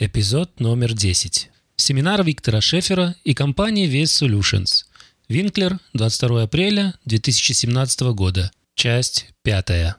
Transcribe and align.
Эпизод 0.00 0.58
номер 0.58 0.92
10. 0.92 1.50
Семинар 1.76 2.24
Виктора 2.24 2.60
Шефера 2.60 3.14
и 3.22 3.32
компании 3.32 3.88
Vest 3.88 4.26
Solutions. 4.26 4.86
Винклер, 5.28 5.78
22 5.92 6.42
апреля 6.42 6.94
2017 7.04 8.00
года. 8.12 8.50
Часть 8.74 9.28
пятая. 9.44 9.96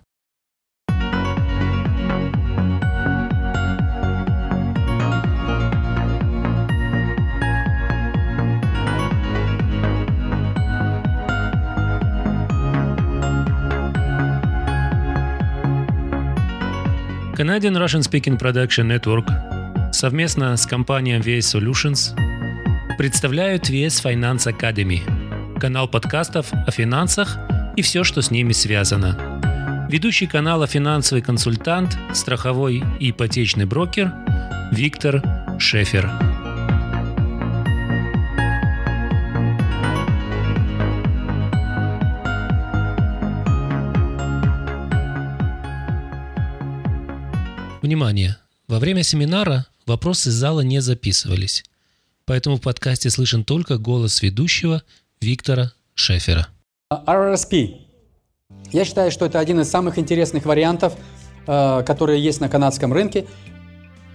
Canadian 17.38 17.78
Russian 17.78 18.02
Speaking 18.02 18.38
Production 18.38 18.88
Network 18.88 19.55
совместно 19.96 20.58
с 20.58 20.66
компанией 20.66 21.20
VS 21.20 21.58
Solutions 21.58 22.98
представляют 22.98 23.70
VS 23.70 24.04
Finance 24.04 24.54
Academy, 24.54 25.00
канал 25.58 25.88
подкастов 25.88 26.52
о 26.52 26.70
финансах 26.70 27.38
и 27.78 27.82
все, 27.82 28.04
что 28.04 28.22
с 28.22 28.30
ними 28.30 28.52
связано. 28.52 29.88
Ведущий 29.90 30.28
канала 30.28 30.68
финансовый 30.68 31.22
консультант, 31.22 31.98
страховой 32.14 32.84
и 33.00 33.12
ипотечный 33.12 33.66
брокер 33.66 34.12
Виктор 34.74 35.24
Шефер. 35.60 36.12
Внимание! 47.82 48.36
Во 48.68 48.80
время 48.80 49.04
семинара 49.04 49.68
вопросы 49.86 50.32
зала 50.32 50.62
не 50.62 50.82
записывались, 50.82 51.64
поэтому 52.26 52.58
в 52.58 52.62
подкасте 52.62 53.10
слышен 53.10 53.44
только 53.44 53.78
голос 53.78 54.22
ведущего 54.22 54.84
Виктора 55.22 55.72
Шефера. 55.94 56.48
RRSP. 56.92 57.86
Я 58.72 58.86
считаю, 58.86 59.12
что 59.12 59.26
это 59.26 59.40
один 59.40 59.60
из 59.60 59.70
самых 59.70 59.98
интересных 59.98 60.46
вариантов, 60.46 60.94
э, 61.48 61.84
которые 61.86 62.24
есть 62.24 62.42
на 62.42 62.50
канадском 62.50 62.94
рынке. 62.94 63.26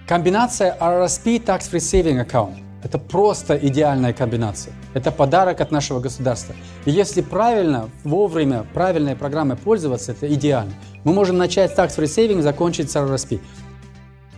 Комбинация 0.07 0.77
RRSP 0.79 1.43
Tax 1.43 1.71
Free 1.71 1.79
Saving 1.79 2.25
Account. 2.25 2.57
Это 2.83 2.97
просто 2.97 3.55
идеальная 3.55 4.11
комбинация. 4.11 4.73
Это 4.93 5.11
подарок 5.11 5.61
от 5.61 5.71
нашего 5.71 5.99
государства. 5.99 6.55
И 6.85 6.91
если 6.91 7.21
правильно, 7.21 7.89
вовремя, 8.03 8.65
правильной 8.73 9.15
программой 9.15 9.55
пользоваться, 9.55 10.13
это 10.13 10.33
идеально. 10.33 10.73
Мы 11.03 11.13
можем 11.13 11.37
начать 11.37 11.71
с 11.71 11.77
Tax 11.77 11.97
Free 11.97 12.05
Saving, 12.05 12.41
закончить 12.41 12.89
с 12.89 12.95
RRSP. 12.95 13.39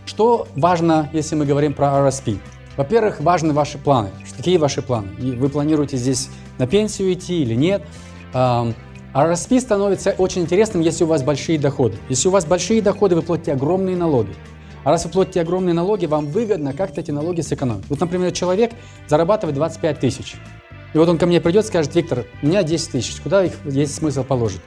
Что 0.06 0.46
важно, 0.54 1.08
если 1.12 1.34
мы 1.34 1.46
говорим 1.46 1.72
про 1.72 1.86
RSP? 1.86 2.38
Во-первых, 2.76 3.20
важны 3.20 3.52
ваши 3.52 3.78
планы. 3.78 4.10
Какие 4.36 4.56
ваши 4.56 4.82
планы? 4.82 5.08
Вы 5.18 5.48
планируете 5.48 5.96
здесь 5.96 6.28
на 6.58 6.66
пенсию 6.66 7.12
идти 7.12 7.42
или 7.42 7.54
нет? 7.54 7.82
RSP 8.32 9.60
становится 9.60 10.10
очень 10.18 10.42
интересным, 10.42 10.82
если 10.82 11.04
у 11.04 11.06
вас 11.06 11.22
большие 11.22 11.58
доходы. 11.58 11.96
Если 12.08 12.28
у 12.28 12.32
вас 12.32 12.44
большие 12.44 12.82
доходы, 12.82 13.14
вы 13.14 13.22
платите 13.22 13.52
огромные 13.52 13.96
налоги. 13.96 14.34
А 14.82 14.90
раз 14.90 15.04
вы 15.04 15.10
платите 15.12 15.40
огромные 15.40 15.72
налоги, 15.72 16.06
вам 16.06 16.26
выгодно 16.26 16.74
как-то 16.74 17.00
эти 17.00 17.10
налоги 17.10 17.40
сэкономить. 17.40 17.88
Вот, 17.88 18.00
например, 18.00 18.32
человек 18.32 18.72
зарабатывает 19.06 19.54
25 19.54 20.00
тысяч. 20.00 20.34
И 20.92 20.98
вот 20.98 21.08
он 21.08 21.16
ко 21.16 21.26
мне 21.26 21.40
придет 21.40 21.64
и 21.64 21.68
скажет, 21.68 21.94
Виктор, 21.94 22.26
у 22.42 22.46
меня 22.46 22.62
10 22.62 22.90
тысяч, 22.90 23.20
куда 23.22 23.44
их 23.44 23.52
есть 23.64 23.94
смысл 23.94 24.24
положить? 24.24 24.60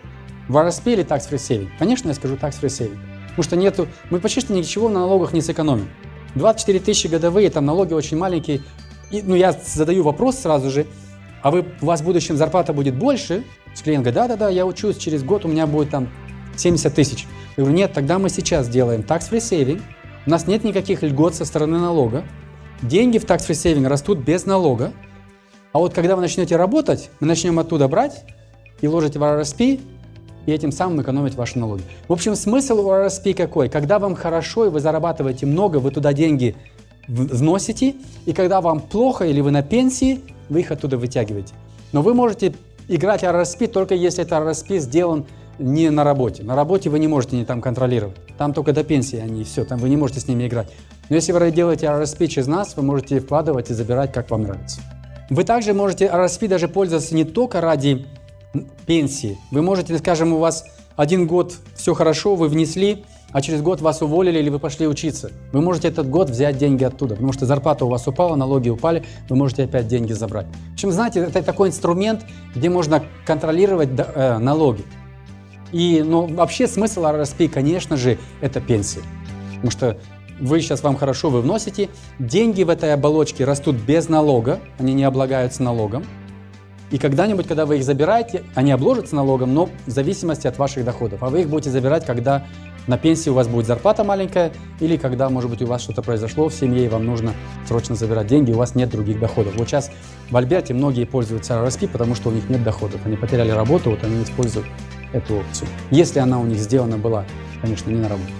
В 0.47 0.57
RSP 0.57 0.93
или 0.93 1.05
Tax 1.05 1.29
Free 1.29 1.35
Saving? 1.35 1.67
Конечно, 1.77 2.07
я 2.07 2.13
скажу 2.15 2.35
Tax 2.35 2.59
Free 2.61 2.69
Saving. 2.69 2.97
Потому 3.37 3.43
что 3.43 3.55
нету, 3.55 3.87
мы 4.09 4.19
почти 4.19 4.41
что 4.41 4.51
ничего 4.51 4.89
на 4.89 5.01
налогах 5.01 5.31
не 5.31 5.41
сэкономим. 5.41 5.87
24 6.33 6.79
тысячи 6.79 7.05
годовые, 7.05 7.51
там 7.51 7.65
налоги 7.65 7.93
очень 7.93 8.17
маленькие. 8.17 8.61
И, 9.11 9.21
ну, 9.21 9.35
я 9.35 9.51
задаю 9.51 10.01
вопрос 10.01 10.39
сразу 10.39 10.71
же, 10.71 10.87
а 11.43 11.51
вы, 11.51 11.63
у 11.81 11.85
вас 11.85 12.01
в 12.01 12.03
будущем 12.03 12.35
зарплата 12.35 12.73
будет 12.73 12.95
больше? 12.95 13.43
Клиент 13.83 14.03
говорит, 14.03 14.15
да-да-да, 14.15 14.49
я 14.49 14.65
учусь, 14.65 14.97
через 14.97 15.23
год 15.23 15.45
у 15.45 15.49
меня 15.49 15.67
будет 15.67 15.91
там 15.91 16.09
70 16.55 16.95
тысяч. 16.95 17.27
Я 17.55 17.63
говорю, 17.63 17.77
нет, 17.77 17.93
тогда 17.93 18.17
мы 18.17 18.29
сейчас 18.29 18.67
делаем 18.69 19.01
tax-free 19.01 19.37
saving, 19.37 19.81
у 20.25 20.29
нас 20.31 20.47
нет 20.47 20.63
никаких 20.63 21.03
льгот 21.03 21.35
со 21.35 21.45
стороны 21.45 21.77
налога, 21.77 22.23
деньги 22.81 23.19
в 23.19 23.25
tax-free 23.25 23.51
saving 23.51 23.87
растут 23.87 24.17
без 24.17 24.47
налога, 24.47 24.93
а 25.73 25.77
вот 25.77 25.93
когда 25.93 26.15
вы 26.15 26.23
начнете 26.23 26.55
работать, 26.55 27.11
мы 27.19 27.27
начнем 27.27 27.59
оттуда 27.59 27.87
брать 27.87 28.25
и 28.81 28.87
ложите 28.87 29.19
в 29.19 29.23
RSP, 29.23 29.79
и 30.47 30.51
этим 30.51 30.71
самым 30.71 31.01
экономить 31.01 31.35
ваши 31.35 31.59
налоги. 31.59 31.83
В 32.07 32.13
общем, 32.13 32.35
смысл 32.35 32.79
у 32.79 33.33
какой? 33.35 33.69
Когда 33.69 33.99
вам 33.99 34.15
хорошо 34.15 34.65
и 34.65 34.69
вы 34.69 34.79
зарабатываете 34.79 35.45
много, 35.45 35.77
вы 35.77 35.91
туда 35.91 36.13
деньги 36.13 36.55
вносите, 37.07 37.95
и 38.25 38.33
когда 38.33 38.61
вам 38.61 38.79
плохо 38.79 39.25
или 39.25 39.41
вы 39.41 39.51
на 39.51 39.61
пенсии, 39.61 40.21
вы 40.49 40.61
их 40.61 40.71
оттуда 40.71 40.97
вытягиваете. 40.97 41.53
Но 41.91 42.01
вы 42.01 42.13
можете 42.13 42.53
играть 42.87 43.23
RSP 43.23 43.67
только 43.67 43.93
если 43.93 44.23
это 44.23 44.37
RSP 44.37 44.79
сделан 44.79 45.25
не 45.59 45.89
на 45.89 46.03
работе. 46.03 46.43
На 46.43 46.55
работе 46.55 46.89
вы 46.89 46.99
не 46.99 47.07
можете 47.07 47.35
не 47.35 47.43
там 47.43 47.61
контролировать. 47.61 48.15
Там 48.37 48.53
только 48.53 48.71
до 48.71 48.83
пенсии 48.83 49.19
они 49.19 49.41
и 49.41 49.43
все, 49.43 49.65
там 49.65 49.79
вы 49.79 49.89
не 49.89 49.97
можете 49.97 50.21
с 50.21 50.27
ними 50.27 50.47
играть. 50.47 50.69
Но 51.09 51.15
если 51.15 51.33
вы 51.33 51.51
делаете 51.51 51.87
RSP 51.87 52.27
через 52.27 52.47
нас, 52.47 52.75
вы 52.77 52.83
можете 52.83 53.19
вкладывать 53.19 53.69
и 53.69 53.73
забирать, 53.73 54.13
как 54.13 54.29
вам 54.29 54.43
нравится. 54.43 54.79
Вы 55.29 55.43
также 55.43 55.73
можете 55.73 56.05
RSP 56.05 56.47
даже 56.47 56.69
пользоваться 56.69 57.13
не 57.15 57.25
только 57.25 57.59
ради 57.59 58.05
пенсии. 58.85 59.37
Вы 59.51 59.61
можете, 59.61 59.97
скажем, 59.97 60.33
у 60.33 60.37
вас 60.37 60.65
один 60.95 61.27
год 61.27 61.55
все 61.75 61.93
хорошо, 61.93 62.35
вы 62.35 62.47
внесли, 62.47 63.05
а 63.31 63.41
через 63.41 63.61
год 63.61 63.81
вас 63.81 64.01
уволили 64.01 64.39
или 64.39 64.49
вы 64.49 64.59
пошли 64.59 64.87
учиться. 64.87 65.31
Вы 65.51 65.61
можете 65.61 65.89
этот 65.89 66.09
год 66.09 66.29
взять 66.29 66.57
деньги 66.57 66.83
оттуда, 66.83 67.15
потому 67.15 67.33
что 67.33 67.45
зарплата 67.45 67.85
у 67.85 67.89
вас 67.89 68.07
упала, 68.07 68.35
налоги 68.35 68.69
упали, 68.69 69.03
вы 69.29 69.35
можете 69.35 69.63
опять 69.63 69.87
деньги 69.87 70.13
забрать. 70.13 70.47
В 70.71 70.73
общем, 70.73 70.91
знаете, 70.91 71.19
это 71.19 71.43
такой 71.43 71.69
инструмент, 71.69 72.25
где 72.55 72.69
можно 72.69 73.03
контролировать 73.25 73.89
э, 73.97 74.37
налоги. 74.37 74.83
И, 75.71 76.01
ну, 76.05 76.27
вообще 76.27 76.67
смысл 76.67 77.03
RSP, 77.03 77.49
конечно 77.49 77.97
же, 77.97 78.17
это 78.41 78.61
пенсия. 78.61 79.01
Потому 79.55 79.71
что 79.71 79.97
вы 80.39 80.61
сейчас 80.61 80.83
вам 80.83 80.95
хорошо, 80.95 81.29
вы 81.29 81.41
вносите, 81.41 81.89
деньги 82.19 82.63
в 82.63 82.69
этой 82.69 82.93
оболочке 82.93 83.43
растут 83.43 83.75
без 83.75 84.07
налога, 84.07 84.59
они 84.77 84.93
не 84.93 85.03
облагаются 85.03 85.63
налогом. 85.63 86.05
И 86.91 86.97
когда-нибудь, 86.97 87.47
когда 87.47 87.65
вы 87.65 87.77
их 87.77 87.83
забираете, 87.83 88.43
они 88.55 88.71
обложатся 88.71 89.15
налогом, 89.15 89.53
но 89.53 89.69
в 89.85 89.89
зависимости 89.89 90.47
от 90.47 90.57
ваших 90.57 90.85
доходов. 90.85 91.21
А 91.21 91.29
вы 91.29 91.41
их 91.41 91.49
будете 91.49 91.69
забирать, 91.69 92.05
когда 92.05 92.45
на 92.87 92.97
пенсии 92.97 93.29
у 93.29 93.33
вас 93.33 93.47
будет 93.47 93.67
зарплата 93.67 94.05
маленькая, 94.05 94.53
или 94.79 94.95
когда, 94.95 95.29
может 95.29 95.49
быть, 95.49 95.61
у 95.61 95.67
вас 95.67 95.81
что-то 95.81 96.01
произошло 96.01 96.47
в 96.47 96.53
семье, 96.53 96.85
и 96.85 96.87
вам 96.87 97.05
нужно 97.05 97.33
срочно 97.67 97.95
забирать 97.95 98.27
деньги, 98.27 98.51
у 98.51 98.57
вас 98.57 98.75
нет 98.75 98.89
других 98.89 99.19
доходов. 99.19 99.55
Вот 99.57 99.67
сейчас 99.67 99.91
в 100.29 100.37
Альберте 100.37 100.73
многие 100.73 101.03
пользуются 101.03 101.55
RSP, 101.55 101.89
потому 101.89 102.15
что 102.15 102.29
у 102.29 102.31
них 102.31 102.49
нет 102.49 102.63
доходов. 102.63 103.01
Они 103.05 103.17
потеряли 103.17 103.51
работу, 103.51 103.89
вот 103.89 104.03
они 104.05 104.23
используют 104.23 104.67
эту 105.11 105.37
опцию. 105.39 105.67
Если 105.91 106.19
она 106.19 106.39
у 106.39 106.45
них 106.45 106.57
сделана 106.57 106.97
была, 106.97 107.25
конечно, 107.61 107.89
не 107.89 107.97
на 107.97 108.07
работу. 108.07 108.31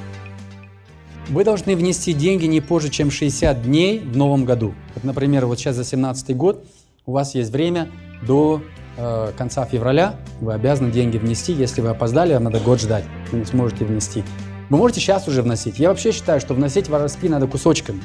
Вы 1.30 1.44
должны 1.44 1.76
внести 1.76 2.14
деньги 2.14 2.46
не 2.46 2.62
позже, 2.62 2.90
чем 2.90 3.12
60 3.12 3.64
дней 3.64 4.00
в 4.00 4.16
новом 4.16 4.46
году. 4.46 4.74
Вот, 4.96 5.04
например, 5.04 5.46
вот 5.46 5.60
сейчас 5.60 5.76
за 5.76 5.82
2017 5.82 6.38
год 6.38 6.66
у 7.06 7.12
вас 7.12 7.36
есть 7.36 7.52
время 7.52 7.90
до 8.22 8.62
э, 8.98 9.32
конца 9.38 9.66
февраля 9.66 10.16
вы 10.42 10.54
обязаны 10.54 10.92
деньги 10.92 11.18
внести. 11.18 11.54
Если 11.54 11.82
вы 11.82 11.90
опоздали, 11.90 12.34
вам 12.34 12.46
надо 12.46 12.60
год 12.60 12.82
ждать. 12.82 13.06
Вы 13.32 13.40
не 13.40 13.46
сможете 13.46 13.86
внести. 13.86 14.24
Вы 14.70 14.78
можете 14.78 15.00
сейчас 15.00 15.28
уже 15.28 15.42
вносить. 15.42 15.80
Я 15.80 15.90
вообще 15.90 16.12
считаю, 16.12 16.40
что 16.40 16.54
вносить 16.54 16.90
в 16.90 16.94
RSP 16.94 17.30
надо 17.30 17.48
кусочками. 17.48 18.02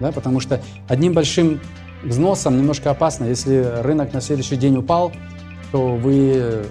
Да, 0.00 0.12
потому 0.12 0.40
что 0.40 0.60
одним 0.88 1.12
большим 1.12 1.60
взносом 2.02 2.58
немножко 2.58 2.90
опасно. 2.90 3.24
Если 3.24 3.56
рынок 3.82 4.12
на 4.12 4.20
следующий 4.20 4.56
день 4.56 4.76
упал, 4.76 5.12
то 5.72 5.96
вы, 5.96 6.66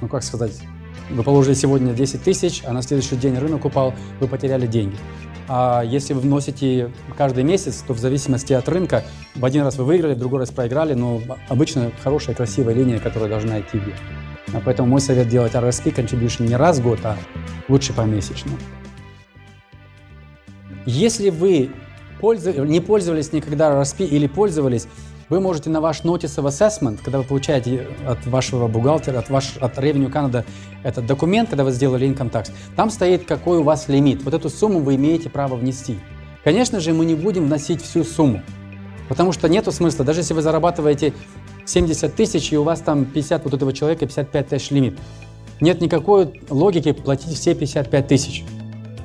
ну 0.00 0.08
как 0.08 0.22
сказать, 0.22 0.52
вы 1.10 1.22
положили 1.22 1.54
сегодня 1.54 1.92
10 1.92 2.22
тысяч, 2.22 2.62
а 2.64 2.72
на 2.72 2.82
следующий 2.82 3.16
день 3.16 3.36
рынок 3.38 3.64
упал, 3.64 3.94
вы 4.20 4.28
потеряли 4.28 4.66
деньги. 4.66 4.96
А 5.48 5.82
если 5.82 6.12
вы 6.12 6.20
вносите 6.20 6.92
каждый 7.16 7.42
месяц, 7.42 7.82
то 7.86 7.94
в 7.94 7.98
зависимости 7.98 8.52
от 8.52 8.68
рынка, 8.68 9.04
в 9.34 9.44
один 9.44 9.64
раз 9.64 9.76
вы 9.76 9.84
выиграли, 9.84 10.14
в 10.14 10.18
другой 10.18 10.40
раз 10.40 10.50
проиграли, 10.50 10.92
но 10.92 11.22
обычно 11.48 11.90
хорошая, 12.04 12.36
красивая 12.36 12.74
линия, 12.74 12.98
которая 12.98 13.30
должна 13.30 13.58
идти 13.60 13.78
вверх. 13.78 13.98
А 14.52 14.60
поэтому 14.62 14.88
мой 14.88 15.00
совет 15.00 15.28
делать 15.28 15.54
RSP 15.54 15.94
contribution 15.94 16.46
не 16.46 16.56
раз 16.56 16.78
в 16.78 16.82
год, 16.82 16.98
а 17.02 17.16
лучше 17.68 17.94
помесячно. 17.94 18.52
Если 20.84 21.30
вы 21.30 21.70
не 22.20 22.80
пользовались 22.80 23.32
никогда 23.32 23.70
RSP 23.70 24.06
или 24.06 24.26
пользовались, 24.26 24.86
вы 25.28 25.40
можете 25.40 25.70
на 25.70 25.80
ваш 25.80 26.02
Notice 26.02 26.42
of 26.42 26.46
Assessment, 26.46 27.00
когда 27.02 27.18
вы 27.18 27.24
получаете 27.24 27.86
от 28.06 28.26
вашего 28.26 28.66
бухгалтера, 28.68 29.18
от, 29.18 29.28
ваш, 29.30 29.56
от 29.58 29.78
Revenue 29.78 30.10
Canada 30.10 30.44
этот 30.82 31.06
документ, 31.06 31.50
когда 31.50 31.64
вы 31.64 31.72
сделали 31.72 32.08
income 32.08 32.30
tax, 32.30 32.50
там 32.76 32.90
стоит, 32.90 33.26
какой 33.26 33.58
у 33.58 33.62
вас 33.62 33.88
лимит. 33.88 34.22
Вот 34.22 34.34
эту 34.34 34.48
сумму 34.48 34.80
вы 34.80 34.94
имеете 34.94 35.28
право 35.28 35.56
внести. 35.56 35.98
Конечно 36.44 36.80
же, 36.80 36.92
мы 36.92 37.04
не 37.04 37.14
будем 37.14 37.44
вносить 37.44 37.82
всю 37.82 38.04
сумму, 38.04 38.42
потому 39.08 39.32
что 39.32 39.48
нет 39.48 39.72
смысла. 39.72 40.04
Даже 40.04 40.20
если 40.20 40.34
вы 40.34 40.42
зарабатываете 40.42 41.12
70 41.66 42.14
тысяч, 42.14 42.52
и 42.52 42.56
у 42.56 42.62
вас 42.62 42.80
там 42.80 43.04
50 43.04 43.44
вот 43.44 43.54
этого 43.54 43.72
человека, 43.72 44.06
55 44.06 44.48
тысяч 44.48 44.70
лимит. 44.70 44.98
Нет 45.60 45.80
никакой 45.80 46.40
логики 46.48 46.92
платить 46.92 47.36
все 47.36 47.54
55 47.54 48.06
тысяч, 48.06 48.44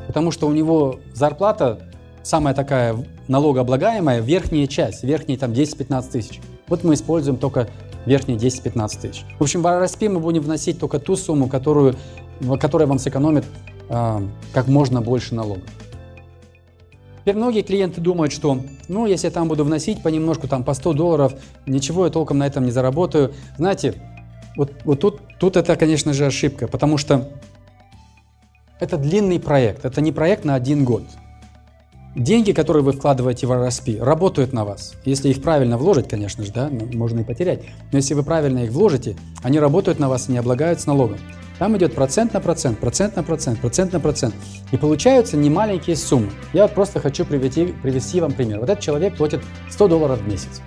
потому 0.08 0.32
что 0.32 0.48
у 0.48 0.54
него 0.54 1.00
зарплата 1.14 1.90
самая 2.22 2.54
такая 2.54 2.96
налогооблагаемая 3.28 4.20
верхняя 4.22 4.68
часть, 4.68 5.04
верхние 5.04 5.38
там 5.38 5.52
10-15 5.52 6.12
тысяч. 6.12 6.42
Вот 6.68 6.84
мы 6.84 6.94
используем 6.94 7.38
только 7.38 7.70
верхние 8.06 8.38
10-15 8.38 9.02
тысяч. 9.02 9.26
В 9.40 9.44
общем, 9.44 9.62
в 9.62 9.68
RRSP 9.68 10.10
мы 10.10 10.20
будем 10.20 10.42
вносить 10.42 10.80
только 10.80 11.00
ту 11.00 11.16
сумму, 11.16 11.48
которую, 11.48 11.96
которая 12.60 12.88
вам 12.88 13.00
сэкономит 13.00 13.46
э, 13.90 14.22
как 14.54 14.68
можно 14.68 15.02
больше 15.02 15.36
налогов. 15.36 15.64
Теперь 17.22 17.36
многие 17.38 17.62
клиенты 17.62 18.02
думают, 18.02 18.34
что, 18.34 18.60
ну, 18.90 19.06
если 19.06 19.28
я 19.28 19.32
там 19.32 19.48
буду 19.48 19.64
вносить 19.64 20.04
понемножку, 20.04 20.50
там, 20.50 20.66
по 20.66 20.74
100 20.74 20.94
долларов, 20.94 21.34
ничего 21.66 22.06
я 22.06 22.12
толком 22.12 22.40
на 22.40 22.48
этом 22.48 22.66
не 22.66 22.72
заработаю. 22.72 23.34
Знаете, 23.58 23.94
вот, 24.58 24.74
вот 24.84 25.00
тут, 25.00 25.22
тут 25.40 25.56
это, 25.56 25.78
конечно 25.78 26.12
же, 26.12 26.26
ошибка, 26.26 26.68
потому 26.68 26.98
что 26.98 27.30
это 28.82 28.98
длинный 28.98 29.40
проект, 29.40 29.86
это 29.86 30.02
не 30.02 30.12
проект 30.12 30.44
на 30.44 30.56
один 30.56 30.84
год. 30.84 31.04
Деньги, 32.16 32.52
которые 32.52 32.84
вы 32.84 32.92
вкладываете 32.92 33.48
в 33.48 33.52
RSP, 33.52 34.04
работают 34.04 34.54
на 34.54 34.66
вас. 34.66 34.94
Если 35.04 35.30
их 35.30 35.42
правильно 35.42 35.80
вложить, 35.80 36.08
конечно 36.08 36.44
же, 36.44 36.52
да, 36.52 36.70
ну, 36.70 36.88
можно 36.94 37.22
и 37.22 37.24
потерять. 37.24 37.64
Но 37.92 37.98
если 37.98 38.14
вы 38.14 38.22
правильно 38.22 38.60
их 38.60 38.72
вложите, 38.72 39.16
они 39.42 39.60
работают 39.60 39.98
на 39.98 40.10
вас 40.10 40.30
и 40.30 40.32
не 40.32 40.38
облагаются 40.38 40.90
налогом. 40.90 41.18
Там 41.58 41.76
идет 41.76 41.96
процент 41.96 42.34
на 42.34 42.40
процент, 42.40 42.78
процент 42.78 43.16
на 43.16 43.24
процент, 43.24 43.60
процент 43.60 43.94
на 43.94 44.00
процент. 44.00 44.36
И 44.72 44.78
получаются 44.78 45.38
немаленькие 45.38 45.96
суммы. 45.96 46.30
Я 46.54 46.64
вот 46.64 46.76
просто 46.76 47.00
хочу 47.00 47.26
привести, 47.26 47.74
привести 47.82 48.22
вам 48.22 48.34
пример. 48.34 48.60
Вот 48.60 48.70
этот 48.70 48.84
человек 48.84 49.18
платит 49.18 49.42
100 49.72 49.88
долларов 49.88 50.20
в 50.20 50.28
месяц. 50.28 50.62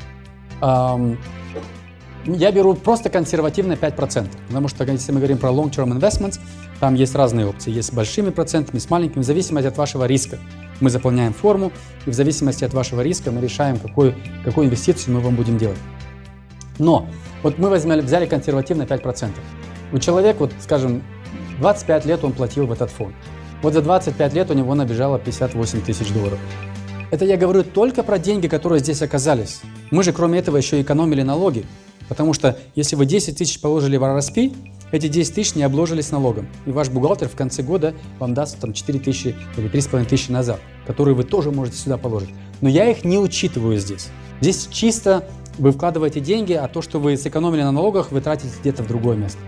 Я 2.29 2.51
беру 2.51 2.75
просто 2.75 3.09
консервативно 3.09 3.75
5%, 3.75 4.27
потому 4.49 4.67
что 4.67 4.83
если 4.85 5.13
мы 5.13 5.19
говорим 5.19 5.39
про 5.39 5.51
long-term 5.51 5.97
investments, 5.97 6.41
там 6.81 6.95
есть 6.95 7.15
разные 7.15 7.47
опции. 7.47 7.71
Есть 7.71 7.91
с 7.91 7.93
большими 7.93 8.31
процентами, 8.31 8.81
с 8.81 8.91
маленькими, 8.91 9.23
в 9.23 9.27
зависимости 9.27 9.69
от 9.69 9.77
вашего 9.77 10.07
риска. 10.07 10.41
Мы 10.81 10.91
заполняем 10.91 11.33
форму, 11.33 11.73
и 12.05 12.11
в 12.11 12.15
зависимости 12.15 12.65
от 12.65 12.75
вашего 12.75 13.01
риска 13.01 13.31
мы 13.31 13.41
решаем, 13.41 13.79
какую, 13.79 14.15
какую 14.45 14.67
инвестицию 14.67 15.15
мы 15.15 15.21
вам 15.21 15.37
будем 15.37 15.59
делать. 15.59 15.79
Но 16.79 17.07
вот 17.43 17.59
мы 17.59 17.71
возьмали, 17.71 18.01
взяли 18.01 18.27
консервативно 18.27 18.83
5%. 18.83 19.31
У 19.93 19.99
человека, 19.99 20.39
вот, 20.41 20.53
скажем, 20.61 21.03
25 21.61 22.05
лет 22.07 22.25
он 22.25 22.33
платил 22.33 22.67
в 22.67 22.73
этот 22.73 22.91
фонд. 22.91 23.15
Вот 23.63 23.73
за 23.73 23.83
25 23.83 24.35
лет 24.35 24.51
у 24.51 24.55
него 24.55 24.75
набежало 24.75 25.19
58 25.19 25.81
тысяч 25.83 26.13
долларов. 26.13 26.39
Это 27.11 27.25
я 27.25 27.37
говорю 27.37 27.63
только 27.63 28.03
про 28.03 28.19
деньги, 28.19 28.49
которые 28.49 28.81
здесь 28.81 29.01
оказались. 29.01 29.61
Мы 29.91 30.03
же 30.03 30.13
кроме 30.13 30.41
этого 30.41 30.57
еще 30.57 30.81
экономили 30.83 31.23
налоги. 31.23 31.65
Потому 32.09 32.33
что 32.35 32.57
если 32.75 32.97
вы 32.97 33.07
10 33.07 33.39
тысяч 33.39 33.61
положили 33.61 33.97
в 33.97 34.05
RSP, 34.05 34.55
эти 34.93 35.09
10 35.09 35.35
тысяч 35.35 35.55
не 35.55 35.63
обложились 35.63 36.11
налогом. 36.11 36.49
И 36.65 36.71
ваш 36.71 36.89
бухгалтер 36.89 37.29
в 37.29 37.35
конце 37.35 37.63
года 37.63 37.95
вам 38.19 38.35
даст 38.35 38.59
там 38.59 38.73
4 38.73 38.99
тысячи 38.99 39.35
или 39.57 39.71
3,5 39.71 40.05
тысячи 40.05 40.31
назад, 40.31 40.61
которые 40.87 41.15
вы 41.15 41.25
тоже 41.25 41.51
можете 41.51 41.77
сюда 41.77 41.99
положить. 41.99 42.31
Но 42.61 42.69
я 42.69 42.89
их 42.91 43.05
не 43.05 43.19
учитываю 43.19 43.79
здесь. 43.79 44.09
Здесь 44.41 44.69
чисто 44.71 45.29
вы 45.59 45.73
вкладываете 45.73 46.21
деньги, 46.21 46.53
а 46.53 46.69
то, 46.69 46.83
что 46.83 47.01
вы 47.01 47.17
сэкономили 47.17 47.63
на 47.63 47.73
налогах, 47.73 48.13
вы 48.13 48.21
тратите 48.21 48.53
где-то 48.61 48.83
в 48.83 48.87
другое 48.87 49.17
место. 49.17 49.39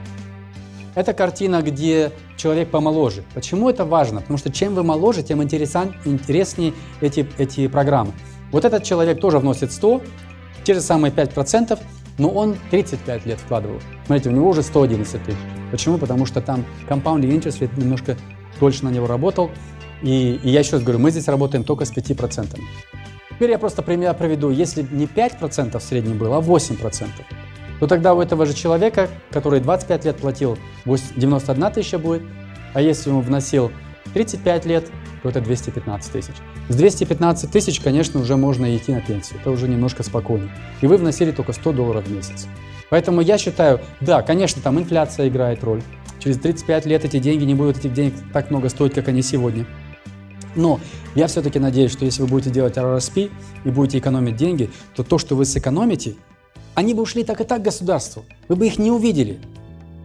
Это 0.94 1.12
картина, 1.12 1.62
где 1.62 2.12
человек 2.36 2.70
помоложе. 2.70 3.22
Почему 3.34 3.70
это 3.70 3.84
важно? 3.84 4.20
Потому 4.20 4.38
что 4.38 4.50
чем 4.50 4.74
вы 4.74 4.82
моложе, 4.82 5.22
тем 5.22 5.42
интереснее 5.42 6.74
эти, 7.00 7.28
эти 7.38 7.68
программы. 7.68 8.12
Вот 8.50 8.64
этот 8.64 8.82
человек 8.82 9.20
тоже 9.20 9.38
вносит 9.38 9.70
100, 9.70 10.02
те 10.64 10.74
же 10.74 10.80
самые 10.80 11.12
5%, 11.12 11.78
но 12.18 12.28
он 12.28 12.56
35 12.70 13.26
лет 13.26 13.38
вкладывал. 13.40 13.80
Смотрите, 14.06 14.28
у 14.28 14.32
него 14.32 14.50
уже 14.50 14.62
111 14.62 15.22
тысяч. 15.22 15.38
Почему? 15.70 15.98
Потому 15.98 16.26
что 16.26 16.40
там 16.40 16.64
compounding 16.88 17.30
interest 17.30 17.60
rate 17.60 17.80
немножко 17.80 18.16
дольше 18.60 18.84
на 18.84 18.90
него 18.90 19.06
работал. 19.06 19.50
И, 20.02 20.40
и 20.42 20.50
я 20.50 20.60
еще 20.60 20.72
раз 20.72 20.82
говорю, 20.82 20.98
мы 20.98 21.10
здесь 21.10 21.28
работаем 21.28 21.64
только 21.64 21.84
с 21.84 21.92
5%. 21.92 22.60
Теперь 23.30 23.50
я 23.50 23.58
просто 23.58 23.82
пример 23.82 24.14
проведу. 24.14 24.50
Если 24.50 24.82
не 24.90 25.06
5% 25.06 25.78
в 25.78 25.82
среднем 25.82 26.18
было, 26.18 26.38
а 26.38 26.40
8%, 26.40 27.06
то 27.80 27.86
тогда 27.86 28.14
у 28.14 28.20
этого 28.20 28.46
же 28.46 28.54
человека, 28.54 29.08
который 29.30 29.60
25 29.60 30.04
лет 30.04 30.16
платил, 30.16 30.58
91 30.84 31.72
тысяча 31.72 31.98
будет, 31.98 32.22
а 32.74 32.80
если 32.80 33.10
он 33.10 33.20
вносил 33.20 33.70
35 34.14 34.66
лет, 34.66 34.90
то 35.22 35.28
это 35.28 35.40
215 35.40 36.12
тысяч. 36.12 36.34
С 36.68 36.76
215 36.76 37.50
тысяч, 37.50 37.80
конечно, 37.80 38.20
уже 38.20 38.36
можно 38.36 38.76
идти 38.76 38.92
на 38.92 39.00
пенсию, 39.00 39.40
это 39.40 39.50
уже 39.50 39.68
немножко 39.68 40.02
спокойнее. 40.02 40.50
И 40.80 40.86
вы 40.86 40.96
вносили 40.96 41.30
только 41.30 41.52
100 41.52 41.72
долларов 41.72 42.06
в 42.06 42.12
месяц. 42.12 42.46
Поэтому 42.90 43.20
я 43.20 43.38
считаю, 43.38 43.80
да, 44.00 44.22
конечно, 44.22 44.62
там 44.62 44.78
инфляция 44.78 45.28
играет 45.28 45.62
роль. 45.62 45.82
Через 46.18 46.38
35 46.38 46.86
лет 46.86 47.04
эти 47.04 47.18
деньги 47.18 47.44
не 47.44 47.54
будут 47.54 47.78
этих 47.78 47.92
денег 47.92 48.14
так 48.32 48.50
много 48.50 48.68
стоить, 48.68 48.94
как 48.94 49.08
они 49.08 49.22
сегодня. 49.22 49.66
Но 50.56 50.80
я 51.14 51.26
все-таки 51.26 51.58
надеюсь, 51.58 51.92
что 51.92 52.04
если 52.04 52.22
вы 52.22 52.28
будете 52.28 52.50
делать 52.50 52.76
RRSP 52.76 53.30
и 53.64 53.70
будете 53.70 53.98
экономить 53.98 54.36
деньги, 54.36 54.70
то 54.94 55.04
то, 55.04 55.18
что 55.18 55.36
вы 55.36 55.44
сэкономите, 55.44 56.14
они 56.74 56.94
бы 56.94 57.02
ушли 57.02 57.24
так 57.24 57.40
и 57.40 57.44
так 57.44 57.62
государству. 57.62 58.24
Вы 58.48 58.56
бы 58.56 58.66
их 58.66 58.78
не 58.78 58.90
увидели. 58.90 59.38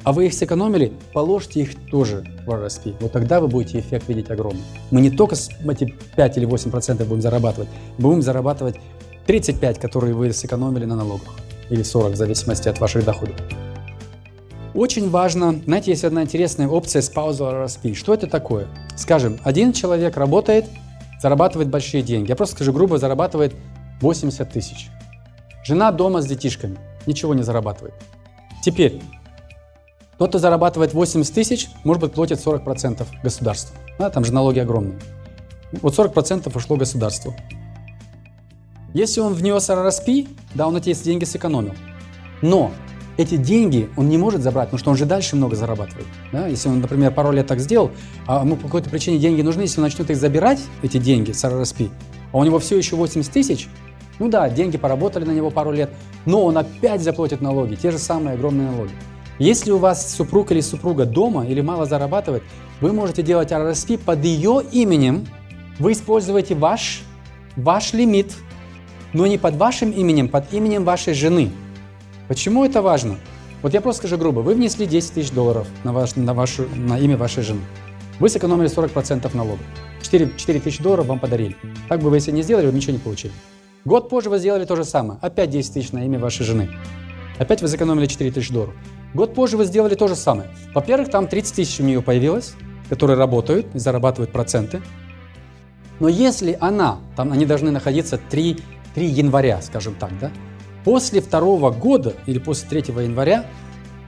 А 0.03 0.11
вы 0.11 0.25
их 0.25 0.33
сэкономили, 0.33 0.91
положите 1.13 1.61
их 1.61 1.75
тоже 1.89 2.25
в 2.45 2.49
RSP. 2.49 2.95
Вот 2.99 3.13
тогда 3.13 3.39
вы 3.39 3.47
будете 3.47 3.79
эффект 3.79 4.09
видеть 4.09 4.29
огромный. 4.29 4.63
Мы 4.91 4.99
не 4.99 5.09
только 5.09 5.35
эти 5.35 5.95
5 6.15 6.37
или 6.37 6.45
8 6.45 6.71
процентов 6.71 7.07
будем 7.07 7.21
зарабатывать, 7.21 7.69
будем 7.97 8.21
зарабатывать 8.21 8.75
35, 9.27 9.79
которые 9.79 10.13
вы 10.13 10.33
сэкономили 10.33 10.83
на 10.85 10.95
налогах. 10.95 11.33
Или 11.69 11.83
40, 11.83 12.13
в 12.13 12.15
зависимости 12.17 12.67
от 12.67 12.79
ваших 12.79 13.05
доходов. 13.05 13.35
Очень 14.73 15.09
важно, 15.09 15.61
знаете, 15.65 15.91
есть 15.91 16.03
одна 16.03 16.23
интересная 16.23 16.67
опция 16.67 17.01
spousal 17.01 17.65
RSP. 17.65 17.93
Что 17.93 18.13
это 18.13 18.27
такое? 18.27 18.67
Скажем, 18.97 19.39
один 19.43 19.71
человек 19.71 20.17
работает, 20.17 20.65
зарабатывает 21.21 21.69
большие 21.69 22.03
деньги. 22.03 22.29
Я 22.29 22.35
просто 22.35 22.55
скажу 22.55 22.73
грубо, 22.73 22.97
зарабатывает 22.97 23.55
80 24.01 24.51
тысяч. 24.51 24.89
Жена 25.63 25.91
дома 25.93 26.21
с 26.21 26.25
детишками, 26.25 26.77
ничего 27.05 27.33
не 27.33 27.43
зарабатывает. 27.43 27.93
Теперь, 28.63 29.01
тот, 30.17 30.29
кто 30.29 30.39
зарабатывает 30.39 30.93
80 30.93 31.33
тысяч, 31.33 31.69
может 31.83 32.01
быть, 32.01 32.13
платит 32.13 32.39
40% 32.39 33.05
государству. 33.23 33.75
Да, 33.99 34.09
там 34.09 34.25
же 34.25 34.33
налоги 34.33 34.59
огромные. 34.59 34.99
Вот 35.81 35.97
40% 35.97 36.51
ушло 36.55 36.75
государству. 36.75 37.35
Если 38.93 39.21
он 39.21 39.33
внес 39.33 39.69
РРСП, 39.69 40.27
да, 40.53 40.67
он 40.67 40.77
эти 40.77 40.93
деньги 40.93 41.23
сэкономил. 41.23 41.73
Но 42.41 42.71
эти 43.17 43.37
деньги 43.37 43.89
он 43.97 44.09
не 44.09 44.17
может 44.17 44.41
забрать, 44.41 44.67
потому 44.67 44.79
что 44.79 44.91
он 44.91 44.97
же 44.97 45.05
дальше 45.05 45.35
много 45.35 45.55
зарабатывает. 45.55 46.07
Да? 46.31 46.47
Если 46.47 46.69
он, 46.69 46.79
например, 46.79 47.11
пару 47.11 47.31
лет 47.31 47.47
так 47.47 47.59
сделал, 47.59 47.91
а 48.27 48.41
ему 48.41 48.55
по 48.55 48.63
какой-то 48.63 48.89
причине 48.89 49.17
деньги 49.17 49.41
нужны, 49.41 49.61
если 49.61 49.79
он 49.79 49.83
начнет 49.83 50.09
их 50.09 50.17
забирать, 50.17 50.59
эти 50.83 50.97
деньги 50.97 51.31
с 51.31 51.43
РРСП, 51.43 51.83
а 52.31 52.37
у 52.37 52.43
него 52.43 52.59
все 52.59 52.77
еще 52.77 52.95
80 52.95 53.31
тысяч, 53.31 53.67
ну 54.19 54.29
да, 54.29 54.49
деньги 54.49 54.77
поработали 54.77 55.25
на 55.25 55.31
него 55.31 55.49
пару 55.49 55.71
лет, 55.71 55.91
но 56.25 56.43
он 56.43 56.57
опять 56.57 57.01
заплатит 57.01 57.41
налоги, 57.41 57.75
те 57.75 57.91
же 57.91 57.97
самые 57.97 58.35
огромные 58.35 58.69
налоги. 58.69 58.91
Если 59.39 59.71
у 59.71 59.77
вас 59.77 60.13
супруг 60.13 60.51
или 60.51 60.61
супруга 60.61 61.05
дома 61.05 61.45
или 61.45 61.61
мало 61.61 61.85
зарабатывает, 61.85 62.43
вы 62.81 62.93
можете 62.93 63.23
делать 63.23 63.51
RRSP 63.51 63.97
под 63.97 64.23
ее 64.23 64.61
именем. 64.71 65.25
Вы 65.79 65.93
используете 65.93 66.53
ваш, 66.53 67.01
ваш 67.55 67.93
лимит, 67.93 68.33
но 69.11 69.25
не 69.25 69.37
под 69.37 69.55
вашим 69.55 69.91
именем, 69.91 70.29
под 70.29 70.53
именем 70.53 70.83
вашей 70.83 71.13
жены. 71.13 71.51
Почему 72.27 72.63
это 72.63 72.81
важно? 72.81 73.17
Вот 73.63 73.73
я 73.73 73.81
просто 73.81 74.01
скажу 74.01 74.17
грубо. 74.17 74.41
Вы 74.41 74.53
внесли 74.55 74.85
10 74.85 75.13
тысяч 75.13 75.31
долларов 75.31 75.67
на, 75.83 75.93
ваш, 75.93 76.15
на, 76.15 76.33
вашу, 76.33 76.67
на 76.75 76.99
имя 76.99 77.17
вашей 77.17 77.43
жены. 77.43 77.61
Вы 78.19 78.29
сэкономили 78.29 78.69
40% 78.69 79.35
налогов. 79.35 79.65
4, 80.01 80.31
4 80.37 80.59
тысячи 80.59 80.83
долларов 80.83 81.07
вам 81.07 81.19
подарили. 81.19 81.55
Так 81.89 82.01
бы 82.01 82.09
вы 82.09 82.17
если 82.17 82.31
не 82.31 82.43
сделали, 82.43 82.67
вы 82.67 82.73
ничего 82.73 82.93
не 82.93 82.99
получили. 82.99 83.33
Год 83.85 84.09
позже 84.09 84.29
вы 84.29 84.37
сделали 84.37 84.65
то 84.65 84.75
же 84.75 84.83
самое. 84.83 85.19
Опять 85.21 85.49
10 85.49 85.73
тысяч 85.73 85.91
на 85.91 86.05
имя 86.05 86.19
вашей 86.19 86.45
жены. 86.45 86.69
Опять 87.39 87.61
вы 87.61 87.67
сэкономили 87.67 88.05
4 88.05 88.31
тысячи 88.31 88.53
долларов. 88.53 88.75
Год 89.13 89.35
позже 89.35 89.57
вы 89.57 89.65
сделали 89.65 89.95
то 89.95 90.07
же 90.07 90.15
самое. 90.15 90.49
Во-первых, 90.73 91.09
там 91.09 91.27
30 91.27 91.55
тысяч 91.55 91.79
у 91.79 91.83
нее 91.83 92.01
появилось, 92.01 92.55
которые 92.89 93.17
работают 93.17 93.67
и 93.75 93.79
зарабатывают 93.79 94.31
проценты. 94.31 94.81
Но 95.99 96.07
если 96.07 96.57
она, 96.59 96.97
там 97.15 97.31
они 97.31 97.45
должны 97.45 97.69
находиться 97.69 98.17
3, 98.17 98.59
3 98.95 99.05
января, 99.05 99.61
скажем 99.61 99.95
так, 99.95 100.11
да, 100.19 100.31
после 100.83 101.21
второго 101.21 101.69
года 101.69 102.13
или 102.25 102.39
после 102.39 102.81
3 102.81 103.03
января 103.03 103.45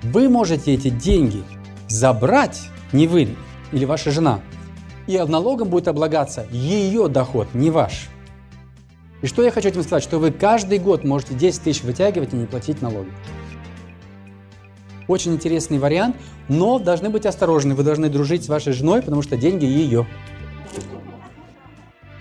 вы 0.02 0.28
можете 0.28 0.74
эти 0.74 0.90
деньги 0.90 1.44
забрать, 1.88 2.62
не 2.92 3.08
вы 3.08 3.36
или 3.72 3.86
ваша 3.86 4.10
жена, 4.10 4.40
и 5.08 5.18
налогом 5.18 5.70
будет 5.70 5.88
облагаться 5.88 6.48
ее 6.52 7.08
доход, 7.08 7.48
не 7.54 7.70
ваш. 7.70 8.10
И 9.22 9.28
что 9.28 9.44
я 9.44 9.52
хочу 9.52 9.70
этим 9.70 9.84
сказать, 9.84 10.04
что 10.04 10.20
вы 10.20 10.32
каждый 10.32 10.80
год 10.80 11.04
можете 11.04 11.36
10 11.36 11.62
тысяч 11.62 11.84
вытягивать 11.84 12.34
и 12.34 12.36
не 12.36 12.46
платить 12.46 12.82
налоги. 12.82 13.12
Очень 15.08 15.34
интересный 15.34 15.78
вариант, 15.78 16.16
но 16.50 16.80
должны 16.80 17.10
быть 17.10 17.26
осторожны. 17.26 17.76
Вы 17.76 17.84
должны 17.84 18.10
дружить 18.10 18.44
с 18.44 18.50
вашей 18.50 18.74
женой, 18.74 19.02
потому 19.02 19.22
что 19.22 19.38
деньги 19.38 19.66
ее. 19.66 20.08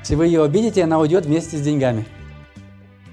Если 0.00 0.16
вы 0.16 0.26
ее 0.26 0.44
обидите, 0.44 0.84
она 0.84 0.98
уйдет 0.98 1.24
вместе 1.24 1.56
с 1.56 1.60
деньгами. 1.60 2.04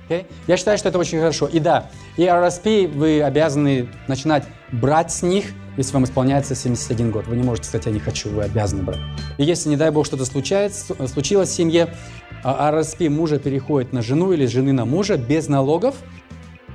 Okay? 0.09 0.25
Я 0.47 0.57
считаю, 0.57 0.77
что 0.77 0.89
это 0.89 0.99
очень 0.99 1.19
хорошо. 1.19 1.47
И 1.47 1.59
да, 1.59 1.89
и 2.17 2.23
RSP 2.23 2.87
вы 2.87 3.21
обязаны 3.21 3.87
начинать 4.07 4.43
брать 4.73 5.11
с 5.11 5.21
них, 5.21 5.45
если 5.77 5.93
вам 5.93 6.03
исполняется 6.03 6.53
71 6.53 7.11
год. 7.11 7.27
Вы 7.27 7.37
не 7.37 7.43
можете 7.43 7.69
сказать, 7.69 7.85
я 7.85 7.93
не 7.93 7.99
хочу, 7.99 8.29
вы 8.29 8.43
обязаны 8.43 8.83
брать. 8.83 8.99
И 9.37 9.43
если, 9.43 9.69
не 9.69 9.77
дай 9.77 9.89
бог, 9.89 10.05
что-то 10.05 10.25
случается, 10.25 11.07
случилось 11.07 11.49
в 11.49 11.53
семье, 11.53 11.93
а 12.43 12.73
RSP 12.73 13.09
мужа 13.09 13.39
переходит 13.39 13.93
на 13.93 14.01
жену 14.01 14.33
или 14.33 14.45
жены 14.45 14.73
на 14.73 14.83
мужа 14.83 15.17
без 15.17 15.47
налогов, 15.47 15.95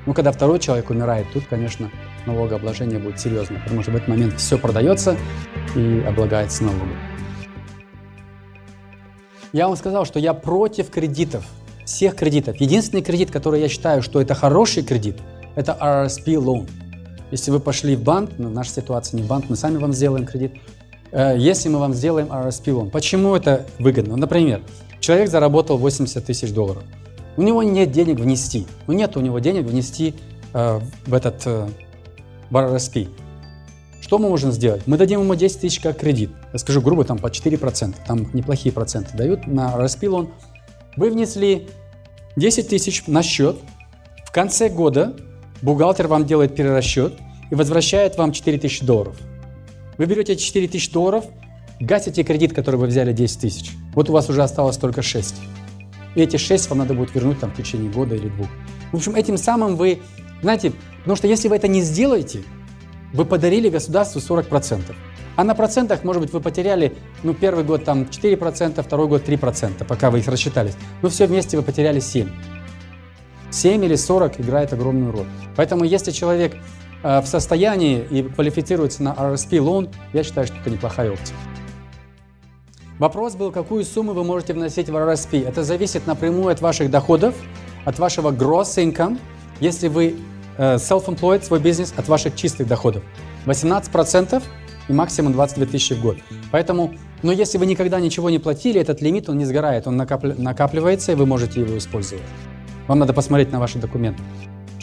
ну, 0.06 0.14
когда 0.14 0.32
второй 0.32 0.58
человек 0.58 0.88
умирает, 0.88 1.26
тут, 1.32 1.44
конечно, 1.46 1.90
налогообложение 2.26 2.99
будет 2.99 3.21
серьезно, 3.21 3.61
потому 3.64 3.83
что 3.83 3.92
в 3.92 3.97
этот 3.97 4.09
момент 4.09 4.38
все 4.38 4.59
продается 4.59 5.16
и 5.75 6.04
облагается 6.06 6.64
налогом. 6.64 6.97
Я 9.52 9.68
вам 9.68 9.76
сказал, 9.76 10.04
что 10.04 10.18
я 10.18 10.35
против 10.35 10.90
кредитов, 10.90 11.45
всех 11.85 12.16
кредитов. 12.16 12.56
Единственный 12.56 13.02
кредит, 13.02 13.30
который 13.30 13.61
я 13.61 13.68
считаю, 13.68 14.02
что 14.02 14.21
это 14.21 14.35
хороший 14.35 14.83
кредит, 14.83 15.18
это 15.54 15.76
RSP 15.80 16.35
loan. 16.35 16.68
Если 17.30 17.50
вы 17.50 17.61
пошли 17.61 17.97
в 17.97 18.02
банк, 18.02 18.30
ну, 18.38 18.49
в 18.49 18.52
нашей 18.52 18.71
ситуации 18.71 19.16
не 19.16 19.23
в 19.23 19.26
банк, 19.26 19.47
мы 19.49 19.56
сами 19.56 19.78
вам 19.78 19.92
сделаем 19.92 20.26
кредит, 20.26 20.52
э, 21.12 21.37
если 21.38 21.68
мы 21.68 21.78
вам 21.78 21.95
сделаем 21.95 22.26
RSP 22.26 22.66
loan. 22.66 22.90
Почему 22.90 23.35
это 23.35 23.66
выгодно? 23.78 24.16
Например, 24.16 24.62
человек 25.00 25.30
заработал 25.30 25.78
80 25.78 26.25
тысяч 26.25 26.52
долларов. 26.52 26.83
У 27.37 27.42
него 27.42 27.62
нет 27.62 27.90
денег 27.90 28.18
внести. 28.18 28.66
Ну, 28.87 28.95
нет 28.95 29.16
у 29.16 29.21
него 29.21 29.38
денег 29.38 29.66
внести 29.66 30.14
э, 30.52 30.80
в 31.06 31.14
этот 31.14 31.42
э, 31.47 31.68
RSP. 32.54 33.08
Что 34.00 34.18
мы 34.18 34.28
можем 34.28 34.52
сделать? 34.52 34.86
Мы 34.86 34.98
дадим 34.98 35.20
ему 35.20 35.34
10 35.34 35.60
тысяч 35.60 35.80
как 35.80 35.98
кредит. 35.98 36.30
Я 36.52 36.58
скажу 36.58 36.80
грубо, 36.80 37.04
там 37.04 37.18
по 37.18 37.26
4%. 37.26 37.94
Там 38.06 38.28
неплохие 38.34 38.72
проценты 38.72 39.16
дают 39.16 39.46
на 39.46 39.74
RSP 39.76 40.02
loan. 40.02 40.30
Вы 40.96 41.10
внесли 41.10 41.68
10 42.36 42.68
тысяч 42.68 43.04
на 43.06 43.22
счет. 43.22 43.56
В 44.24 44.30
конце 44.30 44.68
года 44.68 45.16
бухгалтер 45.62 46.06
вам 46.06 46.24
делает 46.24 46.54
перерасчет 46.54 47.14
и 47.50 47.54
возвращает 47.54 48.16
вам 48.16 48.32
4 48.32 48.58
тысячи 48.58 48.84
долларов. 48.84 49.16
Вы 49.98 50.06
берете 50.06 50.36
4 50.36 50.68
тысячи 50.68 50.92
долларов, 50.92 51.24
гасите 51.80 52.22
кредит, 52.22 52.54
который 52.54 52.76
вы 52.76 52.86
взяли 52.86 53.12
10 53.12 53.40
тысяч. 53.40 53.72
Вот 53.94 54.10
у 54.10 54.12
вас 54.12 54.28
уже 54.28 54.42
осталось 54.42 54.76
только 54.76 55.02
6. 55.02 55.34
И 56.14 56.20
эти 56.20 56.36
6 56.36 56.68
вам 56.70 56.78
надо 56.78 56.94
будет 56.94 57.14
вернуть 57.14 57.40
там, 57.40 57.50
в 57.50 57.56
течение 57.56 57.90
года 57.90 58.14
или 58.14 58.28
двух. 58.28 58.46
В 58.92 58.96
общем, 58.96 59.14
этим 59.14 59.36
самым 59.36 59.76
вы, 59.76 60.00
знаете, 60.42 60.72
потому 61.06 61.18
что 61.18 61.28
если 61.28 61.46
вы 61.46 61.54
это 61.54 61.68
не 61.68 61.82
сделаете, 61.82 62.42
вы 63.12 63.25
подарили 63.25 63.68
государству 63.68 64.18
40%. 64.18 64.92
А 65.36 65.44
на 65.44 65.54
процентах, 65.54 66.02
может 66.02 66.20
быть, 66.20 66.32
вы 66.32 66.40
потеряли, 66.40 66.96
ну, 67.22 67.32
первый 67.32 67.62
год 67.62 67.84
там 67.84 68.08
4%, 68.10 68.82
второй 68.82 69.06
год 69.06 69.22
3%, 69.22 69.84
пока 69.84 70.10
вы 70.10 70.18
их 70.18 70.26
рассчитались. 70.26 70.72
Но 71.02 71.08
все 71.08 71.28
вместе 71.28 71.56
вы 71.56 71.62
потеряли 71.62 72.00
7%. 72.00 72.28
7 73.52 73.84
или 73.84 73.94
40 73.94 74.40
играет 74.40 74.72
огромную 74.72 75.12
роль. 75.12 75.26
Поэтому 75.54 75.84
если 75.84 76.10
человек 76.10 76.56
э, 77.04 77.20
в 77.20 77.26
состоянии 77.26 78.04
и 78.10 78.25
квалифицируется 78.25 79.04
на 79.04 79.10
RSP 79.10 79.58
loan, 79.58 79.94
я 80.12 80.25
считаю, 80.25 80.48
что 80.48 80.56
это 80.56 80.70
неплохая 80.70 81.12
опция. 81.12 81.36
Вопрос 82.98 83.36
был, 83.36 83.52
какую 83.52 83.84
сумму 83.84 84.12
вы 84.12 84.25
можете 84.25 84.54
вносить 84.54 84.88
в 84.88 84.96
RSP. 84.96 85.46
Это 85.46 85.62
зависит 85.62 86.08
напрямую 86.08 86.48
от 86.48 86.60
ваших 86.60 86.90
доходов, 86.90 87.36
от 87.84 87.96
вашего 88.00 88.32
gross 88.32 88.75
income. 88.84 89.20
Если 89.60 89.86
вы 89.86 90.16
self-employed, 90.58 91.42
свой 91.42 91.60
бизнес, 91.60 91.92
от 91.96 92.08
ваших 92.08 92.34
чистых 92.34 92.66
доходов. 92.66 93.02
18% 93.46 94.42
и 94.88 94.92
максимум 94.92 95.32
22 95.32 95.66
тысячи 95.66 95.94
в 95.94 96.00
год. 96.00 96.16
Поэтому, 96.50 96.94
но 97.22 97.32
если 97.32 97.58
вы 97.58 97.66
никогда 97.66 98.00
ничего 98.00 98.30
не 98.30 98.38
платили, 98.38 98.80
этот 98.80 99.02
лимит, 99.02 99.28
он 99.28 99.38
не 99.38 99.44
сгорает, 99.44 99.86
он 99.86 99.96
накапливается, 99.96 101.12
и 101.12 101.14
вы 101.14 101.26
можете 101.26 101.60
его 101.60 101.76
использовать. 101.76 102.25
Вам 102.86 102.98
надо 103.00 103.12
посмотреть 103.12 103.52
на 103.52 103.58
ваши 103.58 103.78
документы. 103.78 104.22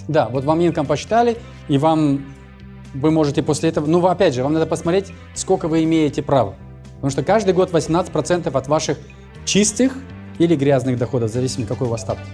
Да, 0.07 0.27
вот 0.27 0.43
вам 0.43 0.65
инком 0.65 0.85
посчитали, 0.85 1.37
и 1.69 1.77
вам 1.77 2.25
вы 2.93 3.11
можете 3.11 3.41
после 3.41 3.69
этого, 3.69 3.85
ну, 3.85 4.05
опять 4.05 4.35
же, 4.35 4.43
вам 4.43 4.53
надо 4.53 4.65
посмотреть, 4.65 5.13
сколько 5.33 5.67
вы 5.67 5.83
имеете 5.83 6.21
права. 6.21 6.55
Потому 6.95 7.11
что 7.11 7.23
каждый 7.23 7.53
год 7.53 7.71
18% 7.71 8.55
от 8.55 8.67
ваших 8.67 8.97
чистых 9.45 9.93
или 10.37 10.55
грязных 10.55 10.97
доходов, 10.97 11.33
в 11.33 11.65
какой 11.65 11.87
у 11.87 11.89
вас 11.89 12.01
статус. 12.01 12.27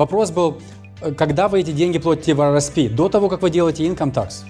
Вопрос 0.00 0.30
был, 0.30 0.56
э, 1.02 1.12
когда 1.12 1.46
вы 1.46 1.60
эти 1.60 1.72
деньги 1.72 1.98
платите 1.98 2.32
в 2.32 2.40
RSP? 2.40 2.88
До 2.88 3.10
того, 3.10 3.28
как 3.28 3.42
вы 3.42 3.50
делаете 3.50 3.86
income 3.86 4.14
tax. 4.14 4.44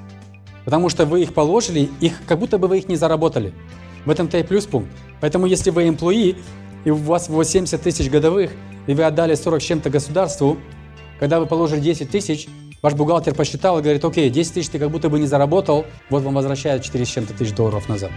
Потому 0.64 0.88
что 0.88 1.06
вы 1.06 1.22
их 1.22 1.34
положили, 1.34 1.90
их, 2.00 2.24
как 2.24 2.38
будто 2.38 2.56
бы 2.56 2.68
вы 2.68 2.78
их 2.78 2.88
не 2.88 2.94
заработали. 2.94 3.52
В 4.04 4.10
этом-то 4.10 4.38
и 4.38 4.44
плюс 4.44 4.66
пункт. 4.66 4.92
Поэтому 5.20 5.46
если 5.46 5.70
вы 5.70 5.88
employee, 5.88 6.36
и 6.84 6.90
у 6.90 6.94
вас 6.94 7.26
70 7.26 7.82
тысяч 7.82 8.08
годовых, 8.08 8.52
и 8.86 8.94
вы 8.94 9.02
отдали 9.02 9.34
40 9.34 9.60
с 9.60 9.64
чем-то 9.64 9.90
государству, 9.90 10.56
когда 11.18 11.40
вы 11.40 11.46
положили 11.46 11.80
10 11.80 12.08
тысяч, 12.08 12.46
ваш 12.80 12.94
бухгалтер 12.94 13.34
посчитал 13.34 13.80
и 13.80 13.82
говорит, 13.82 14.04
окей, 14.04 14.30
10 14.30 14.54
тысяч 14.54 14.68
ты 14.68 14.78
как 14.78 14.92
будто 14.92 15.08
бы 15.08 15.18
не 15.18 15.26
заработал, 15.26 15.84
вот 16.10 16.22
вам 16.22 16.34
возвращают 16.34 16.84
4 16.84 17.04
с 17.04 17.08
чем-то 17.08 17.34
тысяч 17.34 17.56
долларов 17.56 17.88
назад. 17.88 18.12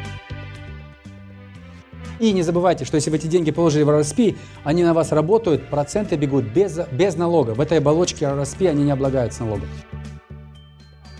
И 2.19 2.31
не 2.31 2.43
забывайте, 2.43 2.85
что 2.85 2.95
если 2.95 3.09
вы 3.09 3.17
эти 3.17 3.27
деньги 3.27 3.51
положили 3.51 3.83
в 3.83 3.89
RSP, 3.89 4.35
они 4.63 4.83
на 4.83 4.93
вас 4.93 5.11
работают, 5.11 5.69
проценты 5.69 6.15
бегут 6.15 6.45
без, 6.45 6.79
без 6.91 7.15
налога. 7.15 7.51
В 7.51 7.61
этой 7.61 7.79
оболочке 7.79 8.25
RSP 8.25 8.69
они 8.69 8.83
не 8.83 8.91
облагаются 8.91 9.43
налогом. 9.43 9.67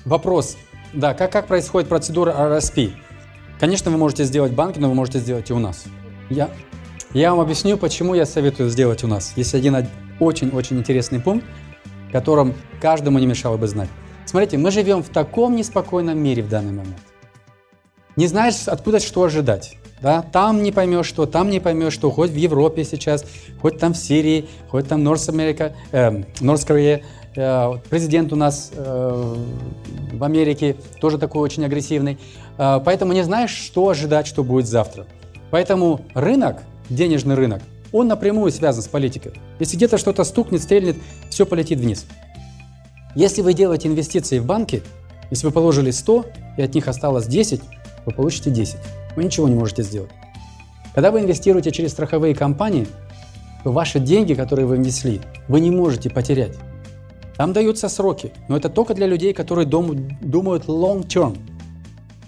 Вопрос. 0.05 0.57
Да, 0.93 1.13
как, 1.13 1.31
как 1.31 1.47
происходит 1.47 1.89
процедура 1.89 2.31
RSP? 2.31 2.91
Конечно, 3.59 3.91
вы 3.91 3.97
можете 3.97 4.23
сделать 4.25 4.51
в 4.51 4.55
банке, 4.55 4.79
но 4.79 4.89
вы 4.89 4.95
можете 4.95 5.19
сделать 5.19 5.49
и 5.49 5.53
у 5.53 5.59
нас. 5.59 5.85
Я 6.29 6.49
я 7.13 7.29
вам 7.29 7.41
объясню, 7.41 7.77
почему 7.77 8.15
я 8.15 8.25
советую 8.25 8.71
сделать 8.71 9.03
у 9.03 9.07
нас. 9.07 9.33
Есть 9.35 9.53
один 9.53 9.87
очень-очень 10.19 10.79
интересный 10.79 11.19
пункт, 11.19 11.45
которым 12.11 12.55
каждому 12.81 13.19
не 13.19 13.27
мешало 13.27 13.55
бы 13.55 13.67
знать. 13.67 13.89
Смотрите, 14.25 14.57
мы 14.57 14.71
живем 14.71 15.03
в 15.03 15.09
таком 15.09 15.55
неспокойном 15.55 16.17
мире 16.17 16.41
в 16.41 16.49
данный 16.49 16.71
момент. 16.71 16.97
Не 18.15 18.25
знаешь, 18.25 18.67
откуда 18.67 18.99
что 18.99 19.23
ожидать. 19.23 19.77
Да? 20.03 20.21
Там 20.21 20.61
не 20.61 20.73
поймешь 20.73 21.05
что, 21.05 21.25
там 21.25 21.49
не 21.49 21.61
поймешь 21.61 21.93
что, 21.93 22.11
хоть 22.11 22.29
в 22.29 22.35
Европе 22.35 22.83
сейчас, 22.83 23.25
хоть 23.61 23.79
там 23.79 23.93
в 23.93 23.97
Сирии, 23.97 24.49
хоть 24.67 24.89
там 24.89 25.01
North 25.01 25.29
America, 25.29 25.71
э, 25.93 26.09
North 26.41 26.67
Korea. 26.67 27.01
Э, 27.37 27.79
президент 27.89 28.33
у 28.33 28.35
нас 28.35 28.71
э, 28.73 29.35
в 30.11 30.23
Америке 30.23 30.75
тоже 30.99 31.17
такой 31.17 31.41
очень 31.41 31.63
агрессивный. 31.63 32.19
Э, 32.57 32.81
поэтому 32.83 33.13
не 33.13 33.23
знаешь, 33.23 33.51
что 33.51 33.87
ожидать, 33.87 34.27
что 34.27 34.43
будет 34.43 34.67
завтра. 34.67 35.07
Поэтому 35.51 36.01
рынок 36.13 36.63
денежный 36.89 37.35
рынок, 37.35 37.61
он 37.93 38.09
напрямую 38.09 38.51
связан 38.51 38.83
с 38.83 38.87
политикой. 38.87 39.31
Если 39.59 39.77
где-то 39.77 39.97
что-то 39.97 40.25
стукнет, 40.25 40.61
стрельнет, 40.61 40.97
все 41.29 41.45
полетит 41.45 41.79
вниз. 41.79 42.05
Если 43.15 43.41
вы 43.41 43.53
делаете 43.53 43.87
инвестиции 43.87 44.39
в 44.39 44.45
банки, 44.45 44.83
если 45.29 45.45
вы 45.45 45.53
положили 45.53 45.91
100 45.91 46.25
и 46.57 46.61
от 46.61 46.75
них 46.75 46.89
осталось 46.89 47.25
10, 47.25 47.61
вы 48.05 48.11
получите 48.11 48.49
10. 48.51 48.75
Вы 49.15 49.23
ничего 49.23 49.47
не 49.47 49.55
можете 49.55 49.83
сделать. 49.83 50.11
Когда 50.93 51.11
вы 51.11 51.21
инвестируете 51.21 51.71
через 51.71 51.91
страховые 51.91 52.35
компании, 52.35 52.87
то 53.63 53.71
ваши 53.71 53.99
деньги, 53.99 54.33
которые 54.33 54.65
вы 54.65 54.75
внесли, 54.75 55.21
вы 55.47 55.59
не 55.59 55.71
можете 55.71 56.09
потерять. 56.09 56.57
Там 57.37 57.53
даются 57.53 57.89
сроки, 57.89 58.31
но 58.47 58.57
это 58.57 58.69
только 58.69 58.93
для 58.93 59.07
людей, 59.07 59.33
которые 59.33 59.65
думают 59.65 60.65
long 60.65 61.07
term. 61.07 61.37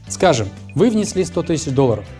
Скажем, 0.08 0.50
вы 0.74 0.89
внесли 0.89 1.24
100 1.24 1.44
тысяч 1.44 1.72
долларов– 1.72 2.06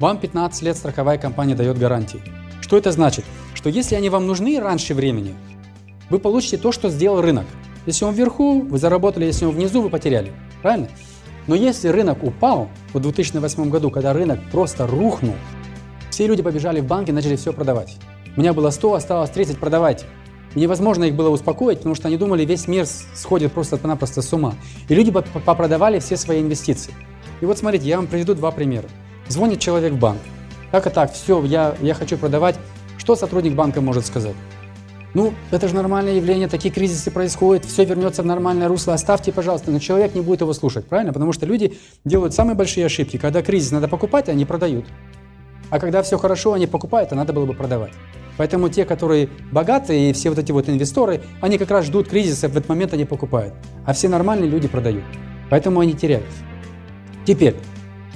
вам 0.00 0.18
15 0.18 0.62
лет 0.62 0.76
страховая 0.76 1.18
компания 1.18 1.54
дает 1.54 1.78
гарантии. 1.78 2.20
Что 2.60 2.76
это 2.76 2.90
значит? 2.90 3.24
Что 3.54 3.68
если 3.68 3.94
они 3.94 4.10
вам 4.10 4.26
нужны 4.26 4.58
раньше 4.60 4.92
времени, 4.92 5.34
вы 6.10 6.18
получите 6.18 6.58
то, 6.58 6.72
что 6.72 6.90
сделал 6.90 7.20
рынок. 7.20 7.46
Если 7.86 8.04
он 8.04 8.12
вверху, 8.14 8.60
вы 8.60 8.78
заработали, 8.78 9.26
если 9.26 9.44
он 9.44 9.54
внизу, 9.54 9.82
вы 9.82 9.90
потеряли. 9.90 10.32
Правильно? 10.62 10.88
Но 11.46 11.54
если 11.54 11.88
рынок 11.88 12.22
упал 12.22 12.68
в 12.92 13.00
2008 13.00 13.68
году, 13.68 13.90
когда 13.90 14.12
рынок 14.12 14.38
просто 14.50 14.86
рухнул, 14.86 15.34
все 16.10 16.26
люди 16.26 16.42
побежали 16.42 16.80
в 16.80 16.86
банки 16.86 17.10
и 17.10 17.12
начали 17.12 17.36
все 17.36 17.52
продавать. 17.52 17.96
У 18.36 18.40
меня 18.40 18.52
было 18.52 18.70
100, 18.70 18.94
осталось 18.94 19.30
30, 19.30 19.58
продавайте. 19.58 20.06
И 20.54 20.60
невозможно 20.60 21.04
их 21.04 21.14
было 21.14 21.28
успокоить, 21.30 21.78
потому 21.78 21.94
что 21.94 22.08
они 22.08 22.16
думали, 22.16 22.44
весь 22.44 22.68
мир 22.68 22.86
сходит 22.86 23.52
просто-напросто 23.52 24.22
с 24.22 24.32
ума. 24.32 24.54
И 24.88 24.94
люди 24.94 25.10
попродавали 25.12 25.98
все 25.98 26.16
свои 26.16 26.40
инвестиции. 26.40 26.94
И 27.40 27.46
вот 27.46 27.58
смотрите, 27.58 27.86
я 27.86 27.96
вам 27.96 28.06
приведу 28.06 28.34
два 28.34 28.50
примера. 28.50 28.88
Звонит 29.28 29.60
человек 29.60 29.92
в 29.92 29.98
банк. 29.98 30.20
Так 30.70 30.86
и 30.86 30.90
так, 30.90 31.12
все, 31.12 31.42
я, 31.44 31.74
я 31.82 31.94
хочу 31.94 32.16
продавать. 32.16 32.56
Что 32.96 33.16
сотрудник 33.16 33.54
банка 33.54 33.80
может 33.80 34.06
сказать? 34.06 34.34
Ну, 35.14 35.32
это 35.52 35.68
же 35.68 35.76
нормальное 35.76 36.14
явление, 36.14 36.48
такие 36.48 36.74
кризисы 36.74 37.10
происходят, 37.12 37.64
все 37.64 37.84
вернется 37.84 38.22
в 38.22 38.26
нормальное 38.26 38.66
русло, 38.66 38.94
оставьте, 38.94 39.32
пожалуйста. 39.32 39.70
Но 39.70 39.78
человек 39.78 40.14
не 40.14 40.20
будет 40.20 40.40
его 40.40 40.52
слушать, 40.52 40.86
правильно? 40.86 41.12
Потому 41.12 41.32
что 41.32 41.46
люди 41.46 41.78
делают 42.04 42.34
самые 42.34 42.56
большие 42.56 42.84
ошибки. 42.86 43.16
Когда 43.16 43.40
кризис 43.40 43.70
надо 43.70 43.86
покупать, 43.86 44.28
они 44.28 44.44
продают. 44.44 44.86
А 45.70 45.78
когда 45.78 46.02
все 46.02 46.18
хорошо, 46.18 46.52
они 46.52 46.66
покупают, 46.66 47.12
а 47.12 47.14
надо 47.14 47.32
было 47.32 47.46
бы 47.46 47.54
продавать. 47.54 47.92
Поэтому 48.36 48.68
те, 48.68 48.84
которые 48.84 49.28
богатые 49.52 50.10
и 50.10 50.12
все 50.12 50.30
вот 50.30 50.38
эти 50.40 50.50
вот 50.50 50.68
инвесторы, 50.68 51.22
они 51.40 51.58
как 51.58 51.70
раз 51.70 51.86
ждут 51.86 52.08
кризиса, 52.08 52.48
в 52.48 52.56
этот 52.56 52.68
момент 52.68 52.92
они 52.92 53.04
покупают. 53.04 53.54
А 53.86 53.92
все 53.92 54.08
нормальные 54.08 54.50
люди 54.50 54.66
продают. 54.66 55.04
Поэтому 55.48 55.78
они 55.78 55.92
теряют. 55.94 56.26
Теперь, 57.24 57.54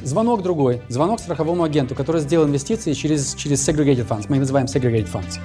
Звонок 0.03 0.43
другой. 0.43 0.81
Звонок 0.89 1.19
страховому 1.19 1.65
агенту, 1.65 1.95
который 1.97 2.21
сделал 2.21 2.47
инвестиции 2.47 2.93
через, 2.93 3.35
через 3.35 3.69
segregated 3.69 4.07
funds. 4.07 4.27
Мы 4.29 4.37
их 4.37 4.41
называем 4.41 4.67
segregated 4.67 5.11
funds. 5.13 5.41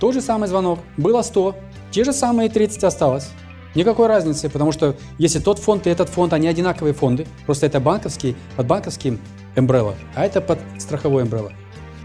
Тот 0.00 0.14
же 0.14 0.20
самый 0.20 0.48
звонок. 0.48 0.80
Было 0.96 1.22
100. 1.22 1.54
Те 1.90 2.04
же 2.04 2.12
самые 2.12 2.48
30 2.48 2.84
осталось. 2.84 3.28
Никакой 3.74 4.06
разницы, 4.06 4.48
потому 4.48 4.72
что 4.72 4.96
если 5.18 5.38
тот 5.38 5.58
фонд 5.58 5.86
и 5.86 5.90
этот 5.90 6.08
фонд, 6.08 6.32
они 6.32 6.48
одинаковые 6.48 6.94
фонды. 6.94 7.26
Просто 7.44 7.66
это 7.66 7.78
банковский, 7.78 8.34
под 8.56 8.66
банковским 8.66 9.20
umbrella, 9.54 9.94
а 10.14 10.24
это 10.24 10.40
под 10.40 10.58
страховой 10.78 11.24
umbrella. 11.24 11.52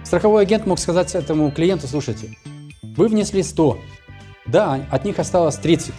Страховой 0.04 0.42
агент 0.42 0.66
мог 0.66 0.80
сказать 0.80 1.16
этому 1.16 1.50
клиенту, 1.52 1.88
слушайте, 1.88 2.36
вы 2.98 3.08
внесли 3.08 3.42
100, 3.42 3.78
да, 4.48 4.86
от 4.92 5.06
них 5.06 5.20
осталось 5.20 5.56
30, 5.56 5.94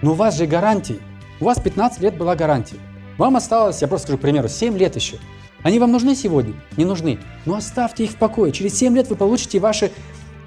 но 0.00 0.12
у 0.12 0.14
вас 0.14 0.36
же 0.36 0.46
гарантии, 0.46 0.98
у 1.40 1.44
вас 1.44 1.60
15 1.60 2.00
лет 2.00 2.16
была 2.16 2.34
гарантия. 2.34 2.76
Вам 3.18 3.36
осталось, 3.36 3.80
я 3.80 3.86
просто 3.86 4.08
скажу, 4.08 4.18
к 4.18 4.22
примеру, 4.22 4.48
7 4.48 4.76
лет 4.76 4.96
еще. 4.96 5.18
Они 5.62 5.78
вам 5.78 5.92
нужны 5.92 6.16
сегодня? 6.16 6.54
Не 6.76 6.84
нужны. 6.84 7.20
Но 7.46 7.54
оставьте 7.54 8.02
их 8.04 8.10
в 8.10 8.16
покое. 8.16 8.50
Через 8.50 8.76
7 8.76 8.96
лет 8.96 9.08
вы 9.08 9.14
получите 9.14 9.60
ваши, 9.60 9.92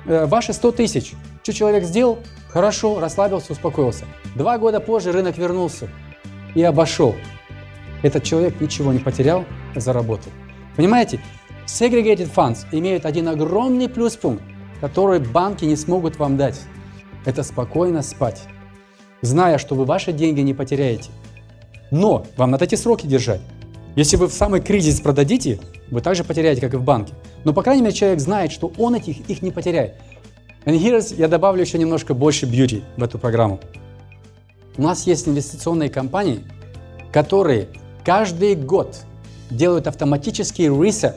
ваши 0.06 0.54
100 0.54 0.72
тысяч. 0.74 1.14
Что 1.44 1.54
человек 1.54 1.84
сделал? 1.84 2.20
Хорошо, 2.50 3.00
расслабился, 3.00 3.54
успокоился. 3.54 4.06
Два 4.36 4.58
года 4.58 4.80
позже 4.80 5.12
рынок 5.12 5.38
вернулся 5.38 5.90
и 6.54 6.64
обошел. 6.64 7.16
Этот 8.04 8.24
человек 8.24 8.60
ничего 8.62 8.94
не 8.94 9.00
потерял, 9.00 9.46
заработал. 9.76 10.32
Понимаете? 10.76 11.20
Segregated 11.66 12.32
funds 12.34 12.66
имеют 12.72 13.06
один 13.06 13.28
огромный 13.28 13.90
плюс-пункт, 13.90 14.44
который 14.80 15.20
банки 15.20 15.66
не 15.66 15.76
смогут 15.76 16.18
вам 16.18 16.38
дать. 16.38 16.62
Это 17.26 17.42
спокойно 17.44 18.04
спать 18.04 18.48
зная, 19.26 19.58
что 19.58 19.76
вы 19.76 19.86
ваши 19.86 20.14
деньги 20.14 20.42
не 20.42 20.54
потеряете. 20.54 21.10
Но 21.92 22.26
вам 22.38 22.52
надо 22.52 22.66
эти 22.66 22.76
сроки 22.76 23.06
держать. 23.06 23.42
Если 23.96 24.18
вы 24.18 24.28
в 24.28 24.34
самый 24.34 24.60
кризис 24.60 25.00
продадите, 25.00 25.60
вы 25.90 26.02
также 26.02 26.26
потеряете, 26.26 26.60
как 26.60 26.74
и 26.74 26.78
в 26.78 26.84
банке. 26.84 27.14
Но, 27.46 27.54
по 27.54 27.64
крайней 27.64 27.82
мере, 27.82 27.96
человек 27.96 28.20
знает, 28.20 28.52
что 28.52 28.74
он 28.78 28.96
этих, 28.96 29.30
их 29.30 29.42
не 29.42 29.52
потеряет. 29.52 29.94
And 30.66 30.78
here 30.78 31.02
я 31.18 31.30
добавлю 31.30 31.62
еще 31.62 31.78
немножко 31.78 32.14
больше 32.14 32.46
beauty 32.46 32.84
в 32.98 33.04
эту 33.04 33.18
программу. 33.20 33.60
У 34.78 34.82
нас 34.82 35.08
есть 35.08 35.28
инвестиционные 35.28 35.90
компании, 35.90 36.44
которые 37.14 37.70
каждый 38.04 38.56
год 38.56 38.98
делают 39.50 39.88
автоматический 39.88 40.66
reset. 40.66 41.16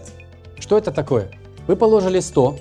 Что 0.61 0.79
это 0.79 0.93
такое? 0.93 1.31
Вы 1.67 1.75
положили 1.75 2.21
100, 2.21 2.59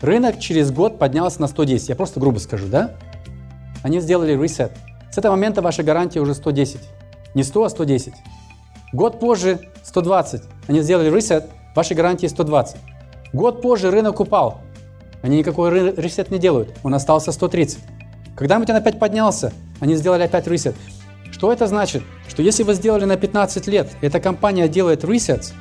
рынок 0.00 0.40
через 0.40 0.72
год 0.72 0.98
поднялся 0.98 1.40
на 1.40 1.46
110. 1.46 1.88
Я 1.88 1.94
просто 1.94 2.18
грубо 2.18 2.38
скажу, 2.38 2.66
да? 2.66 2.96
Они 3.84 4.00
сделали 4.00 4.36
reset. 4.36 4.72
С 5.12 5.18
этого 5.18 5.36
момента 5.36 5.62
ваша 5.62 5.84
гарантия 5.84 6.20
уже 6.20 6.34
110. 6.34 6.80
Не 7.34 7.44
100, 7.44 7.64
а 7.64 7.70
110. 7.70 8.12
Год 8.92 9.20
позже 9.20 9.60
120. 9.82 10.42
Они 10.68 10.80
сделали 10.80 11.12
reset, 11.12 11.44
вашей 11.74 11.96
гарантии 11.96 12.26
120. 12.26 12.76
Год 13.32 13.60
позже 13.60 13.90
рынок 13.90 14.20
упал. 14.20 14.60
Они 15.22 15.38
никакой 15.38 15.70
reset 15.70 16.28
не 16.30 16.38
делают. 16.38 16.70
Он 16.82 16.94
остался 16.94 17.32
130. 17.32 17.78
Когда 18.36 18.56
он 18.56 18.62
опять 18.62 18.98
поднялся, 18.98 19.52
они 19.80 19.96
сделали 19.96 20.22
опять 20.22 20.46
reset. 20.46 20.74
Что 21.32 21.52
это 21.52 21.66
значит? 21.66 22.02
Что 22.28 22.42
если 22.42 22.62
вы 22.62 22.74
сделали 22.74 23.04
на 23.04 23.16
15 23.16 23.66
лет, 23.66 23.90
эта 24.00 24.20
компания 24.20 24.68
делает 24.68 25.04
reset, 25.04 25.52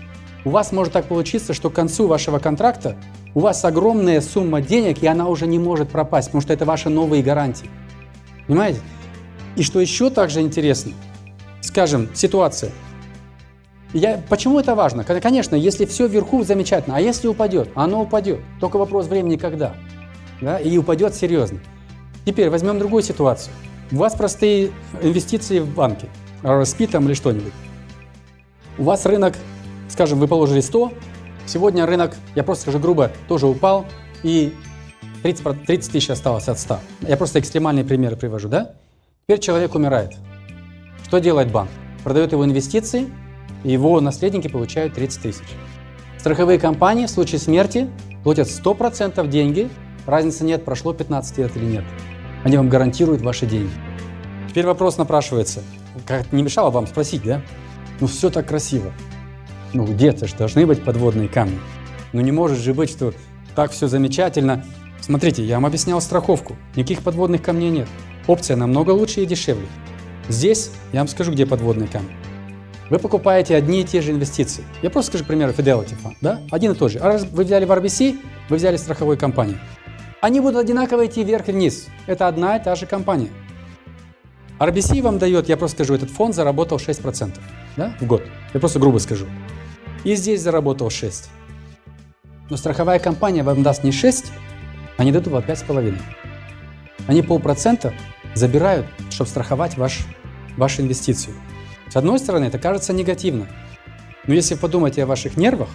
у 0.46 0.52
вас 0.52 0.72
может 0.72 0.94
так 0.94 1.06
получиться, 1.06 1.54
что 1.54 1.70
к 1.70 1.74
концу 1.74 2.08
вашего 2.08 2.38
контракта 2.38 2.96
у 3.34 3.40
вас 3.40 3.66
огромная 3.66 4.22
сумма 4.22 4.62
денег, 4.62 5.02
и 5.02 5.08
она 5.08 5.28
уже 5.28 5.48
не 5.48 5.58
может 5.58 5.90
пропасть, 5.90 6.28
потому 6.28 6.42
что 6.42 6.54
это 6.54 6.66
ваши 6.66 6.90
новые 6.90 7.24
гарантии. 7.24 7.70
Понимаете? 8.48 8.80
И 9.56 9.64
что 9.64 9.82
еще 9.82 10.10
также 10.10 10.42
интересно, 10.42 10.92
скажем, 11.62 12.10
ситуация. 12.14 12.72
Я, 13.96 14.22
почему 14.28 14.60
это 14.60 14.76
важно? 14.76 15.06
Конечно, 15.06 15.56
если 15.56 15.86
все 15.86 16.08
вверху, 16.08 16.44
замечательно. 16.44 16.98
А 16.98 17.00
если 17.00 17.30
упадет? 17.30 17.70
Оно 17.76 18.02
упадет. 18.02 18.42
Только 18.60 18.76
вопрос 18.76 19.08
времени, 19.08 19.38
когда. 19.38 19.74
Да? 20.42 20.60
И 20.60 20.78
упадет 20.78 21.16
серьезно. 21.16 21.60
Теперь 22.26 22.50
возьмем 22.50 22.78
другую 22.78 23.04
ситуацию. 23.04 23.54
У 23.94 23.96
вас 23.96 24.14
простые 24.14 24.72
инвестиции 25.02 25.60
в 25.60 25.74
банке, 25.74 26.10
RSP 26.44 26.88
там 26.88 27.06
или 27.06 27.14
что-нибудь. 27.14 27.54
У 28.78 28.84
вас 28.84 29.06
рынок, 29.06 29.36
скажем, 29.88 30.20
вы 30.20 30.28
положили 30.28 30.60
100, 30.60 30.92
сегодня 31.46 31.86
рынок, 31.86 32.18
я 32.36 32.44
просто 32.44 32.64
скажу 32.64 32.80
грубо, 32.80 33.12
тоже 33.30 33.48
упал, 33.48 33.86
и 34.24 34.54
30, 35.24 35.66
30 35.68 35.92
тысяч 35.94 36.10
осталось 36.10 36.50
от 36.50 36.60
100. 36.60 36.80
Я 37.08 37.16
просто 37.16 37.40
экстремальные 37.40 37.86
примеры 37.86 38.18
привожу, 38.18 38.50
да? 38.50 38.74
Теперь 39.26 39.40
человек 39.40 39.74
умирает. 39.74 40.12
Что 41.06 41.20
делает 41.20 41.50
банк? 41.50 41.70
Продает 42.04 42.34
его 42.34 42.44
инвестиции, 42.44 43.08
его 43.72 44.00
наследники 44.00 44.48
получают 44.48 44.94
30 44.94 45.22
тысяч. 45.22 45.44
Страховые 46.18 46.60
компании 46.60 47.06
в 47.06 47.10
случае 47.10 47.40
смерти 47.40 47.90
платят 48.24 48.48
100% 48.48 49.28
деньги, 49.28 49.70
разницы 50.06 50.44
нет, 50.44 50.66
прошло 50.66 50.94
15 50.94 51.38
лет 51.38 51.56
или 51.58 51.66
нет. 51.66 51.84
Они 52.44 52.58
вам 52.58 52.70
гарантируют 52.70 53.22
ваши 53.22 53.46
деньги. 53.46 53.72
Теперь 54.50 54.66
вопрос 54.66 54.98
напрашивается. 54.98 55.62
Как 56.06 56.32
не 56.32 56.44
мешало 56.44 56.70
вам 56.70 56.88
спросить, 56.88 57.24
да? 57.24 57.42
Ну 58.00 58.08
все 58.08 58.30
так 58.30 58.48
красиво. 58.48 58.92
Ну 59.74 59.86
где-то 59.86 60.28
же 60.28 60.36
должны 60.36 60.66
быть 60.66 60.84
подводные 60.84 61.28
камни. 61.28 61.60
Ну 62.14 62.22
не 62.22 62.32
может 62.32 62.60
же 62.60 62.74
быть, 62.74 62.90
что 62.90 63.14
так 63.56 63.72
все 63.72 63.88
замечательно, 63.88 64.64
Смотрите, 65.06 65.44
я 65.44 65.58
вам 65.58 65.68
объяснял 65.68 66.02
страховку. 66.02 66.56
Никаких 66.76 67.04
подводных 67.04 67.44
камней 67.44 67.70
нет. 67.70 67.88
Опция 68.26 68.58
намного 68.58 68.90
лучше 68.90 69.22
и 69.22 69.28
дешевле. 69.28 69.68
Здесь 70.30 70.72
я 70.94 71.02
вам 71.02 71.08
скажу, 71.08 71.32
где 71.32 71.46
подводные 71.46 71.88
камни. 71.88 72.10
Вы 72.90 73.00
покупаете 73.00 73.56
одни 73.56 73.82
и 73.82 73.84
те 73.84 74.02
же 74.02 74.12
инвестиции. 74.12 74.64
Я 74.84 74.90
просто 74.92 75.12
скажу, 75.12 75.24
к 75.24 75.28
примеру, 75.28 75.52
Fidelity 75.54 75.96
Fund, 76.04 76.16
да? 76.22 76.42
Один 76.52 76.74
и 76.74 76.76
тот 76.76 76.92
же. 76.92 77.00
А 77.00 77.08
раз 77.08 77.24
вы 77.24 77.44
взяли 77.44 77.66
в 77.66 77.72
RBC, 77.72 78.20
вы 78.50 78.58
взяли 78.58 78.78
страховую 78.78 79.18
компанию. 79.18 79.60
Они 80.22 80.40
будут 80.40 80.58
одинаково 80.58 81.08
идти 81.08 81.24
вверх 81.24 81.50
и 81.50 81.52
вниз. 81.52 81.88
Это 82.06 82.28
одна 82.28 82.58
и 82.58 82.64
та 82.64 82.76
же 82.76 82.86
компания. 82.86 83.30
RBC 84.60 85.02
вам 85.02 85.18
дает, 85.18 85.50
я 85.50 85.58
просто 85.58 85.78
скажу, 85.78 85.96
этот 85.96 86.10
фонд 86.10 86.36
заработал 86.36 86.78
6% 86.78 87.38
да, 87.76 87.94
в 88.00 88.06
год. 88.06 88.24
Я 88.54 88.60
просто 88.60 88.80
грубо 88.80 89.00
скажу. 89.00 89.26
И 90.04 90.16
здесь 90.16 90.42
заработал 90.42 90.90
6. 90.90 91.30
Но 92.50 92.58
страховая 92.58 93.00
компания 93.00 93.44
вам 93.44 93.64
даст 93.64 93.84
не 93.84 93.92
6, 93.92 94.32
они 94.98 95.12
дадут 95.12 95.34
вам 95.34 95.44
5,5. 95.44 95.98
Они 97.08 97.22
полпроцента 97.22 97.94
забирают, 98.34 98.86
чтобы 99.10 99.30
страховать 99.30 99.78
ваш, 99.78 100.06
вашу 100.58 100.84
инвестицию. 100.84 101.36
С 101.96 101.98
одной 101.98 102.20
стороны, 102.20 102.44
это 102.44 102.60
кажется 102.60 102.92
негативно. 102.92 103.48
Но 104.28 104.34
если 104.34 104.56
подумать 104.56 105.00
о 105.00 105.06
ваших 105.06 105.38
нервах, 105.38 105.70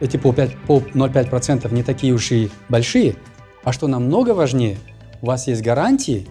эти 0.00 0.16
пол 0.16 0.32
0,5% 0.32 1.74
не 1.74 1.82
такие 1.82 2.14
уж 2.14 2.32
и 2.32 2.50
большие, 2.70 3.16
а 3.64 3.72
что 3.74 3.86
намного 3.86 4.30
важнее, 4.30 4.78
у 5.20 5.26
вас 5.26 5.46
есть 5.46 5.60
гарантии, 5.60 6.26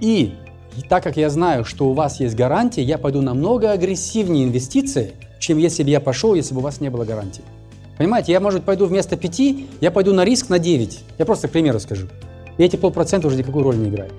и, 0.00 0.34
и 0.76 0.82
так 0.82 1.02
как 1.02 1.16
я 1.16 1.30
знаю, 1.30 1.64
что 1.64 1.88
у 1.88 1.94
вас 1.94 2.20
есть 2.20 2.36
гарантии, 2.36 2.82
я 2.82 2.98
пойду 2.98 3.22
намного 3.22 3.72
агрессивнее 3.72 4.44
инвестиции, 4.44 5.12
чем 5.38 5.56
если 5.56 5.84
бы 5.84 5.88
я 5.88 6.00
пошел, 6.00 6.34
если 6.34 6.52
бы 6.52 6.60
у 6.60 6.64
вас 6.64 6.82
не 6.82 6.90
было 6.90 7.06
гарантии. 7.06 7.44
Понимаете, 7.96 8.32
я, 8.32 8.40
может, 8.40 8.64
пойду 8.64 8.84
вместо 8.84 9.16
5, 9.16 9.40
я 9.80 9.90
пойду 9.90 10.12
на 10.12 10.22
риск 10.22 10.50
на 10.50 10.58
9. 10.58 11.00
Я 11.16 11.24
просто 11.24 11.48
к 11.48 11.50
примеру 11.50 11.80
скажу. 11.80 12.08
И 12.58 12.62
эти 12.62 12.76
полпроцента 12.76 13.26
уже 13.26 13.38
никакую 13.38 13.64
роль 13.64 13.78
не 13.78 13.88
играют. 13.88 14.12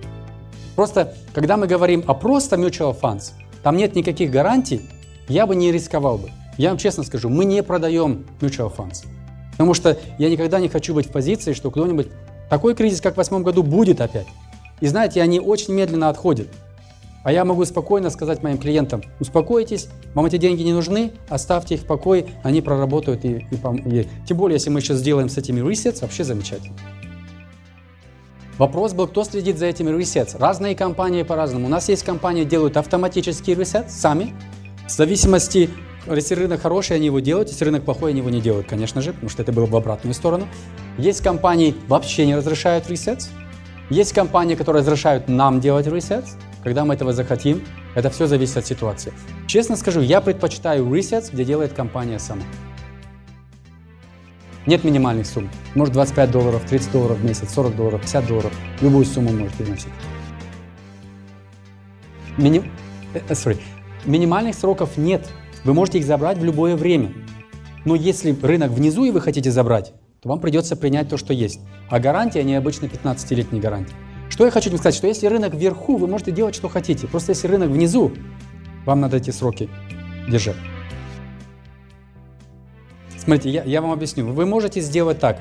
Просто, 0.80 1.14
когда 1.34 1.58
мы 1.58 1.68
говорим 1.68 2.06
о 2.08 2.14
просто 2.14 2.56
mutual 2.56 2.98
funds, 2.98 3.34
там 3.64 3.76
нет 3.76 3.96
никаких 3.96 4.32
гарантий, 4.32 4.80
я 5.28 5.46
бы 5.46 5.54
не 5.54 5.74
рисковал 5.74 6.18
бы. 6.18 6.32
Я 6.58 6.70
вам 6.70 6.78
честно 6.78 7.04
скажу, 7.04 7.28
мы 7.28 7.44
не 7.44 7.62
продаем 7.64 8.26
mutual 8.40 8.74
funds. 8.74 9.04
Потому 9.52 9.74
что 9.74 9.98
я 10.18 10.30
никогда 10.30 10.58
не 10.62 10.70
хочу 10.70 10.94
быть 10.94 11.08
в 11.08 11.12
позиции, 11.12 11.52
что 11.52 11.70
кто-нибудь... 11.70 12.08
Такой 12.50 12.76
кризис, 12.76 13.02
как 13.02 13.16
в 13.16 13.18
восьмом 13.18 13.44
году, 13.44 13.62
будет 13.62 14.00
опять. 14.00 14.28
И 14.80 14.88
знаете, 14.88 15.22
они 15.22 15.42
очень 15.42 15.74
медленно 15.74 16.08
отходят. 16.08 16.48
А 17.26 17.34
я 17.34 17.44
могу 17.44 17.66
спокойно 17.66 18.10
сказать 18.10 18.42
моим 18.42 18.58
клиентам, 18.58 19.04
успокойтесь, 19.20 19.90
вам 20.14 20.28
эти 20.28 20.38
деньги 20.38 20.64
не 20.64 20.72
нужны, 20.72 21.12
оставьте 21.28 21.76
их 21.76 21.82
в 21.82 21.88
покое, 21.88 22.26
они 22.42 22.62
проработают. 22.62 23.26
И, 23.26 23.46
и, 23.52 23.56
и, 23.56 24.08
тем 24.26 24.38
более, 24.38 24.56
если 24.56 24.70
мы 24.70 24.80
сейчас 24.80 25.00
сделаем 25.00 25.28
с 25.28 25.38
этими 25.38 25.60
resets, 25.60 26.04
вообще 26.04 26.24
замечательно. 26.24 26.78
Вопрос 28.60 28.92
был, 28.92 29.08
кто 29.08 29.24
следит 29.24 29.58
за 29.58 29.68
этими 29.68 29.90
resets. 29.90 30.38
Разные 30.38 30.76
компании 30.76 31.24
по-разному. 31.24 31.68
У 31.68 31.70
нас 31.70 31.88
есть 31.88 32.04
компании, 32.04 32.44
делают 32.44 32.76
автоматический 32.76 33.54
reset 33.54 33.86
сами. 33.88 34.36
В 34.86 34.92
зависимости, 34.92 35.70
если 36.06 36.36
рынок 36.36 36.62
хороший, 36.62 36.98
они 36.98 37.06
его 37.06 37.22
делают, 37.22 37.48
если 37.48 37.64
рынок 37.64 37.86
плохой, 37.86 38.12
они 38.12 38.20
его 38.20 38.30
не 38.30 38.42
делают, 38.42 38.68
конечно 38.68 39.02
же, 39.02 39.14
потому 39.14 39.30
что 39.30 39.44
это 39.44 39.54
было 39.54 39.66
в 39.66 39.76
обратную 39.76 40.14
сторону. 40.14 40.46
Есть 40.98 41.22
компании, 41.22 41.74
вообще 41.88 42.26
не 42.26 42.36
разрешают 42.36 42.88
resets. 42.90 43.30
Есть 43.90 44.12
компании, 44.12 44.56
которые 44.56 44.82
разрешают 44.82 45.30
нам 45.30 45.62
делать 45.62 45.88
resets 45.88 46.28
когда 46.64 46.86
мы 46.86 46.94
этого 46.94 47.14
захотим. 47.14 47.64
Это 47.96 48.10
все 48.10 48.28
зависит 48.28 48.58
от 48.58 48.66
ситуации. 48.66 49.14
Честно 49.48 49.76
скажу, 49.76 50.02
я 50.02 50.22
предпочитаю 50.22 50.86
resets, 50.86 51.30
где 51.32 51.44
делает 51.44 51.74
компания 51.74 52.20
сама. 52.20 52.44
Нет 54.66 54.84
минимальных 54.84 55.26
сумм. 55.26 55.50
Может 55.76 55.94
25 55.94 56.32
долларов, 56.32 56.64
30 56.68 56.92
долларов 56.92 57.18
в 57.18 57.26
месяц, 57.26 57.54
40 57.54 57.76
долларов, 57.76 58.02
50 58.02 58.28
долларов. 58.28 58.54
Любую 58.82 59.06
сумму 59.06 59.32
можете 59.32 59.64
переносить. 59.64 59.94
Мини... 62.38 62.64
Э, 63.14 63.20
э, 63.28 63.34
sorry. 63.34 63.60
Минимальных 64.06 64.56
сроков 64.56 64.98
нет. 64.98 65.28
Вы 65.64 65.74
можете 65.74 66.00
их 66.00 66.06
забрать 66.06 66.38
в 66.38 66.44
любое 66.44 66.76
время. 66.76 67.12
Но 67.86 67.96
если 67.96 68.38
рынок 68.42 68.72
внизу 68.72 69.06
и 69.06 69.12
вы 69.12 69.22
хотите 69.22 69.52
забрать, 69.52 69.94
то 70.22 70.30
вам 70.30 70.40
придется 70.40 70.76
принять 70.76 71.10
то, 71.10 71.18
что 71.18 71.34
есть. 71.34 71.62
А 71.90 72.00
гарантия, 72.00 72.42
они 72.42 72.56
обычно 72.56 72.86
15-летние 72.86 73.62
гарантии. 73.62 73.96
Что 74.30 74.46
я 74.46 74.52
хочу 74.52 74.70
сказать, 74.78 74.96
что 74.96 75.08
если 75.08 75.28
рынок 75.28 75.54
вверху, 75.56 75.98
вы 75.98 76.08
можете 76.08 76.32
делать, 76.32 76.56
что 76.56 76.70
хотите. 76.70 77.08
Просто 77.08 77.32
если 77.32 77.48
рынок 77.48 77.70
внизу, 77.70 78.12
вам 78.86 79.02
надо 79.02 79.18
эти 79.18 79.32
сроки 79.32 79.70
держать. 80.30 80.56
Смотрите, 83.24 83.50
я, 83.50 83.64
я 83.64 83.82
вам 83.82 83.92
объясню. 83.92 84.26
Вы 84.26 84.46
можете 84.46 84.82
сделать 84.82 85.20
так. 85.20 85.40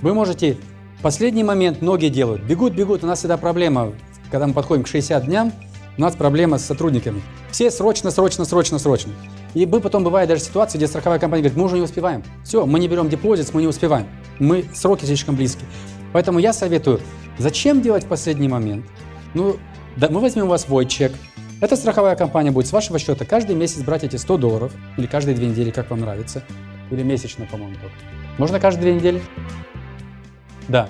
Вы 0.00 0.14
можете 0.14 0.56
последний 1.02 1.44
момент 1.44 1.82
многие 1.82 2.08
делают. 2.08 2.42
Бегут, 2.42 2.72
бегут. 2.72 3.04
У 3.04 3.06
нас 3.06 3.20
всегда 3.20 3.36
проблема, 3.36 3.92
когда 4.30 4.46
мы 4.46 4.54
подходим 4.54 4.84
к 4.84 4.88
60 4.88 5.26
дням, 5.26 5.52
у 5.96 6.00
нас 6.00 6.14
проблема 6.14 6.58
с 6.58 6.64
сотрудниками. 6.64 7.22
Все 7.50 7.70
срочно, 7.70 8.10
срочно, 8.10 8.44
срочно, 8.44 8.78
срочно. 8.78 9.12
И 9.54 9.66
мы 9.66 9.80
потом 9.80 10.04
бывает 10.04 10.28
даже 10.28 10.42
ситуации, 10.42 10.78
где 10.78 10.86
страховая 10.86 11.18
компания 11.18 11.42
говорит, 11.42 11.58
мы 11.58 11.64
уже 11.64 11.76
не 11.76 11.82
успеваем. 11.82 12.22
Все, 12.44 12.64
мы 12.66 12.78
не 12.78 12.88
берем 12.88 13.08
депозит, 13.08 13.52
мы 13.52 13.62
не 13.62 13.68
успеваем. 13.68 14.06
Мы 14.38 14.64
сроки 14.74 15.04
слишком 15.04 15.34
близки. 15.34 15.64
Поэтому 16.12 16.38
я 16.38 16.52
советую, 16.52 17.00
зачем 17.38 17.82
делать 17.82 18.04
в 18.04 18.08
последний 18.08 18.48
момент? 18.48 18.86
Ну, 19.34 19.56
да, 19.96 20.08
мы 20.08 20.20
возьмем 20.20 20.44
у 20.44 20.48
вас 20.48 20.62
свой 20.62 20.86
чек. 20.86 21.12
Эта 21.60 21.74
страховая 21.74 22.14
компания 22.14 22.52
будет 22.52 22.68
с 22.68 22.72
вашего 22.72 23.00
счета 23.00 23.24
каждый 23.24 23.56
месяц 23.56 23.82
брать 23.82 24.04
эти 24.04 24.14
100 24.14 24.38
долларов, 24.38 24.72
или 24.96 25.06
каждые 25.06 25.34
две 25.34 25.48
недели, 25.48 25.70
как 25.70 25.90
вам 25.90 26.00
нравится, 26.00 26.44
или 26.90 27.02
месячно, 27.02 27.46
по-моему, 27.46 27.74
только. 27.74 27.96
Можно 28.38 28.60
каждые 28.60 28.82
две 28.82 28.94
недели? 28.94 29.22
Да. 30.68 30.88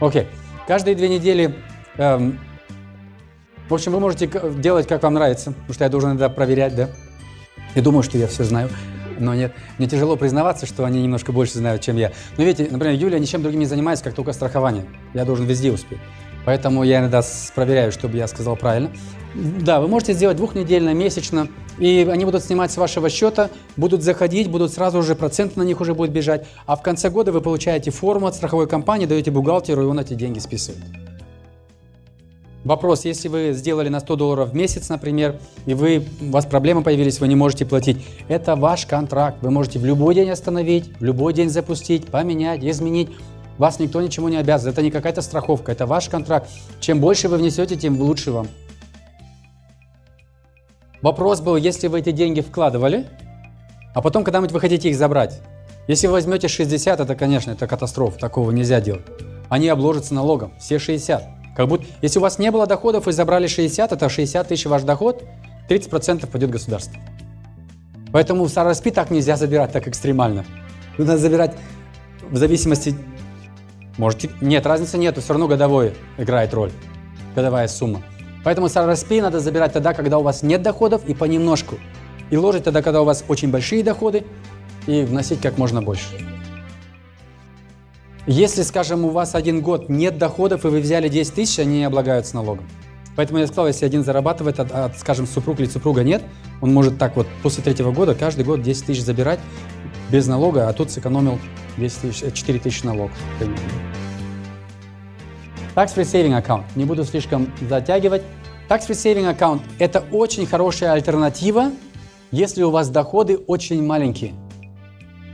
Окей. 0.00 0.26
Каждые 0.66 0.94
две 0.94 1.08
недели 1.08 1.54
эм, 1.96 2.38
в 3.68 3.74
общем, 3.74 3.92
вы 3.92 4.00
можете 4.00 4.30
делать, 4.56 4.86
как 4.86 5.02
вам 5.02 5.14
нравится, 5.14 5.52
потому 5.52 5.74
что 5.74 5.84
я 5.84 5.90
должен 5.90 6.10
иногда 6.10 6.30
проверять, 6.30 6.74
да. 6.74 6.88
Я 7.74 7.82
думаю, 7.82 8.02
что 8.02 8.16
я 8.16 8.26
все 8.26 8.42
знаю, 8.42 8.70
но 9.18 9.34
нет. 9.34 9.52
Мне 9.76 9.86
тяжело 9.86 10.16
признаваться, 10.16 10.64
что 10.64 10.86
они 10.86 11.02
немножко 11.02 11.32
больше 11.32 11.58
знают, 11.58 11.82
чем 11.82 11.98
я. 11.98 12.12
Но 12.38 12.44
видите, 12.44 12.70
например, 12.70 12.98
Юлия 12.98 13.20
ничем 13.20 13.42
другим 13.42 13.60
не 13.60 13.66
занимается, 13.66 14.04
как 14.04 14.14
только 14.14 14.32
страхованием. 14.32 14.86
Я 15.12 15.26
должен 15.26 15.44
везде 15.44 15.70
успеть. 15.70 15.98
Поэтому 16.46 16.82
я 16.82 17.00
иногда 17.00 17.22
проверяю, 17.54 17.92
чтобы 17.92 18.16
я 18.16 18.26
сказал 18.26 18.56
правильно. 18.56 18.90
Да, 19.34 19.82
вы 19.82 19.88
можете 19.88 20.14
сделать 20.14 20.38
двухнедельно, 20.38 20.94
месячно, 20.94 21.48
и 21.78 22.08
они 22.10 22.24
будут 22.24 22.44
снимать 22.44 22.70
с 22.72 22.76
вашего 22.76 23.08
счета, 23.08 23.50
будут 23.76 24.02
заходить, 24.02 24.50
будут 24.50 24.72
сразу 24.72 25.02
же 25.02 25.14
процент 25.14 25.56
на 25.56 25.62
них 25.62 25.80
уже 25.80 25.94
будет 25.94 26.10
бежать, 26.10 26.46
а 26.66 26.76
в 26.76 26.82
конце 26.82 27.10
года 27.10 27.32
вы 27.32 27.40
получаете 27.40 27.90
форму 27.90 28.26
от 28.26 28.34
страховой 28.34 28.66
компании, 28.66 29.06
даете 29.06 29.30
бухгалтеру, 29.30 29.82
и 29.82 29.86
он 29.86 29.98
эти 29.98 30.14
деньги 30.14 30.38
списывает. 30.38 30.82
Вопрос, 32.64 33.04
если 33.04 33.28
вы 33.28 33.52
сделали 33.52 33.88
на 33.88 34.00
100 34.00 34.16
долларов 34.16 34.50
в 34.50 34.54
месяц, 34.54 34.88
например, 34.88 35.38
и 35.64 35.74
вы, 35.74 36.04
у 36.20 36.30
вас 36.30 36.44
проблемы 36.44 36.82
появились, 36.82 37.20
вы 37.20 37.28
не 37.28 37.36
можете 37.36 37.64
платить, 37.64 38.04
это 38.26 38.56
ваш 38.56 38.84
контракт. 38.84 39.38
Вы 39.40 39.50
можете 39.50 39.78
в 39.78 39.84
любой 39.84 40.14
день 40.14 40.28
остановить, 40.28 40.90
в 40.98 41.04
любой 41.04 41.32
день 41.32 41.48
запустить, 41.48 42.08
поменять, 42.08 42.64
изменить. 42.64 43.08
Вас 43.58 43.78
никто 43.78 44.02
ничему 44.02 44.28
не 44.28 44.36
обязан. 44.36 44.72
Это 44.72 44.82
не 44.82 44.90
какая-то 44.90 45.22
страховка, 45.22 45.72
это 45.72 45.86
ваш 45.86 46.08
контракт. 46.08 46.50
Чем 46.80 47.00
больше 47.00 47.28
вы 47.28 47.38
внесете, 47.38 47.76
тем 47.76 48.00
лучше 48.02 48.32
вам. 48.32 48.48
Вопрос 51.02 51.40
был, 51.40 51.56
если 51.56 51.86
вы 51.86 52.00
эти 52.00 52.10
деньги 52.10 52.40
вкладывали, 52.40 53.06
а 53.94 54.02
потом 54.02 54.24
когда-нибудь 54.24 54.52
вы 54.52 54.60
хотите 54.60 54.90
их 54.90 54.96
забрать. 54.96 55.40
Если 55.86 56.06
вы 56.06 56.14
возьмете 56.14 56.48
60, 56.48 57.00
это, 57.00 57.14
конечно, 57.14 57.52
это 57.52 57.66
катастрофа, 57.66 58.18
такого 58.18 58.50
нельзя 58.50 58.80
делать. 58.80 59.06
Они 59.48 59.68
обложатся 59.68 60.14
налогом, 60.14 60.52
все 60.58 60.78
60. 60.78 61.24
Как 61.56 61.68
будто, 61.68 61.86
если 62.02 62.18
у 62.18 62.22
вас 62.22 62.38
не 62.38 62.50
было 62.50 62.66
доходов 62.66 63.08
и 63.08 63.12
забрали 63.12 63.46
60, 63.46 63.92
это 63.92 64.08
60 64.08 64.48
тысяч 64.48 64.66
ваш 64.66 64.82
доход, 64.82 65.24
30% 65.68 66.26
пойдет 66.26 66.50
государству. 66.50 67.00
Поэтому 68.12 68.44
в 68.44 68.48
SRSP 68.48 68.90
так 68.90 69.10
нельзя 69.10 69.36
забирать 69.36 69.72
так 69.72 69.86
экстремально. 69.86 70.44
Нужно 70.98 71.16
забирать 71.16 71.54
в 72.30 72.36
зависимости... 72.36 72.94
Можете... 73.96 74.30
Нет, 74.40 74.66
разницы 74.66 74.98
нет, 74.98 75.18
все 75.18 75.32
равно 75.32 75.48
годовой 75.48 75.94
играет 76.16 76.54
роль. 76.54 76.70
Годовая 77.34 77.68
сумма. 77.68 78.02
Поэтому 78.44 78.66
SRSP 78.68 79.20
надо 79.22 79.40
забирать 79.40 79.72
тогда, 79.72 79.94
когда 79.94 80.18
у 80.18 80.22
вас 80.22 80.42
нет 80.42 80.62
доходов 80.62 81.02
и 81.06 81.14
понемножку. 81.14 81.76
И 82.30 82.36
ложить 82.36 82.64
тогда, 82.64 82.82
когда 82.82 83.02
у 83.02 83.04
вас 83.04 83.24
очень 83.28 83.50
большие 83.50 83.82
доходы, 83.82 84.24
и 84.86 85.02
вносить 85.02 85.40
как 85.40 85.58
можно 85.58 85.82
больше. 85.82 86.06
Если, 88.26 88.62
скажем, 88.62 89.04
у 89.04 89.10
вас 89.10 89.34
один 89.34 89.62
год 89.62 89.88
нет 89.88 90.18
доходов, 90.18 90.64
и 90.64 90.68
вы 90.68 90.80
взяли 90.80 91.08
10 91.08 91.34
тысяч, 91.34 91.58
они 91.58 91.78
не 91.78 91.84
облагаются 91.84 92.34
налогом. 92.34 92.68
Поэтому 93.16 93.40
я 93.40 93.46
сказал, 93.46 93.66
если 93.66 93.84
один 93.84 94.04
зарабатывает, 94.04 94.60
а, 94.60 94.92
скажем, 94.96 95.26
супруг 95.26 95.58
или 95.60 95.66
супруга 95.66 96.04
нет, 96.04 96.22
он 96.60 96.72
может 96.72 96.98
так 96.98 97.16
вот 97.16 97.26
после 97.42 97.64
третьего 97.64 97.90
года 97.90 98.14
каждый 98.14 98.44
год 98.44 98.62
10 98.62 98.86
тысяч 98.86 99.02
забирать 99.02 99.40
без 100.10 100.26
налога, 100.26 100.68
а 100.68 100.72
тут 100.72 100.90
сэкономил 100.90 101.38
10 101.78 102.00
тысяч, 102.00 102.32
4 102.32 102.58
тысячи 102.58 102.84
налог. 102.84 103.10
Tax-free 105.78 106.02
saving 106.02 106.44
account. 106.44 106.64
Не 106.74 106.84
буду 106.84 107.04
слишком 107.04 107.52
затягивать. 107.70 108.22
Tax-free 108.68 108.96
saving 108.96 109.32
account– 109.32 109.60
это 109.78 110.02
очень 110.10 110.44
хорошая 110.44 110.90
альтернатива, 110.90 111.70
если 112.32 112.64
у 112.64 112.70
вас 112.70 112.90
доходы 112.90 113.36
очень 113.36 113.86
маленькие. 113.86 114.34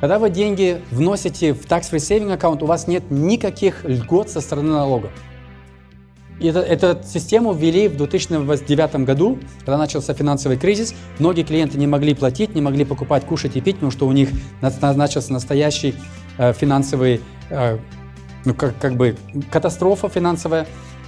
Когда 0.02 0.18
вы 0.18 0.28
деньги 0.28 0.82
вносите 0.90 1.54
в 1.54 1.64
tax-free 1.64 1.96
saving 1.96 2.30
аккаунт, 2.30 2.62
у 2.62 2.66
вас 2.66 2.86
нет 2.86 3.10
никаких 3.10 3.86
льгот 3.86 4.28
со 4.28 4.42
стороны 4.42 4.72
налога. 4.72 5.10
И 6.40 6.48
эту 6.48 7.02
систему 7.06 7.54
ввели 7.54 7.88
в 7.88 7.96
2009 7.96 8.96
году, 8.96 9.38
когда 9.60 9.78
начался 9.78 10.12
финансовый 10.12 10.58
кризис. 10.58 10.94
Многие 11.20 11.44
клиенты 11.44 11.78
не 11.78 11.86
могли 11.86 12.12
платить, 12.12 12.54
не 12.54 12.60
могли 12.60 12.84
покупать, 12.84 13.24
кушать 13.24 13.56
и 13.56 13.62
пить, 13.62 13.76
потому 13.76 13.92
что 13.92 14.06
у 14.06 14.12
них 14.12 14.28
начался 14.60 15.32
настоящий 15.32 15.94
э, 16.36 16.52
финансовый, 16.52 17.22
э, 17.48 17.78
ну 18.44 18.54
как, 18.54 18.78
как 18.78 18.96
бы 18.96 19.16
катастрофа 19.50 20.08
финансовая. 20.08 20.66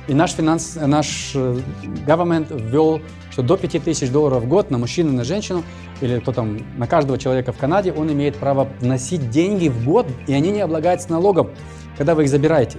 И 0.09 0.15
наш, 0.15 0.35
финанс, 0.35 0.77
наш 0.77 1.33
э, 1.35 1.61
government 2.07 2.57
ввел, 2.71 3.01
что 3.31 3.43
до 3.43 3.57
5000 3.57 4.09
долларов 4.11 4.45
в 4.45 4.49
год 4.49 4.71
на 4.71 4.79
мужчину, 4.79 5.13
на 5.13 5.25
женщину, 5.25 5.65
или 6.01 6.21
кто 6.21 6.33
там, 6.33 6.59
на 6.79 6.87
каждого 6.87 7.19
человека 7.19 7.53
в 7.53 7.59
Канаде, 7.59 7.93
он 7.93 8.13
имеет 8.13 8.37
право 8.37 8.69
вносить 8.81 9.31
деньги 9.31 9.69
в 9.69 9.85
год, 9.85 10.07
и 10.29 10.33
они 10.33 10.53
не 10.53 10.61
облагаются 10.61 11.11
налогом, 11.11 11.51
когда 11.99 12.15
вы 12.15 12.23
их 12.23 12.29
забираете. 12.29 12.79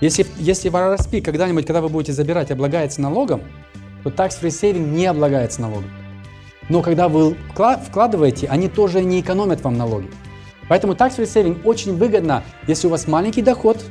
Если, 0.00 0.26
если 0.38 0.70
в 0.70 0.74
RRSP 0.74 1.20
когда-нибудь, 1.20 1.66
когда 1.66 1.82
вы 1.82 1.90
будете 1.90 2.14
забирать, 2.14 2.50
облагается 2.50 3.02
налогом, 3.02 3.42
то 4.02 4.08
tax-free 4.08 4.48
saving 4.48 4.92
не 4.94 5.06
облагается 5.06 5.60
налогом. 5.60 5.90
Но 6.70 6.80
когда 6.80 7.08
вы 7.08 7.36
вкладываете, 7.86 8.46
они 8.48 8.68
тоже 8.68 9.02
не 9.02 9.20
экономят 9.20 9.60
вам 9.62 9.76
налоги. 9.76 10.08
Поэтому 10.72 10.94
tax-free 10.94 11.26
saving 11.26 11.62
очень 11.64 11.94
выгодно, 11.98 12.42
если 12.66 12.86
у 12.86 12.90
вас 12.90 13.06
маленький 13.06 13.42
доход, 13.42 13.84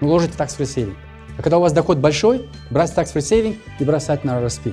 ложите 0.00 0.32
tax-free 0.32 0.64
saving. 0.64 0.94
А 1.36 1.42
когда 1.42 1.58
у 1.58 1.60
вас 1.60 1.74
доход 1.74 1.98
большой, 1.98 2.48
брать 2.70 2.94
tax-free 2.96 3.16
saving 3.16 3.58
и 3.78 3.84
бросать 3.84 4.24
на 4.24 4.40
RRSP. 4.40 4.72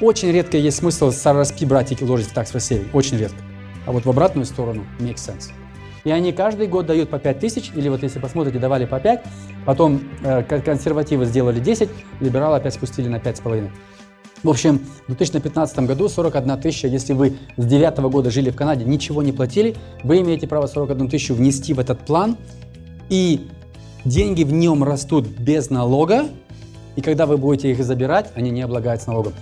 Очень 0.00 0.30
редко 0.30 0.56
есть 0.56 0.76
смысл 0.76 1.10
с 1.10 1.26
RRSP 1.26 1.66
брать 1.66 2.00
и 2.00 2.04
ложить 2.04 2.28
в 2.28 2.36
tax-free 2.36 2.58
saving. 2.58 2.86
Очень 2.92 3.18
редко. 3.18 3.36
А 3.84 3.90
вот 3.90 4.04
в 4.04 4.10
обратную 4.10 4.44
сторону 4.44 4.86
makes 5.00 5.16
sense. 5.16 5.50
И 6.04 6.12
они 6.12 6.32
каждый 6.32 6.68
год 6.68 6.86
дают 6.86 7.10
по 7.10 7.18
5 7.18 7.40
тысяч, 7.40 7.72
или 7.74 7.88
вот 7.88 8.04
если 8.04 8.20
посмотрите, 8.20 8.60
давали 8.60 8.86
по 8.86 9.00
5, 9.00 9.24
потом 9.66 10.02
э, 10.22 10.44
консервативы 10.44 11.24
сделали 11.26 11.58
10, 11.58 11.90
либералы 12.20 12.58
опять 12.58 12.74
спустили 12.74 13.08
на 13.08 13.16
5,5. 13.16 13.70
В 14.42 14.50
общем, 14.50 14.80
в 15.04 15.14
2015 15.14 15.78
году 15.80 16.08
41 16.08 16.60
тысяча, 16.60 16.88
если 16.88 17.12
вы 17.12 17.36
с 17.56 17.64
9 17.64 17.98
года 18.10 18.30
жили 18.30 18.50
в 18.50 18.56
Канаде, 18.56 18.84
ничего 18.84 19.22
не 19.22 19.30
платили, 19.30 19.76
вы 20.02 20.20
имеете 20.20 20.48
право 20.48 20.66
41 20.66 21.08
тысячу 21.08 21.34
внести 21.34 21.72
в 21.74 21.78
этот 21.78 22.00
план, 22.00 22.36
и 23.08 23.46
деньги 24.04 24.42
в 24.42 24.52
нем 24.52 24.82
растут 24.82 25.28
без 25.28 25.70
налога, 25.70 26.26
и 26.96 27.00
когда 27.02 27.26
вы 27.26 27.36
будете 27.36 27.70
их 27.70 27.84
забирать, 27.84 28.32
они 28.34 28.50
не 28.50 28.62
облагаются 28.62 29.10
налогом. 29.10 29.32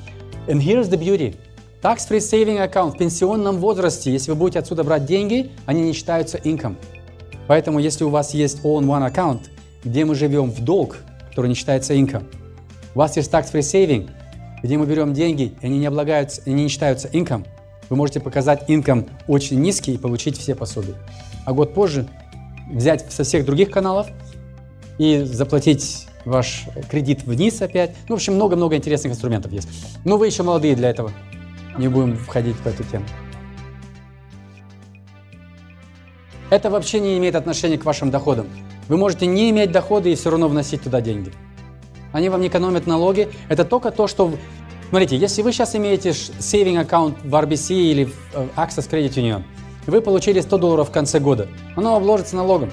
And 0.46 0.60
here's 0.60 0.90
the 0.90 0.98
beauty. 1.00 1.34
Tax-free 1.82 2.18
saving 2.18 2.70
account 2.70 2.90
в 2.90 2.98
пенсионном 2.98 3.56
возрасте, 3.56 4.12
если 4.12 4.32
вы 4.32 4.36
будете 4.36 4.58
отсюда 4.58 4.84
брать 4.84 5.06
деньги, 5.06 5.50
они 5.64 5.80
не 5.80 5.94
считаются 5.94 6.36
income. 6.36 6.76
Поэтому, 7.46 7.78
если 7.78 8.04
у 8.04 8.10
вас 8.10 8.34
есть 8.34 8.62
all-in-one 8.64 9.06
аккаунт, 9.06 9.50
где 9.82 10.04
мы 10.04 10.14
живем 10.14 10.50
в 10.50 10.62
долг, 10.62 10.98
который 11.30 11.48
не 11.48 11.54
считается 11.54 11.94
income, 11.94 12.24
у 12.94 12.98
вас 12.98 13.16
есть 13.16 13.32
tax-free 13.32 13.60
saving, 13.60 14.10
где 14.62 14.78
мы 14.78 14.86
берем 14.86 15.12
деньги, 15.12 15.54
и 15.60 15.66
они 15.66 15.78
не 15.78 15.86
облагаются, 15.86 16.42
они 16.46 16.64
не 16.64 16.68
считаются 16.68 17.08
income, 17.08 17.46
вы 17.88 17.96
можете 17.96 18.20
показать 18.20 18.68
income 18.68 19.08
очень 19.26 19.60
низкий 19.60 19.94
и 19.94 19.98
получить 19.98 20.38
все 20.38 20.54
пособия. 20.54 20.94
А 21.44 21.52
год 21.52 21.74
позже 21.74 22.06
взять 22.70 23.10
со 23.12 23.24
всех 23.24 23.44
других 23.44 23.70
каналов– 23.70 24.06
и 25.00 25.24
заплатить 25.24 26.06
ваш 26.26 26.66
кредит 26.90 27.22
вниз 27.22 27.62
опять. 27.62 27.96
Ну, 28.06 28.16
в 28.16 28.18
общем, 28.18 28.34
много-много 28.34 28.76
интересных 28.76 29.14
инструментов 29.14 29.50
есть. 29.50 29.66
Но 30.04 30.18
вы 30.18 30.26
еще 30.26 30.42
молодые 30.42 30.76
для 30.76 30.90
этого. 30.90 31.10
Не 31.78 31.88
будем 31.88 32.18
входить 32.18 32.56
в 32.56 32.66
эту 32.66 32.84
тему. 32.84 33.06
Это 36.50 36.68
вообще 36.68 37.00
не 37.00 37.16
имеет 37.16 37.34
отношения 37.34 37.78
к 37.78 37.86
вашим 37.86 38.10
доходам. 38.10 38.46
Вы 38.88 38.98
можете 38.98 39.24
не 39.24 39.48
иметь 39.48 39.72
доходы 39.72 40.12
и 40.12 40.16
все 40.16 40.28
равно 40.28 40.48
вносить 40.48 40.82
туда 40.82 41.00
деньги. 41.00 41.32
Они 42.12 42.28
вам 42.28 42.40
не 42.40 42.48
экономят 42.48 42.86
налоги. 42.86 43.28
Это 43.48 43.64
только 43.64 43.90
то, 43.90 44.06
что... 44.06 44.32
Смотрите, 44.88 45.16
если 45.16 45.42
вы 45.42 45.52
сейчас 45.52 45.76
имеете 45.76 46.10
saving 46.10 46.78
аккаунт 46.78 47.18
в 47.22 47.32
RBC 47.32 47.74
или 47.74 48.04
в 48.04 48.14
э, 48.34 48.46
Access 48.56 48.90
Credit 48.90 49.10
Union, 49.14 49.42
вы 49.86 50.00
получили 50.00 50.40
100 50.40 50.58
долларов 50.58 50.88
в 50.88 50.92
конце 50.92 51.20
года, 51.20 51.48
оно 51.76 51.96
обложится 51.96 52.36
налогом. 52.36 52.70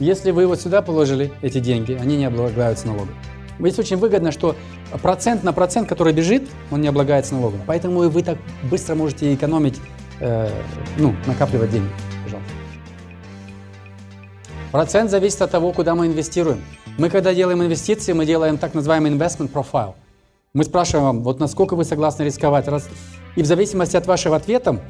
Если 0.00 0.30
вы 0.30 0.46
вот 0.46 0.60
сюда 0.60 0.82
положили 0.82 1.32
эти 1.42 1.58
деньги, 1.58 1.92
они 1.92 2.16
не 2.16 2.24
облагаются 2.24 2.86
налогом. 2.86 3.14
Здесь 3.58 3.78
очень 3.78 3.96
выгодно, 3.96 4.32
что 4.32 4.54
процент 5.02 5.42
на 5.42 5.52
процент, 5.52 5.88
который 5.88 6.12
бежит, 6.12 6.42
он 6.70 6.82
не 6.82 6.88
облагается 6.88 7.34
налогом. 7.34 7.60
Поэтому 7.66 8.08
вы 8.08 8.22
так 8.22 8.36
быстро 8.70 8.94
можете 8.94 9.32
экономить 9.34 9.80
э, 10.20 10.50
ну, 10.98 11.14
накапливать 11.26 11.70
деньги, 11.70 11.88
пожалуйста. 12.24 12.52
Процент 14.72 15.10
зависит 15.10 15.40
от 15.40 15.50
того, 15.50 15.72
куда 15.72 15.94
мы 15.94 16.06
инвестируем. 16.06 16.62
Мы, 16.98 17.10
когда 17.10 17.34
делаем 17.34 17.62
инвестиции, 17.62 18.14
мы 18.14 18.24
делаем 18.24 18.56
так 18.56 18.72
называемый 18.72 19.12
investment 19.12 19.52
profile. 19.52 19.94
Мы 20.54 20.64
спрашиваем 20.64 21.04
вам, 21.04 21.22
вот 21.22 21.40
насколько 21.40 21.76
вы 21.76 21.84
согласны 21.84 22.22
рисковать. 22.22 22.68
Раз... 22.68 22.88
И 23.36 23.42
в 23.42 23.46
зависимости 23.46 23.98
от 23.98 24.06
вашего 24.06 24.36
ответа 24.36 24.80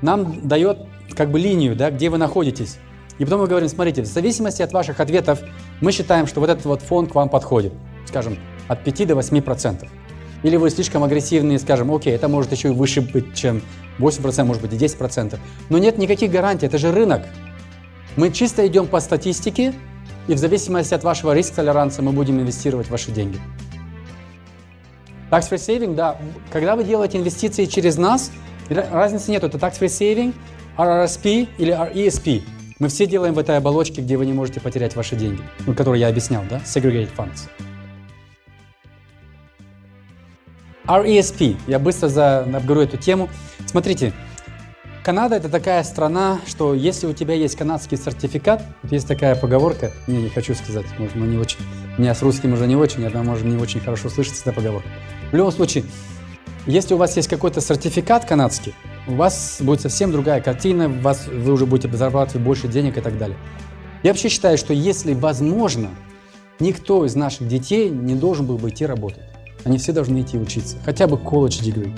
нам 0.00 0.46
дает 0.46 0.78
как 1.16 1.32
бы 1.32 1.40
линию, 1.40 1.74
да, 1.74 1.90
где 1.90 2.08
вы 2.08 2.18
находитесь. 2.18 2.78
И 3.18 3.24
потом 3.24 3.40
мы 3.40 3.48
говорим, 3.48 3.68
смотрите, 3.68 4.02
в 4.02 4.06
зависимости 4.06 4.62
от 4.62 4.72
ваших 4.72 5.00
ответов 5.00 5.40
мы 5.80 5.90
считаем, 5.90 6.28
что 6.28 6.38
вот 6.38 6.50
этот 6.50 6.64
вот 6.66 6.82
фонд 6.82 7.10
к 7.10 7.14
вам 7.16 7.28
подходит. 7.28 7.72
Скажем, 8.06 8.38
от 8.68 8.84
5 8.84 9.08
до 9.08 9.14
8 9.16 9.40
процентов. 9.40 9.88
Или 10.44 10.54
вы 10.56 10.70
слишком 10.70 11.02
агрессивные, 11.02 11.58
скажем, 11.58 11.92
окей, 11.92 12.14
это 12.14 12.28
может 12.28 12.52
еще 12.52 12.68
и 12.68 12.70
выше 12.70 13.00
быть, 13.00 13.34
чем 13.34 13.60
8%, 13.98 14.44
может 14.44 14.62
быть 14.62 14.72
и 14.72 14.76
10%. 14.76 15.36
Но 15.68 15.78
нет 15.78 15.98
никаких 15.98 16.30
гарантий, 16.30 16.66
это 16.66 16.78
же 16.78 16.92
рынок. 16.92 17.22
Мы 18.14 18.30
чисто 18.30 18.64
идем 18.68 18.86
по 18.86 19.00
статистике, 19.00 19.74
и 20.28 20.34
в 20.34 20.38
зависимости 20.38 20.94
от 20.94 21.04
вашего 21.04 21.34
риск-толеранса 21.34 22.02
мы 22.02 22.12
будем 22.12 22.40
инвестировать 22.40 22.90
ваши 22.90 23.10
деньги. 23.10 23.38
Tax-free 25.30 25.56
saving, 25.56 25.94
да, 25.94 26.18
когда 26.52 26.76
вы 26.76 26.84
делаете 26.84 27.18
инвестиции 27.18 27.64
через 27.64 27.96
нас, 27.96 28.30
разницы 28.68 29.30
нет, 29.30 29.44
это 29.44 29.58
tax-free 29.58 29.86
saving, 29.86 30.34
RRSP 30.76 31.48
или 31.58 31.72
RESP. 31.72 32.42
Мы 32.78 32.88
все 32.88 33.06
делаем 33.06 33.34
в 33.34 33.38
этой 33.38 33.56
оболочке, 33.56 34.02
где 34.02 34.16
вы 34.16 34.26
не 34.26 34.32
можете 34.32 34.60
потерять 34.60 34.94
ваши 34.94 35.16
деньги, 35.16 35.40
ну, 35.66 35.74
которые 35.74 36.00
я 36.02 36.08
объяснял, 36.08 36.44
да, 36.48 36.58
segregated 36.58 37.10
funds. 37.16 37.48
RESP. 40.86 41.56
Я 41.66 41.78
быстро 41.78 42.08
за, 42.08 42.40
обговорю 42.40 42.82
эту 42.82 42.96
тему. 42.96 43.28
Смотрите, 43.66 44.12
Канада 45.06 45.36
это 45.36 45.48
такая 45.48 45.84
страна, 45.84 46.40
что 46.48 46.74
если 46.74 47.06
у 47.06 47.12
тебя 47.12 47.34
есть 47.34 47.54
канадский 47.54 47.96
сертификат, 47.96 48.64
есть 48.90 49.06
такая 49.06 49.36
поговорка, 49.36 49.92
не, 50.08 50.20
не 50.20 50.28
хочу 50.28 50.52
сказать, 50.56 50.84
может, 50.98 51.14
не 51.14 51.38
очень, 51.38 51.60
у 51.96 52.00
меня 52.00 52.12
с 52.12 52.22
русским 52.22 52.54
уже 52.54 52.66
не 52.66 52.74
очень, 52.74 53.06
она 53.06 53.22
может 53.22 53.44
не 53.44 53.56
очень 53.56 53.78
хорошо 53.78 54.08
слышится, 54.08 54.42
эта 54.42 54.52
поговорка. 54.52 54.88
В 55.30 55.36
любом 55.36 55.52
случае, 55.52 55.84
если 56.66 56.94
у 56.94 56.96
вас 56.96 57.14
есть 57.14 57.28
какой-то 57.28 57.60
сертификат 57.60 58.24
канадский, 58.24 58.74
у 59.06 59.14
вас 59.14 59.58
будет 59.60 59.80
совсем 59.80 60.10
другая 60.10 60.40
картина, 60.40 60.88
вас, 60.88 61.28
вы 61.28 61.52
уже 61.52 61.66
будете 61.66 61.96
зарабатывать 61.96 62.44
больше 62.44 62.66
денег 62.66 62.98
и 62.98 63.00
так 63.00 63.16
далее. 63.16 63.38
Я 64.02 64.10
вообще 64.10 64.28
считаю, 64.28 64.58
что 64.58 64.72
если 64.72 65.14
возможно, 65.14 65.90
никто 66.58 67.06
из 67.06 67.14
наших 67.14 67.46
детей 67.46 67.90
не 67.90 68.16
должен 68.16 68.44
был 68.44 68.58
бы 68.58 68.70
идти 68.70 68.84
работать. 68.84 69.22
Они 69.62 69.78
все 69.78 69.92
должны 69.92 70.22
идти 70.22 70.36
учиться, 70.36 70.78
хотя 70.84 71.06
бы 71.06 71.16
колледж 71.16 71.60
degree. 71.60 71.94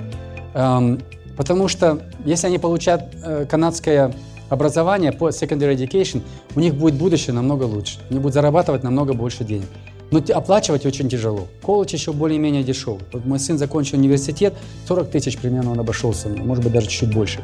Потому 1.39 1.69
что 1.69 2.01
если 2.25 2.47
они 2.47 2.57
получают 2.57 3.03
э, 3.23 3.45
канадское 3.49 4.13
образование 4.49 5.13
по 5.13 5.29
secondary 5.29 5.73
education, 5.73 6.21
у 6.53 6.59
них 6.59 6.75
будет 6.75 6.95
будущее 6.95 7.33
намного 7.33 7.63
лучше. 7.63 7.99
Они 8.09 8.19
будут 8.19 8.33
зарабатывать 8.33 8.83
намного 8.83 9.13
больше 9.13 9.45
денег. 9.45 9.67
Но 10.11 10.21
оплачивать 10.33 10.85
очень 10.85 11.07
тяжело. 11.07 11.47
Колледж 11.61 11.93
еще 11.93 12.11
более-менее 12.11 12.61
дешевый. 12.61 13.03
Вот 13.13 13.25
мой 13.25 13.39
сын 13.39 13.57
закончил 13.57 13.97
университет, 13.97 14.53
40 14.89 15.11
тысяч 15.11 15.37
примерно 15.37 15.71
он 15.71 15.79
обошелся 15.79 16.27
может 16.27 16.61
быть 16.61 16.73
даже 16.73 16.89
чуть 16.89 17.13
больше. 17.13 17.39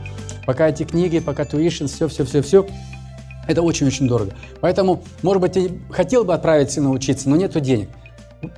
Пока 0.46 0.68
эти 0.68 0.84
книги, 0.84 1.20
пока 1.20 1.44
tuition, 1.44 1.88
все-все-все-все, 1.88 2.68
это 3.48 3.62
очень-очень 3.62 4.10
дорого. 4.10 4.34
Поэтому, 4.60 5.04
может 5.22 5.42
быть, 5.42 5.54
ты 5.54 5.72
хотел 5.90 6.26
бы 6.26 6.34
отправить 6.34 6.70
сына 6.70 6.90
учиться, 6.90 7.30
но 7.30 7.38
нету 7.38 7.62
денег. 7.62 7.88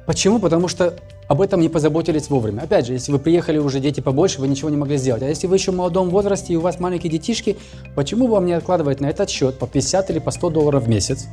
Почему? 0.08 0.40
Потому 0.40 0.68
что 0.68 0.96
об 1.28 1.42
этом 1.42 1.60
не 1.60 1.70
позаботились 1.70 2.30
вовремя. 2.30 2.62
Опять 2.62 2.88
же, 2.88 2.94
если 2.94 3.12
вы 3.12 3.20
приехали 3.20 3.58
уже 3.58 3.80
дети 3.80 4.00
побольше, 4.00 4.40
вы 4.40 4.48
ничего 4.48 4.70
не 4.70 4.78
могли 4.78 4.98
сделать. 4.98 5.24
А 5.24 5.28
если 5.28 5.48
вы 5.48 5.58
еще 5.58 5.72
в 5.72 5.76
молодом 5.76 6.10
возрасте 6.10 6.54
и 6.54 6.56
у 6.56 6.62
вас 6.62 6.80
маленькие 6.80 7.12
детишки, 7.12 7.58
почему 7.96 8.28
вам 8.28 8.46
не 8.46 8.54
откладывать 8.54 9.02
на 9.02 9.08
этот 9.08 9.30
счет 9.30 9.60
по 9.60 9.68
50 9.68 10.10
или 10.12 10.20
по 10.20 10.32
100 10.32 10.50
долларов 10.50 10.84
в 10.84 10.90
месяц? 10.90 11.28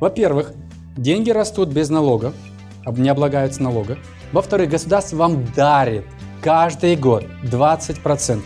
Во-первых, 0.00 0.52
деньги 0.96 1.30
растут 1.30 1.68
без 1.68 1.88
налога, 1.88 2.32
не 2.86 3.08
облагаются 3.08 3.62
налога. 3.62 3.98
Во-вторых, 4.32 4.70
государство 4.70 5.16
вам 5.16 5.44
дарит 5.54 6.04
каждый 6.42 6.96
год 6.96 7.24
20%. 7.44 8.42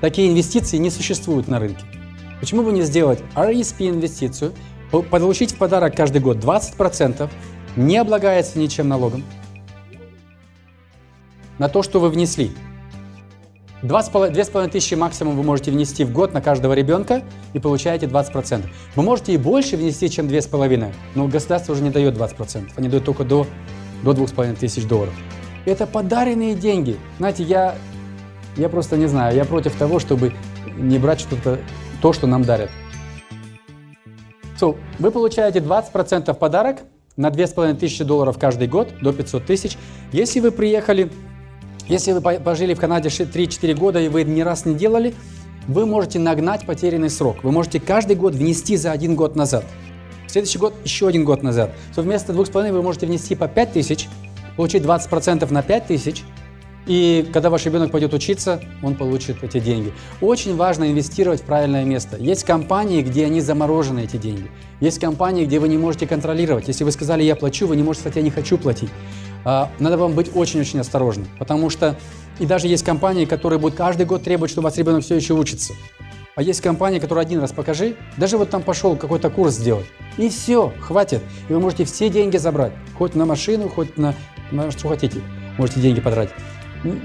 Такие 0.00 0.30
инвестиции 0.30 0.78
не 0.78 0.90
существуют 0.90 1.46
на 1.46 1.58
рынке. 1.58 1.84
Почему 2.40 2.62
бы 2.62 2.72
не 2.72 2.82
сделать 2.82 3.20
RESP 3.36 3.90
инвестицию, 3.90 4.52
получить 4.90 5.52
в 5.52 5.58
подарок 5.58 5.94
каждый 5.94 6.20
год 6.20 6.38
20%, 6.38 7.28
не 7.76 7.96
облагается 7.98 8.58
ничем 8.58 8.88
налогом, 8.88 9.24
на 11.60 11.68
то, 11.68 11.82
что 11.82 12.00
вы 12.00 12.08
внесли. 12.08 12.50
2,5 13.82 14.70
тысячи 14.70 14.94
максимум 14.94 15.36
вы 15.36 15.42
можете 15.42 15.70
внести 15.70 16.04
в 16.04 16.12
год 16.12 16.32
на 16.32 16.40
каждого 16.40 16.72
ребенка 16.72 17.22
и 17.52 17.58
получаете 17.58 18.06
20%. 18.06 18.64
Вы 18.96 19.02
можете 19.02 19.34
и 19.34 19.36
больше 19.36 19.76
внести, 19.76 20.08
чем 20.08 20.26
2,5, 20.26 20.92
но 21.14 21.28
государство 21.28 21.74
уже 21.74 21.82
не 21.82 21.90
дает 21.90 22.16
20%, 22.16 22.70
они 22.76 22.88
дают 22.88 23.04
только 23.04 23.24
до, 23.24 23.46
до 24.02 24.12
2,5 24.12 24.56
тысяч 24.56 24.86
долларов. 24.86 25.12
Это 25.66 25.86
подаренные 25.86 26.54
деньги. 26.54 26.96
Знаете, 27.18 27.42
я, 27.42 27.74
я 28.56 28.70
просто 28.70 28.96
не 28.96 29.06
знаю, 29.06 29.36
я 29.36 29.44
против 29.44 29.76
того, 29.76 29.98
чтобы 29.98 30.32
не 30.78 30.98
брать 30.98 31.20
что-то, 31.20 31.58
то, 32.00 32.14
что 32.14 32.26
нам 32.26 32.42
дарят. 32.42 32.70
So, 34.58 34.78
вы 34.98 35.10
получаете 35.10 35.58
20% 35.58 36.32
подарок 36.34 36.78
на 37.18 37.30
2500 37.30 38.06
долларов 38.06 38.38
каждый 38.38 38.66
год, 38.66 38.88
до 39.02 39.12
500 39.12 39.44
тысяч. 39.44 39.76
Если 40.10 40.40
вы 40.40 40.52
приехали 40.52 41.10
если 41.90 42.12
вы 42.12 42.20
пожили 42.20 42.72
в 42.72 42.80
Канаде 42.80 43.08
3-4 43.08 43.74
года 43.74 44.00
и 44.00 44.08
вы 44.08 44.22
ни 44.22 44.40
раз 44.42 44.64
не 44.64 44.74
делали, 44.74 45.12
вы 45.66 45.86
можете 45.86 46.20
нагнать 46.20 46.64
потерянный 46.64 47.10
срок. 47.10 47.42
Вы 47.42 47.50
можете 47.50 47.80
каждый 47.80 48.14
год 48.14 48.34
внести 48.34 48.76
за 48.76 48.92
один 48.92 49.16
год 49.16 49.34
назад. 49.34 49.64
В 50.26 50.30
следующий 50.30 50.58
год 50.58 50.72
еще 50.84 51.08
один 51.08 51.24
год 51.24 51.42
назад. 51.42 51.74
То 51.94 52.02
вместо 52.02 52.32
2,5 52.32 52.72
вы 52.72 52.82
можете 52.82 53.06
внести 53.06 53.34
по 53.34 53.48
5 53.48 53.72
тысяч, 53.72 54.08
получить 54.56 54.84
20% 54.84 55.52
на 55.52 55.62
5 55.62 55.86
тысяч, 55.88 56.22
и 56.86 57.28
когда 57.32 57.50
ваш 57.50 57.66
ребенок 57.66 57.90
пойдет 57.90 58.14
учиться, 58.14 58.60
он 58.82 58.94
получит 58.94 59.42
эти 59.42 59.58
деньги. 59.60 59.92
Очень 60.20 60.56
важно 60.56 60.90
инвестировать 60.90 61.40
в 61.40 61.44
правильное 61.44 61.84
место. 61.84 62.16
Есть 62.16 62.44
компании, 62.44 63.02
где 63.02 63.26
они 63.26 63.40
заморожены, 63.40 64.04
эти 64.04 64.16
деньги. 64.16 64.50
Есть 64.80 64.98
компании, 64.98 65.44
где 65.44 65.58
вы 65.58 65.68
не 65.68 65.76
можете 65.76 66.06
контролировать. 66.06 66.68
Если 66.68 66.84
вы 66.84 66.92
сказали 66.92 67.22
«я 67.22 67.36
плачу», 67.36 67.66
вы 67.66 67.76
не 67.76 67.82
можете 67.82 68.02
сказать 68.02 68.16
«я 68.16 68.22
не 68.22 68.30
хочу 68.30 68.58
платить». 68.58 68.90
А, 69.44 69.70
надо 69.78 69.96
вам 69.96 70.14
быть 70.14 70.30
очень-очень 70.34 70.80
осторожным, 70.80 71.28
потому 71.38 71.70
что 71.70 71.96
и 72.38 72.46
даже 72.46 72.68
есть 72.68 72.84
компании, 72.84 73.26
которые 73.26 73.58
будут 73.58 73.76
каждый 73.76 74.06
год 74.06 74.22
требовать, 74.22 74.50
чтобы 74.50 74.66
у 74.66 74.70
вас 74.70 74.78
ребенок 74.78 75.04
все 75.04 75.14
еще 75.14 75.34
учится. 75.34 75.74
А 76.36 76.42
есть 76.42 76.60
компании, 76.60 76.98
которые 76.98 77.22
один 77.22 77.40
раз 77.40 77.52
покажи, 77.52 77.96
даже 78.16 78.38
вот 78.38 78.48
там 78.50 78.62
пошел 78.62 78.96
какой-то 78.96 79.28
курс 79.28 79.54
сделать, 79.54 79.86
и 80.16 80.28
все, 80.30 80.72
хватит. 80.80 81.22
И 81.48 81.52
вы 81.52 81.60
можете 81.60 81.84
все 81.84 82.08
деньги 82.08 82.38
забрать, 82.38 82.72
хоть 82.96 83.14
на 83.14 83.26
машину, 83.26 83.68
хоть 83.68 83.98
на, 83.98 84.14
на 84.50 84.70
что 84.70 84.88
хотите, 84.88 85.20
можете 85.58 85.80
деньги 85.80 86.00
потратить. 86.00 86.34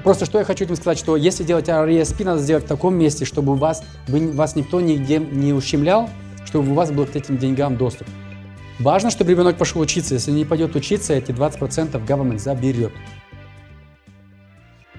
Просто 0.04 0.26
что 0.26 0.40
я 0.40 0.46
хочу 0.46 0.64
этим 0.64 0.78
сказать, 0.78 0.98
что 0.98 1.18
если 1.18 1.44
делать 1.44 1.68
RESP, 1.68 2.24
надо 2.24 2.40
сделать 2.40 2.64
в 2.64 2.68
таком 2.68 2.96
месте, 2.96 3.26
чтобы 3.26 3.56
вас, 3.56 3.84
вы, 4.08 4.32
вас 4.32 4.56
никто 4.56 4.80
нигде 4.80 5.20
не 5.20 5.52
ущемлял, 5.52 6.10
чтобы 6.46 6.72
у 6.72 6.74
вас 6.74 6.92
был 6.92 7.06
к 7.06 7.16
этим 7.16 7.38
деньгам 7.38 7.76
доступ. 7.76 8.08
Важно, 8.80 9.10
чтобы 9.10 9.32
ребенок 9.32 9.58
пошел 9.58 9.82
учиться. 9.82 10.16
Если 10.16 10.32
не 10.32 10.46
пойдет 10.46 10.76
учиться, 10.76 11.14
эти 11.14 11.32
20% 11.32 12.06
government 12.06 12.40
заберет. 12.40 12.92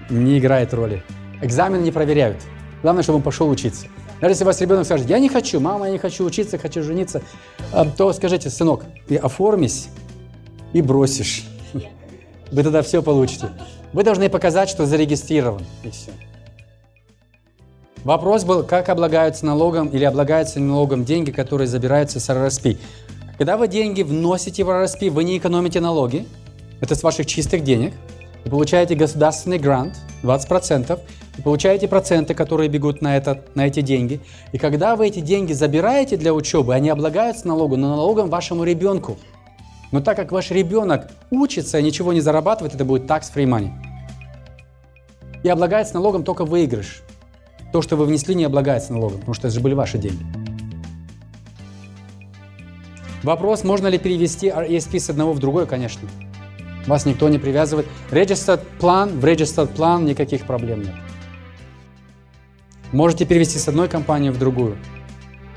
Не 0.09 0.39
играет 0.39 0.73
роли. 0.73 1.03
Экзамен 1.41 1.83
не 1.83 1.91
проверяют. 1.91 2.41
Главное, 2.81 3.03
чтобы 3.03 3.17
он 3.17 3.23
пошел 3.23 3.49
учиться. 3.49 3.87
Даже 4.19 4.31
если 4.31 4.43
у 4.43 4.47
вас 4.47 4.59
ребенок 4.61 4.85
скажет, 4.85 5.07
я 5.07 5.19
не 5.19 5.29
хочу, 5.29 5.59
мама, 5.59 5.85
я 5.85 5.91
не 5.91 5.99
хочу 5.99 6.25
учиться, 6.25 6.57
хочу 6.57 6.81
жениться, 6.81 7.21
а, 7.71 7.85
то 7.85 8.11
скажите, 8.13 8.49
сынок, 8.49 8.83
ты 9.07 9.15
оформись 9.15 9.89
и 10.73 10.81
бросишь. 10.81 11.45
Вы 12.51 12.63
тогда 12.63 12.81
все 12.81 13.03
получите. 13.03 13.49
Вы 13.93 14.03
должны 14.03 14.27
показать, 14.29 14.69
что 14.69 14.87
зарегистрирован, 14.87 15.63
и 15.83 15.91
все. 15.91 16.11
Вопрос 18.03 18.43
был, 18.43 18.63
как 18.63 18.89
облагаются 18.89 19.45
налогом 19.45 19.89
или 19.89 20.03
облагаются 20.03 20.59
налогом 20.59 21.03
деньги, 21.03 21.31
которые 21.31 21.67
забираются 21.67 22.19
с 22.19 22.29
РРСП. 22.29 22.77
Когда 23.37 23.55
вы 23.55 23.67
деньги 23.67 24.01
вносите 24.01 24.63
в 24.63 24.83
РСП, 24.83 25.03
вы 25.11 25.23
не 25.23 25.37
экономите 25.37 25.79
налоги, 25.79 26.25
это 26.81 26.95
с 26.95 27.03
ваших 27.03 27.27
чистых 27.27 27.63
денег, 27.63 27.93
вы 28.43 28.49
получаете 28.49 28.95
государственный 28.95 29.59
грант 29.59 29.95
20%, 30.23 30.99
вы 31.37 31.43
получаете 31.43 31.87
проценты, 31.87 32.33
которые 32.33 32.67
бегут 32.67 33.01
на, 33.01 33.15
это, 33.15 33.43
на 33.53 33.67
эти 33.67 33.81
деньги. 33.81 34.21
И 34.53 34.57
когда 34.57 34.95
вы 34.95 35.07
эти 35.07 35.19
деньги 35.19 35.53
забираете 35.53 36.17
для 36.17 36.33
учебы, 36.33 36.73
они 36.73 36.89
облагаются 36.89 37.47
налогом, 37.47 37.81
но 37.81 37.95
налогом 37.95 38.29
вашему 38.31 38.63
ребенку. 38.63 39.17
Но 39.91 40.01
так 40.01 40.17
как 40.17 40.31
ваш 40.31 40.49
ребенок 40.49 41.07
учится 41.29 41.77
и 41.77 41.83
ничего 41.83 42.13
не 42.13 42.21
зарабатывает, 42.21 42.73
это 42.73 42.85
будет 42.85 43.03
tax-free 43.03 43.45
money. 43.45 43.69
И 45.43 45.49
облагается 45.49 45.93
налогом 45.93 46.23
только 46.23 46.43
выигрыш. 46.43 47.03
То, 47.71 47.83
что 47.83 47.97
вы 47.97 48.05
внесли, 48.05 48.33
не 48.33 48.45
облагается 48.45 48.93
налогом, 48.93 49.19
потому 49.19 49.35
что 49.35 49.47
это 49.47 49.53
же 49.53 49.61
были 49.61 49.75
ваши 49.75 49.99
деньги. 49.99 50.46
Вопрос, 53.27 53.65
можно 53.65 53.87
ли 53.87 53.97
перевести 53.97 54.47
ESP 54.47 54.99
с 55.01 55.09
одного 55.09 55.33
в 55.33 55.39
другой, 55.39 55.67
конечно. 55.67 56.07
Вас 56.85 57.05
никто 57.05 57.27
не 57.27 57.37
привязывает. 57.37 57.85
Registered 58.09 58.61
план, 58.79 59.19
в 59.19 59.25
registered 59.25 59.67
план 59.67 60.05
никаких 60.05 60.45
проблем 60.45 60.83
нет. 60.83 60.95
Можете 62.93 63.25
перевести 63.25 63.59
с 63.59 63.67
одной 63.67 63.89
компании 63.89 64.29
в 64.29 64.39
другую. 64.39 64.77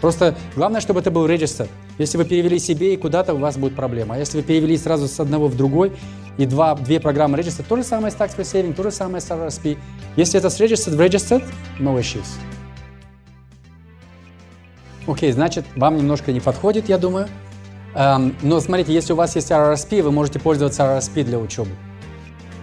Просто 0.01 0.35
главное, 0.57 0.81
чтобы 0.81 0.99
это 0.99 1.13
был 1.13 1.27
регистр. 1.27 1.69
Если 1.97 2.19
вы 2.19 2.25
перевели 2.25 2.59
себе 2.59 2.93
и 2.93 2.97
куда-то, 2.97 3.35
у 3.35 3.39
вас 3.39 3.57
будет 3.57 3.77
проблема. 3.77 4.17
А 4.17 4.19
если 4.19 4.39
вы 4.39 4.43
перевели 4.43 4.77
сразу 4.77 5.07
с 5.07 5.21
одного 5.21 5.47
в 5.47 5.57
другой, 5.57 5.93
и 6.39 6.47
два, 6.47 6.75
две 6.75 6.99
программы 6.99 7.39
registered, 7.39 7.67
то 7.69 7.77
же 7.77 7.85
самое 7.85 8.11
с 8.11 8.17
Tax 8.17 8.37
Free 8.37 8.43
Saving, 8.43 8.75
то 8.75 8.83
же 8.83 8.91
самое 8.91 9.21
с 9.21 9.31
RSP. 9.31 9.79
Если 10.17 10.41
это 10.41 10.51
с 10.51 10.61
registered 10.61 10.97
в 10.97 11.01
registered, 11.01 11.45
no 11.79 11.97
issues. 12.01 12.27
Окей, 15.07 15.31
okay, 15.31 15.33
значит, 15.33 15.65
вам 15.77 15.97
немножко 15.99 16.33
не 16.33 16.41
подходит, 16.41 16.89
я 16.89 16.99
думаю. 16.99 17.29
Um, 17.95 18.35
но 18.43 18.61
смотрите, 18.61 18.93
если 18.93 19.13
у 19.13 19.17
вас 19.17 19.35
есть 19.35 19.51
RRSP, 19.51 20.03
вы 20.03 20.13
можете 20.13 20.39
пользоваться 20.39 20.85
RRSP 20.85 21.25
для 21.25 21.39
учебы. 21.39 21.71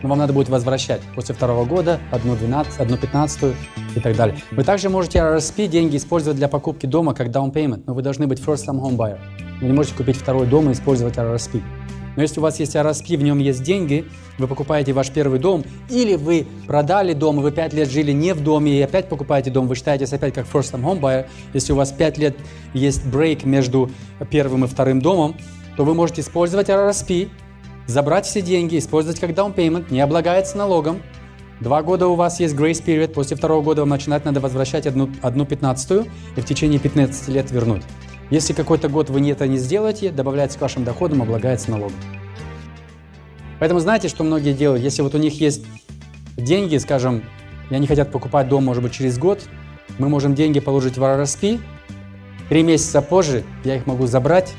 Но 0.02 0.10
вам 0.10 0.20
надо 0.20 0.32
будет 0.32 0.50
возвращать 0.50 1.02
после 1.16 1.34
второго 1.34 1.66
года 1.66 2.00
одну 2.12 2.36
12, 2.36 2.80
одну 2.80 2.98
15 2.98 3.56
и 3.96 4.00
так 4.00 4.16
далее. 4.16 4.38
Вы 4.52 4.64
также 4.64 4.90
можете 4.90 5.20
RRSP 5.20 5.68
деньги 5.68 5.98
использовать 5.98 6.38
для 6.38 6.48
покупки 6.48 6.86
дома 6.86 7.14
как 7.14 7.28
down 7.28 7.52
payment, 7.52 7.84
но 7.88 7.94
вы 7.94 8.04
должны 8.04 8.28
быть 8.28 8.40
first 8.40 8.66
time 8.68 8.80
home 8.80 8.96
buyer. 8.96 9.20
Вы 9.60 9.68
не 9.68 9.74
можете 9.74 9.96
купить 9.96 10.18
второй 10.18 10.46
дом 10.46 10.70
и 10.70 10.74
использовать 10.74 11.16
RRSP. 11.16 11.62
Но 12.18 12.24
если 12.24 12.40
у 12.40 12.44
вас 12.44 12.60
есть 12.60 12.76
RSP, 12.76 13.16
в 13.16 13.22
нем 13.22 13.38
есть 13.38 13.62
деньги, 13.64 14.06
вы 14.40 14.48
покупаете 14.48 14.92
ваш 14.92 15.12
первый 15.12 15.40
дом, 15.40 15.64
или 15.88 16.16
вы 16.16 16.48
продали 16.66 17.14
дом, 17.14 17.40
и 17.40 17.44
вы 17.44 17.52
5 17.52 17.74
лет 17.74 17.90
жили 17.90 18.12
не 18.12 18.34
в 18.34 18.44
доме, 18.44 18.80
и 18.80 18.82
опять 18.82 19.08
покупаете 19.08 19.52
дом, 19.52 19.68
вы 19.68 19.76
считаетесь 19.76 20.12
опять 20.12 20.34
как 20.34 20.48
first 20.48 20.74
time 20.74 20.84
home 20.84 21.00
buyer. 21.00 21.28
Если 21.54 21.74
у 21.74 21.76
вас 21.76 21.92
5 21.92 22.18
лет 22.18 22.36
есть 22.74 23.06
брейк 23.06 23.46
между 23.46 23.92
первым 24.32 24.66
и 24.66 24.68
вторым 24.68 25.00
домом, 25.00 25.38
то 25.78 25.86
вы 25.86 25.94
можете 25.94 26.22
использовать 26.22 26.70
RSP, 26.70 27.30
забрать 27.86 28.26
все 28.26 28.42
деньги, 28.42 28.80
использовать 28.80 29.20
как 29.20 29.30
down 29.30 29.54
payment, 29.54 29.86
не 29.92 30.02
облагается 30.02 30.58
налогом. 30.58 31.04
Два 31.60 31.84
года 31.84 32.08
у 32.08 32.16
вас 32.16 32.40
есть 32.40 32.56
grace 32.56 32.84
period, 32.84 33.10
после 33.10 33.38
второго 33.38 33.62
года 33.62 33.82
вам 33.82 33.90
начинать 33.90 34.26
надо 34.26 34.40
возвращать 34.40 34.88
одну, 34.88 35.10
одну 35.22 35.46
пятнадцатую 35.46 36.08
и 36.36 36.42
в 36.42 36.46
течение 36.46 36.80
15 36.80 37.28
лет 37.30 37.52
вернуть. 37.52 37.84
Если 38.30 38.54
какой-то 38.54 38.90
год 38.90 39.10
вы 39.10 39.30
это 39.32 39.48
не 39.48 39.58
сделаете, 39.58 40.12
добавляется 40.12 40.58
к 40.58 40.62
вашим 40.62 40.84
доходам, 40.84 41.22
облагается 41.22 41.72
налогом. 41.72 41.98
Поэтому 43.60 43.80
знаете, 43.80 44.10
что 44.10 44.24
многие 44.24 44.54
делают? 44.54 44.84
Если 44.84 45.02
вот 45.02 45.16
у 45.16 45.18
них 45.18 45.40
есть 45.40 45.66
деньги, 46.36 46.78
скажем, 46.78 47.24
и 47.70 47.76
они 47.76 47.88
хотят 47.88 48.12
покупать 48.12 48.50
дом, 48.50 48.66
может 48.66 48.84
быть, 48.84 48.92
через 48.92 49.18
год, 49.18 49.44
мы 49.98 50.10
можем 50.10 50.36
деньги 50.36 50.60
положить 50.60 50.98
в 50.98 51.04
RRSP, 51.04 51.60
три 52.50 52.64
месяца 52.64 53.02
позже 53.02 53.44
я 53.64 53.76
их 53.78 53.86
могу 53.86 54.08
забрать, 54.08 54.54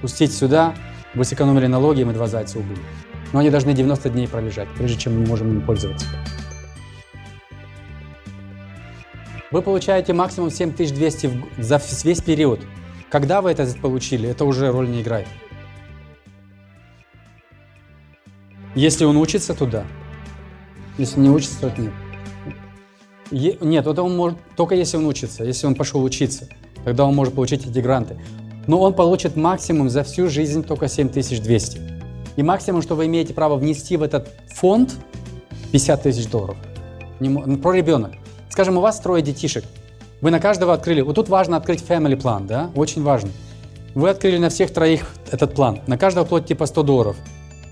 пустить 0.00 0.32
сюда, 0.32 0.74
вы 1.14 1.24
сэкономили 1.24 1.66
налоги, 1.66 2.02
мы 2.02 2.14
два 2.14 2.26
зайца 2.26 2.58
убили. 2.58 2.80
Но 3.32 3.40
они 3.40 3.50
должны 3.50 3.72
90 3.72 4.10
дней 4.10 4.26
пролежать, 4.26 4.68
прежде 4.76 4.98
чем 4.98 5.20
мы 5.20 5.26
можем 5.26 5.50
им 5.50 5.60
пользоваться. 5.60 6.06
Вы 9.54 9.62
получаете 9.62 10.12
максимум 10.12 10.50
7200 10.50 11.30
за 11.58 11.80
весь 12.02 12.20
период. 12.20 12.58
Когда 13.08 13.40
вы 13.40 13.52
это 13.52 13.64
получили, 13.80 14.28
это 14.28 14.44
уже 14.44 14.72
роль 14.72 14.90
не 14.90 15.00
играет. 15.00 15.28
Если 18.74 19.04
он 19.04 19.16
учится, 19.16 19.54
то 19.54 19.66
да. 19.66 19.84
Если 20.98 21.20
не 21.20 21.30
учится, 21.30 21.60
то 21.60 21.80
нет. 21.80 21.92
Е- 23.30 23.56
нет, 23.60 23.86
это 23.86 24.02
он 24.02 24.16
может 24.16 24.40
только 24.56 24.74
если 24.74 24.96
он 24.96 25.06
учится, 25.06 25.44
если 25.44 25.68
он 25.68 25.76
пошел 25.76 26.02
учиться, 26.02 26.48
тогда 26.84 27.04
он 27.04 27.14
может 27.14 27.34
получить 27.34 27.64
эти 27.64 27.78
гранты. 27.78 28.18
Но 28.66 28.80
он 28.80 28.92
получит 28.92 29.36
максимум 29.36 29.88
за 29.88 30.02
всю 30.02 30.26
жизнь 30.28 30.64
только 30.64 30.88
7200. 30.88 31.78
И 32.34 32.42
максимум, 32.42 32.82
что 32.82 32.96
вы 32.96 33.06
имеете 33.06 33.34
право 33.34 33.54
внести 33.54 33.96
в 33.96 34.02
этот 34.02 34.32
фонд, 34.52 34.96
50 35.70 36.02
тысяч 36.02 36.26
долларов. 36.26 36.56
Не, 37.20 37.28
ну, 37.28 37.56
про 37.58 37.70
ребенок. 37.70 38.14
Скажем, 38.50 38.78
у 38.78 38.80
вас 38.80 39.00
трое 39.00 39.22
детишек. 39.22 39.64
Вы 40.20 40.30
на 40.30 40.40
каждого 40.40 40.72
открыли. 40.72 41.00
Вот 41.00 41.16
тут 41.16 41.28
важно 41.28 41.56
открыть 41.56 41.82
family 41.82 42.16
план, 42.16 42.46
да? 42.46 42.70
Очень 42.74 43.02
важно. 43.02 43.30
Вы 43.94 44.10
открыли 44.10 44.38
на 44.38 44.48
всех 44.48 44.72
троих 44.72 45.06
этот 45.30 45.54
план. 45.54 45.80
На 45.86 45.98
каждого 45.98 46.24
платите 46.24 46.54
по 46.54 46.66
100 46.66 46.82
долларов. 46.82 47.16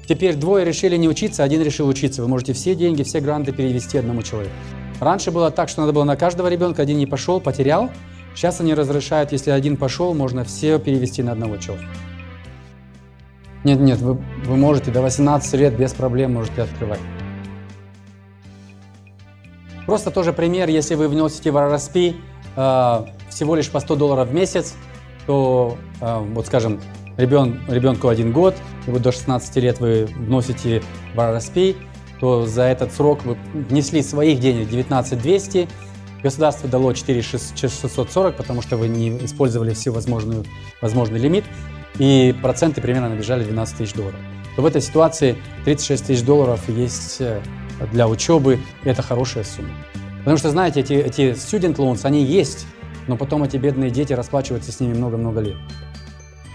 Теперь 0.08 0.35
двое 0.35 0.64
решили 0.64 0.96
не 0.96 1.08
учиться, 1.08 1.44
один 1.44 1.62
решил 1.62 1.88
учиться. 1.88 2.22
Вы 2.22 2.28
можете 2.28 2.52
все 2.52 2.74
деньги, 2.74 3.02
все 3.02 3.20
гранты 3.20 3.52
перевести 3.52 3.98
одному 3.98 4.22
человеку. 4.22 4.54
Раньше 5.00 5.30
было 5.30 5.50
так, 5.50 5.68
что 5.68 5.80
надо 5.80 5.92
было 5.92 6.04
на 6.04 6.16
каждого 6.16 6.48
ребенка, 6.48 6.82
один 6.82 6.98
не 6.98 7.06
пошел, 7.06 7.40
потерял. 7.40 7.90
Сейчас 8.35 8.61
они 8.61 8.74
разрешают, 8.74 9.32
если 9.32 9.50
один 9.50 9.76
пошел, 9.76 10.14
можно 10.14 10.44
все 10.44 10.78
перевести 10.78 11.22
на 11.22 11.32
одного 11.32 11.56
человека. 11.56 11.88
Нет, 13.64 13.80
нет, 13.80 13.98
вы, 14.00 14.14
вы 14.44 14.56
можете 14.56 14.90
до 14.90 15.02
18 15.02 15.54
лет 15.54 15.76
без 15.76 15.92
проблем 15.92 16.35
можете 16.35 16.62
открывать. 16.62 17.00
Просто 19.87 20.11
тоже 20.11 20.33
пример, 20.33 20.68
если 20.68 20.95
вы 20.95 21.09
вносите 21.09 21.51
в 21.51 21.57
RRSP 21.57 22.16
э, 22.57 23.05
всего 23.31 23.55
лишь 23.55 23.71
по 23.71 23.81
100 23.81 23.97
долларов 23.97 24.29
в 24.29 24.35
месяц, 24.35 24.75
то, 25.27 25.77
э, 26.01 26.18
вот 26.33 26.47
скажем, 26.47 26.81
ребен, 27.16 27.61
ребенку 27.68 28.09
один 28.09 28.33
год, 28.33 28.55
и 28.87 28.90
вы 28.90 29.01
до 29.01 29.12
16 29.12 29.57
лет 29.57 29.81
вы 29.81 30.07
вносите 30.16 30.83
в 31.14 31.18
RRSP, 31.18 31.77
то 32.21 32.47
за 32.47 32.62
этот 32.62 32.92
срок 32.92 33.25
вы 33.25 33.37
внесли 33.53 34.03
своих 34.03 34.38
денег 34.38 34.68
19 34.68 35.21
200, 35.21 35.68
государство 36.23 36.68
дало 36.68 36.92
4 36.92 37.21
640, 37.21 38.37
потому 38.37 38.62
что 38.62 38.77
вы 38.77 38.88
не 38.88 39.25
использовали 39.25 39.75
всю 39.75 39.92
возможную, 39.92 40.45
возможный 40.81 41.18
лимит, 41.18 41.45
и 41.99 42.35
проценты 42.40 42.81
примерно 42.81 43.09
набежали 43.09 43.45
12 43.45 43.77
тысяч 43.77 43.95
долларов. 43.95 44.21
То 44.55 44.62
в 44.62 44.66
этой 44.66 44.81
ситуации 44.81 45.37
36 45.64 46.07
тысяч 46.07 46.23
долларов 46.23 46.68
есть 46.68 47.21
э, 47.21 47.40
для 47.90 48.09
учебы, 48.09 48.59
это 48.85 49.03
хорошая 49.03 49.45
сумма. 49.45 49.75
Потому 50.18 50.37
что, 50.37 50.51
знаете, 50.51 50.81
эти, 50.81 50.92
эти 50.92 51.21
student 51.33 51.77
loans, 51.77 52.01
они 52.05 52.23
есть, 52.23 52.66
но 53.09 53.16
потом 53.16 53.42
эти 53.42 53.57
бедные 53.57 53.90
дети 53.90 54.12
расплачиваются 54.12 54.71
с 54.71 54.81
ними 54.81 54.95
много-много 54.95 55.40
лет. 55.40 55.57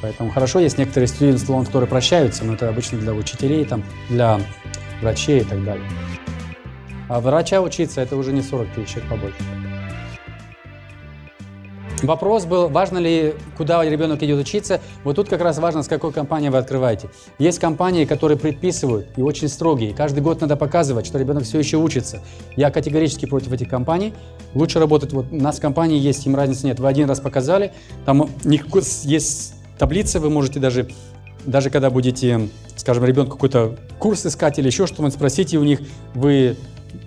Поэтому 0.02 0.32
хорошо, 0.32 0.60
есть 0.60 0.78
некоторые 0.78 1.08
student 1.08 1.46
loans, 1.48 1.66
которые 1.66 1.90
прощаются, 1.90 2.46
но 2.46 2.54
это 2.54 2.70
обычно 2.70 3.00
для 3.00 3.14
учителей, 3.14 3.66
там, 3.66 3.84
для 4.10 4.40
врачей 5.02 5.42
и 5.42 5.44
так 5.44 5.64
далее. 5.64 5.86
А 7.10 7.20
врача 7.20 7.62
учиться 7.62 8.02
это 8.02 8.16
уже 8.16 8.32
не 8.32 8.42
40 8.42 8.68
тысяч, 8.74 8.98
это 8.98 9.08
побольше. 9.08 9.38
Вопрос 12.04 12.46
был, 12.46 12.70
важно 12.70 13.00
ли, 13.00 13.34
куда 13.58 13.84
ребенок 13.84 14.22
идет 14.22 14.40
учиться. 14.40 14.82
Вот 15.04 15.16
тут 15.16 15.30
как 15.30 15.42
раз 15.42 15.58
важно, 15.58 15.82
с 15.82 15.88
какой 15.88 16.12
компанией 16.12 16.52
вы 16.52 16.60
открываете. 16.60 17.10
Есть 17.40 17.58
компании, 17.58 18.06
которые 18.06 18.38
предписывают 18.38 19.08
и 19.18 19.22
очень 19.22 19.48
строгие. 19.48 19.94
Каждый 19.96 20.20
год 20.20 20.40
надо 20.42 20.56
показывать, 20.56 21.08
что 21.08 21.18
ребенок 21.18 21.44
все 21.44 21.58
еще 21.58 21.78
учится. 21.78 22.22
Я 22.56 22.70
категорически 22.70 23.26
против 23.26 23.52
этих 23.52 23.68
компаний. 23.68 24.14
Лучше 24.54 24.80
работать, 24.80 25.12
вот 25.12 25.26
у 25.32 25.36
нас 25.36 25.60
компании 25.60 25.98
есть, 25.98 26.26
им 26.28 26.36
разницы 26.36 26.68
нет. 26.68 26.80
Вы 26.80 26.88
один 26.88 27.10
раз 27.10 27.20
показали, 27.20 27.74
там 28.06 28.30
есть 28.44 29.56
таблица, 29.80 30.20
вы 30.20 30.30
можете 30.30 30.60
даже, 30.60 30.88
даже 31.46 31.72
когда 31.72 31.90
будете, 31.90 32.48
скажем, 32.76 33.06
ребенку 33.06 33.34
какой-то 33.34 33.76
курс 33.98 34.26
искать 34.26 34.60
или 34.60 34.68
еще 34.68 34.86
что-нибудь, 34.86 35.16
спросите 35.16 35.58
у 35.58 35.64
них, 35.64 35.82
вы 36.14 36.58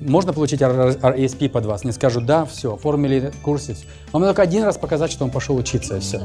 можно 0.01 0.33
получить 0.33 0.61
RESP 0.61 1.49
под 1.49 1.66
вас. 1.66 1.85
Не 1.85 1.93
скажут, 1.93 2.27
да, 2.27 2.45
все, 2.45 2.75
оформили 2.75 3.33
курсы. 3.43 3.77
Вам 4.12 4.23
только 4.23 4.43
один 4.43 4.64
раз 4.64 4.79
показать, 4.79 5.11
что 5.11 5.25
он 5.25 5.31
пошел 5.31 5.57
учиться, 5.57 5.97
и 5.97 6.01
все. 6.01 6.21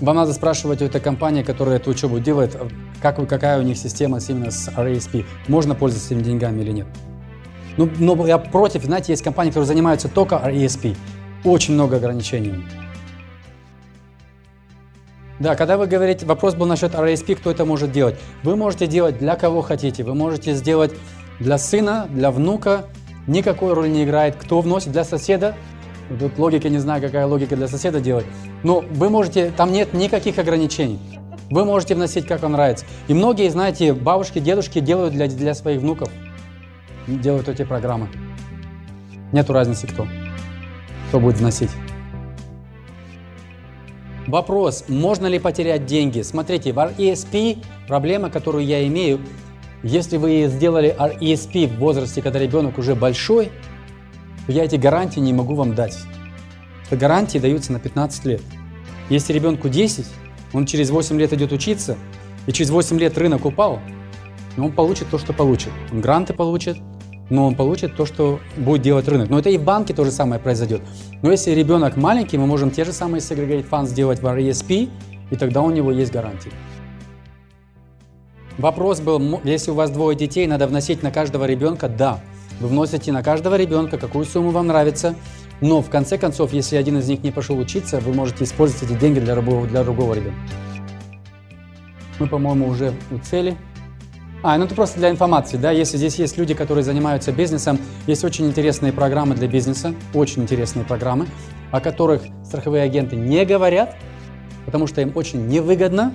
Вам 0.00 0.16
надо 0.16 0.34
спрашивать 0.34 0.82
у 0.82 0.84
этой 0.84 1.00
компании, 1.00 1.42
которая 1.42 1.76
эту 1.76 1.90
учебу 1.90 2.18
делает, 2.20 2.56
как, 3.00 3.26
какая 3.28 3.58
у 3.58 3.62
них 3.62 3.78
система 3.78 4.18
именно 4.28 4.50
с 4.50 4.68
RESP. 4.68 5.24
Можно 5.48 5.74
пользоваться 5.74 6.12
этими 6.12 6.22
деньгами 6.22 6.60
или 6.60 6.72
нет. 6.72 6.86
Ну, 7.78 7.88
но 7.98 8.26
я 8.26 8.38
против, 8.38 8.84
знаете, 8.84 9.12
есть 9.12 9.22
компании, 9.22 9.50
которые 9.50 9.66
занимаются 9.66 10.08
только 10.08 10.36
RESP. 10.36 10.96
Очень 11.44 11.74
много 11.74 11.96
ограничений. 11.96 12.64
Да, 15.38 15.54
когда 15.54 15.76
вы 15.76 15.86
говорите, 15.86 16.24
вопрос 16.24 16.54
был 16.54 16.66
насчет 16.66 16.94
RSP, 16.94 17.36
кто 17.36 17.50
это 17.50 17.64
может 17.64 17.92
делать. 17.92 18.16
Вы 18.42 18.56
можете 18.56 18.86
делать 18.86 19.18
для 19.18 19.36
кого 19.36 19.60
хотите. 19.60 20.02
Вы 20.02 20.14
можете 20.14 20.54
сделать 20.54 20.94
для 21.38 21.58
сына, 21.58 22.06
для 22.10 22.30
внука. 22.30 22.86
Никакой 23.26 23.74
роли 23.74 23.88
не 23.88 24.04
играет, 24.04 24.36
кто 24.36 24.60
вносит 24.60 24.92
для 24.92 25.04
соседа. 25.04 25.54
Тут 26.18 26.38
логика, 26.38 26.68
не 26.68 26.78
знаю, 26.78 27.02
какая 27.02 27.26
логика 27.26 27.56
для 27.56 27.68
соседа 27.68 28.00
делать. 28.00 28.24
Но 28.62 28.80
вы 28.80 29.10
можете, 29.10 29.52
там 29.54 29.72
нет 29.72 29.92
никаких 29.92 30.38
ограничений. 30.38 30.98
Вы 31.50 31.64
можете 31.64 31.94
вносить, 31.94 32.26
как 32.26 32.42
вам 32.42 32.52
нравится. 32.52 32.86
И 33.08 33.14
многие, 33.14 33.48
знаете, 33.50 33.92
бабушки, 33.92 34.38
дедушки 34.38 34.80
делают 34.80 35.12
для, 35.12 35.28
для 35.28 35.54
своих 35.54 35.80
внуков. 35.80 36.08
Делают 37.06 37.48
эти 37.48 37.64
программы. 37.64 38.08
Нету 39.32 39.52
разницы, 39.52 39.86
кто. 39.86 40.06
Кто 41.08 41.20
будет 41.20 41.38
вносить. 41.38 41.70
Вопрос, 44.26 44.84
можно 44.88 45.26
ли 45.26 45.38
потерять 45.38 45.86
деньги? 45.86 46.22
Смотрите, 46.22 46.72
в 46.72 46.78
RESP 46.78 47.58
проблема, 47.86 48.28
которую 48.28 48.64
я 48.64 48.84
имею, 48.88 49.20
если 49.84 50.16
вы 50.16 50.46
сделали 50.48 50.96
RESP 50.98 51.68
в 51.68 51.78
возрасте, 51.78 52.22
когда 52.22 52.40
ребенок 52.40 52.76
уже 52.78 52.96
большой, 52.96 53.52
то 54.46 54.52
я 54.52 54.64
эти 54.64 54.76
гарантии 54.76 55.20
не 55.20 55.32
могу 55.32 55.54
вам 55.54 55.76
дать. 55.76 55.96
Гарантии 56.90 57.38
даются 57.38 57.72
на 57.72 57.78
15 57.78 58.24
лет. 58.24 58.42
Если 59.10 59.32
ребенку 59.32 59.68
10, 59.68 60.06
он 60.52 60.66
через 60.66 60.90
8 60.90 61.18
лет 61.20 61.32
идет 61.32 61.52
учиться, 61.52 61.96
и 62.46 62.52
через 62.52 62.70
8 62.70 62.98
лет 62.98 63.16
рынок 63.16 63.44
упал, 63.44 63.78
он 64.58 64.72
получит 64.72 65.08
то, 65.08 65.18
что 65.18 65.32
получит. 65.32 65.70
Он 65.92 66.00
гранты 66.00 66.32
получит, 66.32 66.78
но 67.30 67.46
он 67.46 67.54
получит 67.54 67.96
то, 67.96 68.06
что 68.06 68.40
будет 68.56 68.82
делать 68.82 69.08
рынок. 69.08 69.28
Но 69.30 69.38
это 69.38 69.50
и 69.50 69.58
в 69.58 69.64
банке 69.64 69.94
то 69.94 70.04
же 70.04 70.10
самое 70.10 70.40
произойдет. 70.40 70.82
Но 71.22 71.30
если 71.30 71.50
ребенок 71.52 71.96
маленький, 71.96 72.38
мы 72.38 72.46
можем 72.46 72.70
те 72.70 72.84
же 72.84 72.92
самые 72.92 73.20
segregated 73.20 73.68
funds 73.68 73.86
сделать 73.86 74.20
в 74.20 74.26
RESP, 74.26 74.88
и 75.30 75.36
тогда 75.36 75.62
у 75.62 75.70
него 75.70 75.90
есть 75.90 76.12
гарантии. 76.12 76.52
Вопрос 78.58 79.00
был, 79.00 79.40
если 79.44 79.70
у 79.70 79.74
вас 79.74 79.90
двое 79.90 80.16
детей, 80.16 80.46
надо 80.46 80.66
вносить 80.66 81.02
на 81.02 81.10
каждого 81.10 81.44
ребенка? 81.44 81.88
Да. 81.88 82.20
Вы 82.58 82.68
вносите 82.68 83.12
на 83.12 83.22
каждого 83.22 83.56
ребенка, 83.56 83.98
какую 83.98 84.24
сумму 84.24 84.50
вам 84.50 84.68
нравится, 84.68 85.14
но 85.60 85.82
в 85.82 85.90
конце 85.90 86.16
концов, 86.16 86.54
если 86.54 86.76
один 86.76 86.98
из 86.98 87.08
них 87.08 87.22
не 87.22 87.30
пошел 87.30 87.58
учиться, 87.58 88.00
вы 88.00 88.14
можете 88.14 88.44
использовать 88.44 88.90
эти 88.90 88.98
деньги 88.98 89.20
для 89.20 89.34
другого, 89.34 89.66
для 89.66 89.84
другого 89.84 90.14
ребенка. 90.14 90.40
Мы, 92.18 92.26
по-моему, 92.28 92.68
уже 92.68 92.94
у 93.10 93.18
цели. 93.18 93.58
А, 94.48 94.56
ну 94.58 94.64
это 94.64 94.76
просто 94.76 95.00
для 95.00 95.10
информации, 95.10 95.56
да, 95.56 95.72
если 95.72 95.96
здесь 95.96 96.20
есть 96.20 96.38
люди, 96.38 96.54
которые 96.54 96.84
занимаются 96.84 97.32
бизнесом, 97.32 97.80
есть 98.06 98.22
очень 98.22 98.46
интересные 98.46 98.92
программы 98.92 99.34
для 99.34 99.48
бизнеса, 99.48 99.92
очень 100.14 100.42
интересные 100.42 100.84
программы, 100.84 101.26
о 101.72 101.80
которых 101.80 102.22
страховые 102.44 102.84
агенты 102.84 103.16
не 103.16 103.44
говорят, 103.44 103.96
потому 104.64 104.86
что 104.86 105.00
им 105.00 105.10
очень 105.16 105.48
невыгодно, 105.48 106.12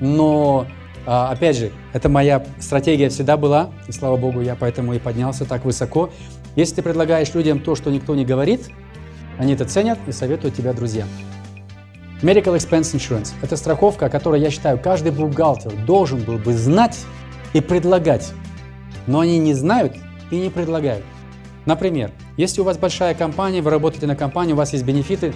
но 0.00 0.66
а, 1.06 1.30
опять 1.30 1.56
же, 1.56 1.72
это 1.94 2.10
моя 2.10 2.44
стратегия 2.58 3.08
всегда 3.08 3.38
была, 3.38 3.70
и 3.88 3.92
слава 3.92 4.18
богу, 4.18 4.42
я 4.42 4.54
поэтому 4.54 4.92
и 4.92 4.98
поднялся 4.98 5.46
так 5.46 5.64
высоко. 5.64 6.10
Если 6.56 6.74
ты 6.74 6.82
предлагаешь 6.82 7.32
людям 7.32 7.60
то, 7.60 7.74
что 7.74 7.90
никто 7.90 8.14
не 8.14 8.26
говорит, 8.26 8.68
они 9.38 9.54
это 9.54 9.64
ценят 9.64 9.98
и 10.06 10.12
советуют 10.12 10.56
тебя 10.56 10.74
друзьям. 10.74 11.08
Medical 12.20 12.54
Expense 12.54 12.94
Insurance– 12.94 13.32
это 13.40 13.56
страховка, 13.56 14.06
о 14.06 14.08
которой, 14.10 14.42
я 14.42 14.50
считаю, 14.50 14.78
каждый 14.78 15.10
бухгалтер 15.10 15.72
должен 15.86 16.20
был 16.22 16.36
бы 16.36 16.52
знать 16.52 16.98
и 17.52 17.60
предлагать. 17.60 18.32
Но 19.06 19.20
они 19.20 19.38
не 19.38 19.54
знают 19.54 19.94
и 20.30 20.36
не 20.36 20.50
предлагают. 20.50 21.04
Например, 21.66 22.10
если 22.36 22.62
у 22.62 22.64
вас 22.64 22.78
большая 22.78 23.14
компания, 23.14 23.60
вы 23.60 23.70
работаете 23.70 24.06
на 24.06 24.16
компании, 24.16 24.54
у 24.54 24.56
вас 24.56 24.72
есть 24.72 24.84
бенефиты, 24.84 25.34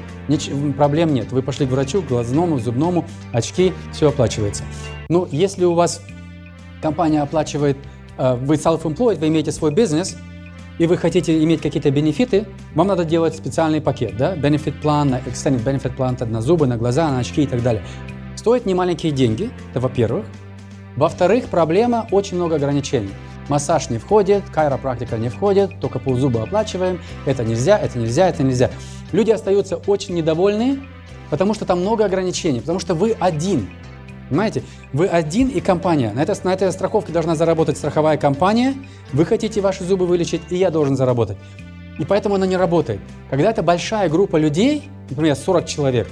проблем 0.76 1.12
нет. 1.12 1.30
Вы 1.32 1.42
пошли 1.42 1.66
к 1.66 1.70
врачу, 1.70 2.02
к 2.02 2.06
глазному, 2.06 2.58
зубному, 2.58 3.04
очки, 3.32 3.72
все 3.92 4.08
оплачивается. 4.08 4.64
Ну, 5.08 5.28
если 5.30 5.64
у 5.64 5.74
вас 5.74 6.00
компания 6.80 7.20
оплачивает, 7.20 7.76
э, 8.16 8.34
вы 8.34 8.54
self-employed, 8.54 9.18
вы 9.18 9.28
имеете 9.28 9.52
свой 9.52 9.72
бизнес, 9.72 10.16
и 10.78 10.86
вы 10.86 10.96
хотите 10.96 11.42
иметь 11.44 11.60
какие-то 11.60 11.90
бенефиты, 11.90 12.46
вам 12.74 12.88
надо 12.88 13.04
делать 13.04 13.36
специальный 13.36 13.80
пакет, 13.80 14.16
да, 14.16 14.34
benefit 14.34 14.80
план, 14.80 15.14
extended 15.14 15.62
benefit 15.62 15.94
план 15.94 16.16
на 16.20 16.40
зубы, 16.40 16.66
на 16.66 16.76
глаза, 16.76 17.10
на 17.10 17.18
очки 17.18 17.42
и 17.42 17.46
так 17.46 17.62
далее. 17.62 17.82
Стоит 18.34 18.66
немаленькие 18.66 19.12
деньги, 19.12 19.50
это 19.70 19.80
во-первых. 19.80 20.26
Во-вторых, 20.96 21.46
проблема 21.46 22.06
очень 22.10 22.36
много 22.36 22.56
ограничений. 22.56 23.10
Массаж 23.48 23.90
не 23.90 23.98
входит, 23.98 24.44
кайропрактика 24.50 25.18
не 25.18 25.28
входит, 25.28 25.78
только 25.80 25.98
ползуба 25.98 26.44
оплачиваем, 26.44 27.00
это 27.26 27.44
нельзя, 27.44 27.78
это 27.78 27.98
нельзя, 27.98 28.28
это 28.28 28.42
нельзя. 28.42 28.70
Люди 29.12 29.30
остаются 29.32 29.76
очень 29.76 30.14
недовольны, 30.14 30.80
потому 31.30 31.52
что 31.52 31.64
там 31.64 31.80
много 31.80 32.04
ограничений, 32.04 32.60
потому 32.60 32.78
что 32.78 32.94
вы 32.94 33.16
один. 33.18 33.68
Понимаете? 34.30 34.62
Вы 34.92 35.06
один 35.06 35.48
и 35.48 35.60
компания. 35.60 36.12
На, 36.12 36.22
это, 36.22 36.34
на 36.44 36.54
этой 36.54 36.72
страховке 36.72 37.12
должна 37.12 37.34
заработать 37.34 37.76
страховая 37.76 38.16
компания. 38.16 38.74
Вы 39.12 39.26
хотите 39.26 39.60
ваши 39.60 39.84
зубы 39.84 40.06
вылечить, 40.06 40.40
и 40.48 40.56
я 40.56 40.70
должен 40.70 40.96
заработать. 40.96 41.36
И 41.98 42.04
поэтому 42.04 42.36
она 42.36 42.46
не 42.46 42.56
работает. 42.56 43.00
Когда 43.30 43.50
это 43.50 43.62
большая 43.62 44.08
группа 44.08 44.36
людей, 44.36 44.88
например, 45.10 45.36
40 45.36 45.66
человек, 45.66 46.08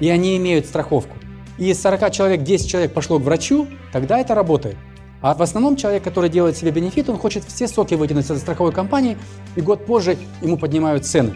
и 0.00 0.08
они 0.08 0.36
имеют 0.36 0.66
страховку, 0.66 1.16
и 1.58 1.70
из 1.70 1.80
40 1.80 2.10
человек 2.12 2.42
10 2.42 2.68
человек 2.68 2.92
пошло 2.92 3.18
к 3.18 3.22
врачу, 3.22 3.68
тогда 3.92 4.18
это 4.18 4.34
работает. 4.34 4.76
А 5.20 5.34
в 5.34 5.42
основном 5.42 5.76
человек, 5.76 6.02
который 6.02 6.28
делает 6.28 6.56
себе 6.56 6.72
бенефит, 6.72 7.08
он 7.08 7.16
хочет 7.16 7.44
все 7.44 7.68
соки 7.68 7.94
вытянуть 7.94 8.28
из 8.28 8.38
страховой 8.40 8.72
компании, 8.72 9.16
и 9.54 9.60
год 9.60 9.86
позже 9.86 10.16
ему 10.40 10.56
поднимают 10.56 11.06
цены. 11.06 11.34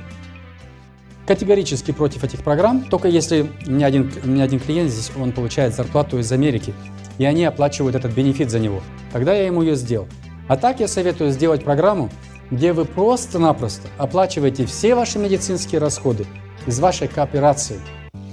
Категорически 1.26 1.92
против 1.92 2.24
этих 2.24 2.42
программ, 2.42 2.84
только 2.84 3.08
если 3.08 3.50
у 3.66 3.70
меня 3.70 3.86
один, 3.86 4.12
у 4.24 4.28
меня 4.28 4.44
один 4.44 4.60
клиент 4.60 4.90
здесь, 4.90 5.10
он 5.20 5.32
получает 5.32 5.74
зарплату 5.74 6.18
из 6.18 6.30
Америки, 6.32 6.74
и 7.18 7.24
они 7.24 7.44
оплачивают 7.44 7.96
этот 7.96 8.12
бенефит 8.12 8.50
за 8.50 8.58
него. 8.58 8.80
Тогда 9.12 9.34
я 9.34 9.46
ему 9.46 9.62
ее 9.62 9.76
сделал. 9.76 10.08
А 10.48 10.56
так 10.56 10.80
я 10.80 10.88
советую 10.88 11.30
сделать 11.30 11.64
программу, 11.64 12.10
где 12.50 12.72
вы 12.72 12.84
просто-напросто 12.84 13.88
оплачиваете 13.98 14.66
все 14.66 14.94
ваши 14.94 15.18
медицинские 15.18 15.80
расходы 15.80 16.26
из 16.66 16.78
вашей 16.78 17.08
кооперации. 17.08 17.80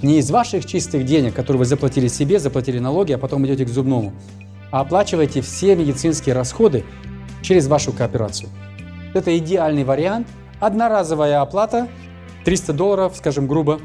Не 0.04 0.18
из 0.18 0.30
ваших 0.30 0.66
чистых 0.66 1.04
денег, 1.04 1.34
которые 1.34 1.60
вы 1.60 1.64
заплатили 1.64 2.08
себе, 2.08 2.38
заплатили 2.38 2.78
налоги, 2.78 3.12
а 3.12 3.18
потом 3.18 3.44
идете 3.46 3.64
к 3.64 3.68
зубному 3.68 4.12
а 4.74 4.80
оплачиваете 4.80 5.40
все 5.40 5.76
медицинские 5.76 6.34
расходы 6.34 6.84
через 7.42 7.68
вашу 7.68 7.92
кооперацию. 7.92 8.50
Это 9.14 9.38
идеальный 9.38 9.84
вариант. 9.84 10.26
Одноразовая 10.58 11.40
оплата, 11.40 11.86
300 12.44 12.72
долларов, 12.72 13.12
скажем 13.16 13.46
грубо, 13.46 13.80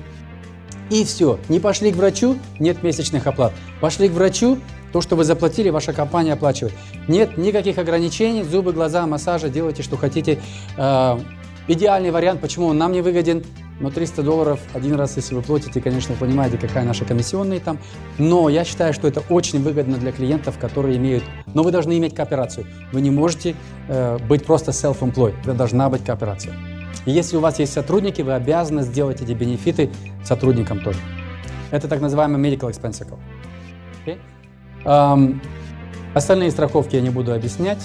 и 0.90 1.06
все. 1.06 1.38
Не 1.48 1.60
пошли 1.60 1.92
к 1.92 1.96
врачу, 1.96 2.38
нет 2.58 2.82
месячных 2.82 3.28
оплат. 3.28 3.54
Пошли 3.80 4.10
к 4.10 4.14
врачу, 4.14 4.58
то, 4.92 5.02
что 5.02 5.16
вы 5.16 5.26
заплатили, 5.26 5.70
ваша 5.70 5.94
компания 5.94 6.34
оплачивает. 6.34 6.74
Нет 7.08 7.38
никаких 7.38 7.78
ограничений, 7.78 8.42
зубы, 8.42 8.74
глаза, 8.74 9.06
массажа, 9.06 9.48
делайте, 9.48 9.84
что 9.84 9.96
хотите. 9.96 10.40
Э, 10.76 11.20
идеальный 11.68 12.10
вариант, 12.10 12.42
почему 12.42 12.66
он 12.66 12.80
нам 12.80 12.94
не 12.94 13.02
выгоден, 13.04 13.44
но 13.80 13.90
300 13.90 14.24
долларов 14.24 14.60
один 14.74 14.96
раз, 14.96 15.16
если 15.16 15.36
вы 15.36 15.42
платите, 15.42 15.80
конечно, 15.82 16.16
понимаете, 16.16 16.58
какая 16.58 16.84
наша 16.84 17.06
комиссионная 17.06 17.60
там. 17.60 17.80
Но 18.18 18.50
я 18.50 18.64
считаю, 18.64 18.94
что 18.94 19.08
это 19.08 19.22
очень 19.30 19.62
выгодно 19.62 19.98
для 19.98 20.12
клиентов, 20.12 20.58
которые 20.58 20.98
имеют... 20.98 21.24
Но 21.54 21.64
вы 21.64 21.72
должны 21.72 21.98
иметь 21.98 22.14
кооперацию. 22.14 22.66
Вы 22.92 23.02
не 23.02 23.12
можете 23.12 23.56
э, 23.88 24.18
быть 24.28 24.46
просто 24.46 24.72
self-employed. 24.72 25.36
Это 25.44 25.54
должна 25.54 25.90
быть 25.90 26.04
кооперация. 26.04 26.54
И 27.06 27.12
если 27.12 27.38
у 27.38 27.40
вас 27.40 27.60
есть 27.60 27.72
сотрудники, 27.72 28.22
вы 28.22 28.34
обязаны 28.34 28.84
сделать 28.84 29.22
эти 29.22 29.32
бенефиты 29.32 29.90
сотрудникам 30.24 30.82
тоже. 30.82 31.00
Это 31.72 31.88
так 31.88 32.02
называемый 32.02 32.42
medical 32.42 32.70
expense 32.70 33.02
account. 33.02 33.20
Okay? 34.06 34.18
Um, 34.84 35.40
остальные 36.14 36.52
страховки 36.52 36.96
я 36.96 37.02
не 37.02 37.10
буду 37.10 37.34
объяснять. 37.34 37.84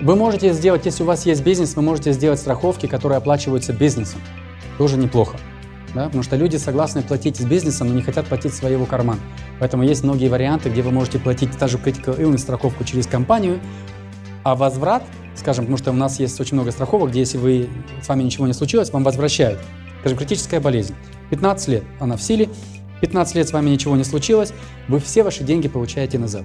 Вы 0.00 0.14
можете 0.14 0.52
сделать, 0.52 0.86
если 0.86 1.02
у 1.02 1.06
вас 1.06 1.26
есть 1.26 1.42
бизнес, 1.42 1.74
вы 1.74 1.82
можете 1.82 2.12
сделать 2.12 2.38
страховки, 2.38 2.86
которые 2.86 3.18
оплачиваются 3.18 3.72
бизнесом 3.72 4.20
тоже 4.78 4.96
неплохо. 4.96 5.36
Да? 5.94 6.06
Потому 6.06 6.22
что 6.22 6.36
люди 6.36 6.56
согласны 6.56 7.02
платить 7.02 7.36
с 7.36 7.44
бизнесом, 7.44 7.88
но 7.88 7.94
не 7.94 8.02
хотят 8.02 8.26
платить 8.26 8.54
своего 8.54 8.86
кармана. 8.86 9.20
Поэтому 9.58 9.82
есть 9.82 10.04
многие 10.04 10.28
варианты, 10.28 10.70
где 10.70 10.82
вы 10.82 10.92
можете 10.92 11.18
платить 11.18 11.50
та 11.58 11.66
же 11.66 11.78
critical 11.78 12.18
illness 12.18 12.38
страховку 12.38 12.84
через 12.84 13.06
компанию, 13.06 13.60
а 14.44 14.54
возврат, 14.54 15.02
скажем, 15.34 15.64
потому 15.64 15.76
что 15.78 15.90
у 15.90 15.94
нас 15.94 16.20
есть 16.20 16.40
очень 16.40 16.54
много 16.54 16.70
страховок, 16.70 17.10
где 17.10 17.20
если 17.20 17.38
вы, 17.38 17.68
с 18.00 18.08
вами 18.08 18.22
ничего 18.22 18.46
не 18.46 18.52
случилось, 18.52 18.90
вам 18.90 19.02
возвращают. 19.02 19.58
Скажем, 20.00 20.18
критическая 20.18 20.60
болезнь. 20.60 20.94
15 21.30 21.68
лет 21.68 21.84
она 21.98 22.16
в 22.16 22.22
силе, 22.22 22.48
15 23.00 23.34
лет 23.34 23.48
с 23.48 23.52
вами 23.52 23.70
ничего 23.70 23.96
не 23.96 24.04
случилось, 24.04 24.52
вы 24.86 25.00
все 25.00 25.22
ваши 25.22 25.44
деньги 25.44 25.68
получаете 25.68 26.18
назад. 26.18 26.44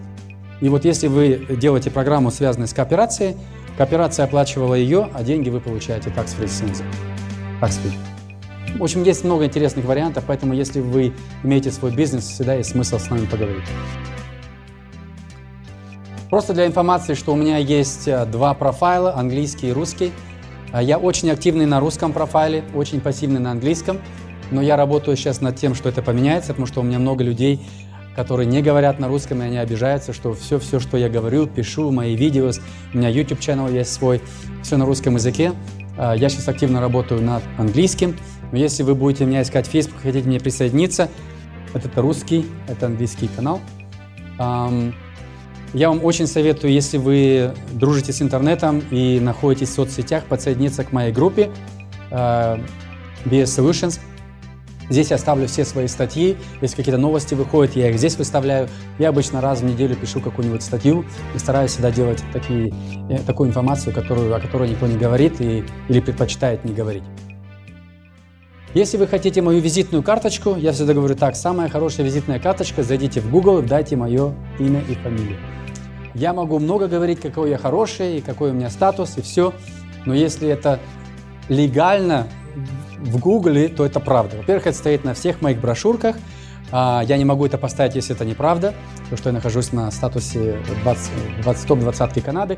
И 0.61 0.69
вот 0.69 0.85
если 0.85 1.07
вы 1.07 1.45
делаете 1.59 1.91
программу, 1.91 2.31
связанную 2.31 2.67
с 2.67 2.73
кооперацией, 2.73 3.35
кооперация 3.77 4.25
оплачивала 4.25 4.75
ее, 4.75 5.09
а 5.13 5.23
деньги 5.23 5.49
вы 5.49 5.59
получаете 5.59 6.09
tax-free 6.09 6.47
снизу. 6.47 6.83
Tax-free. 7.61 8.12
В 8.77 8.83
общем, 8.83 9.03
есть 9.03 9.23
много 9.23 9.45
интересных 9.45 9.85
вариантов, 9.85 10.23
поэтому 10.25 10.53
если 10.53 10.79
вы 10.79 11.13
имеете 11.43 11.71
свой 11.71 11.91
бизнес, 11.91 12.25
всегда 12.25 12.55
есть 12.55 12.71
смысл 12.71 12.97
с 12.97 13.09
нами 13.09 13.25
поговорить. 13.25 13.63
Просто 16.31 16.53
для 16.53 16.65
информации, 16.65 17.13
что 17.13 17.33
у 17.33 17.35
меня 17.35 17.57
есть 17.57 18.07
э, 18.07 18.25
два 18.25 18.55
профайла, 18.55 19.15
английский 19.15 19.67
и 19.67 19.71
русский. 19.71 20.11
Э, 20.73 20.79
я 20.81 20.97
очень 20.97 21.29
активный 21.29 21.67
на 21.67 21.79
русском 21.79 22.11
профайле, 22.11 22.63
очень 22.73 23.01
пассивный 23.01 23.39
на 23.39 23.51
английском, 23.51 23.99
но 24.49 24.59
я 24.59 24.75
работаю 24.75 25.15
сейчас 25.15 25.41
над 25.41 25.55
тем, 25.57 25.75
что 25.75 25.89
это 25.89 26.01
поменяется, 26.01 26.49
потому 26.53 26.65
что 26.65 26.79
у 26.79 26.83
меня 26.83 26.97
много 26.97 27.23
людей, 27.23 27.61
которые 28.15 28.47
не 28.47 28.63
говорят 28.63 28.97
на 28.97 29.07
русском, 29.07 29.43
и 29.43 29.45
они 29.45 29.57
обижаются, 29.57 30.13
что 30.13 30.33
все, 30.33 30.57
все, 30.57 30.79
что 30.79 30.97
я 30.97 31.07
говорю, 31.09 31.45
пишу, 31.45 31.91
мои 31.91 32.15
видео, 32.15 32.49
у 32.91 32.97
меня 32.97 33.09
YouTube 33.09 33.45
канал 33.45 33.69
есть 33.69 33.93
свой, 33.93 34.19
все 34.63 34.77
на 34.77 34.85
русском 34.85 35.13
языке. 35.13 35.53
Э, 35.99 36.15
я 36.17 36.29
сейчас 36.29 36.47
активно 36.47 36.81
работаю 36.81 37.21
над 37.21 37.43
английским, 37.59 38.15
но 38.53 38.59
если 38.59 38.83
вы 38.83 38.93
будете 38.93 39.25
меня 39.25 39.41
искать 39.41 39.67
в 39.67 39.71
Facebook, 39.71 40.01
хотите 40.03 40.27
мне 40.27 40.39
присоединиться, 40.39 41.09
это 41.73 42.01
русский, 42.01 42.45
это 42.67 42.85
английский 42.85 43.27
канал. 43.27 43.59
Я 44.37 45.89
вам 45.89 46.05
очень 46.05 46.27
советую, 46.27 46.71
если 46.71 46.97
вы 46.97 47.55
дружите 47.71 48.13
с 48.13 48.21
интернетом 48.21 48.83
и 48.91 49.19
находитесь 49.19 49.69
в 49.69 49.73
соцсетях, 49.73 50.25
подсоединиться 50.25 50.83
к 50.83 50.91
моей 50.91 51.11
группе 51.11 51.49
uh, 52.11 52.63
BS 53.25 53.45
Solutions. 53.45 53.99
Здесь 54.87 55.09
я 55.09 55.15
оставлю 55.15 55.47
все 55.47 55.65
свои 55.65 55.87
статьи. 55.87 56.37
Если 56.61 56.75
какие-то 56.75 56.99
новости 56.99 57.33
выходят, 57.33 57.75
я 57.75 57.89
их 57.89 57.97
здесь 57.97 58.17
выставляю. 58.17 58.69
Я 58.99 59.09
обычно 59.09 59.41
раз 59.41 59.61
в 59.61 59.63
неделю 59.63 59.95
пишу 59.95 60.21
какую-нибудь 60.21 60.61
статью 60.61 61.05
и 61.33 61.39
стараюсь 61.39 61.71
всегда 61.71 61.89
делать 61.89 62.23
такие, 62.31 62.71
э, 63.09 63.17
такую 63.25 63.49
информацию, 63.49 63.95
которую, 63.95 64.35
о 64.35 64.39
которой 64.39 64.69
никто 64.69 64.85
не 64.85 64.97
говорит 64.97 65.41
и, 65.41 65.63
или 65.89 65.99
предпочитает 66.01 66.63
не 66.65 66.73
говорить. 66.73 67.03
Если 68.73 68.97
вы 68.97 69.05
хотите 69.05 69.39
мою 69.43 69.59
визитную 69.59 70.01
карточку, 70.01 70.55
я 70.55 70.71
всегда 70.71 70.95
говорю 70.95 71.15
так, 71.15 71.35
самая 71.35 71.69
хорошая 71.69 72.07
визитная 72.07 72.39
карточка, 72.39 72.81
зайдите 72.81 73.21
в 73.21 73.29
Google 73.29 73.59
и 73.59 73.61
дайте 73.61 73.95
мое 73.95 74.33
имя 74.57 74.81
и 74.89 74.95
фамилию. 74.95 75.37
Я 76.15 76.33
могу 76.33 76.57
много 76.57 76.87
говорить, 76.87 77.19
какой 77.19 77.51
я 77.51 77.59
хороший, 77.59 78.17
и 78.17 78.21
какой 78.21 78.49
у 78.49 78.53
меня 78.53 78.71
статус, 78.71 79.15
и 79.19 79.21
все. 79.21 79.53
Но 80.07 80.15
если 80.15 80.49
это 80.49 80.79
легально 81.49 82.27
в 82.97 83.19
Гугле, 83.19 83.67
то 83.67 83.85
это 83.85 83.99
правда. 83.99 84.37
Во-первых, 84.37 84.65
это 84.65 84.75
стоит 84.75 85.03
на 85.03 85.13
всех 85.13 85.41
моих 85.41 85.61
брошюрках. 85.61 86.15
А, 86.71 87.03
я 87.05 87.17
не 87.17 87.25
могу 87.25 87.45
это 87.45 87.59
поставить, 87.59 87.93
если 87.93 88.15
это 88.15 88.25
неправда, 88.25 88.73
потому 89.01 89.17
что 89.17 89.29
я 89.29 89.33
нахожусь 89.33 89.71
на 89.71 89.91
статусе 89.91 90.57
20, 90.83 91.11
20 91.43 91.67
топ-20 91.67 92.21
Канады. 92.21 92.57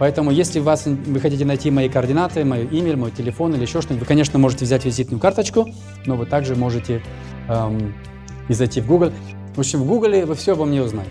Поэтому, 0.00 0.30
если 0.30 0.60
вас, 0.60 0.86
вы 0.86 1.20
хотите 1.20 1.44
найти 1.44 1.70
мои 1.70 1.90
координаты, 1.90 2.42
мой 2.42 2.64
имейл, 2.64 2.96
мой 2.96 3.10
телефон 3.10 3.54
или 3.54 3.60
еще 3.60 3.82
что-нибудь, 3.82 4.00
вы, 4.00 4.06
конечно, 4.06 4.38
можете 4.38 4.64
взять 4.64 4.86
визитную 4.86 5.20
карточку, 5.20 5.68
но 6.06 6.16
вы 6.16 6.24
также 6.24 6.56
можете 6.56 7.02
эм, 7.48 7.94
и 8.48 8.54
зайти 8.54 8.80
в 8.80 8.86
Google. 8.86 9.12
В 9.54 9.58
общем, 9.58 9.80
в 9.80 9.86
Google 9.86 10.24
вы 10.24 10.34
все 10.36 10.54
обо 10.54 10.64
мне 10.64 10.82
узнаете. 10.82 11.10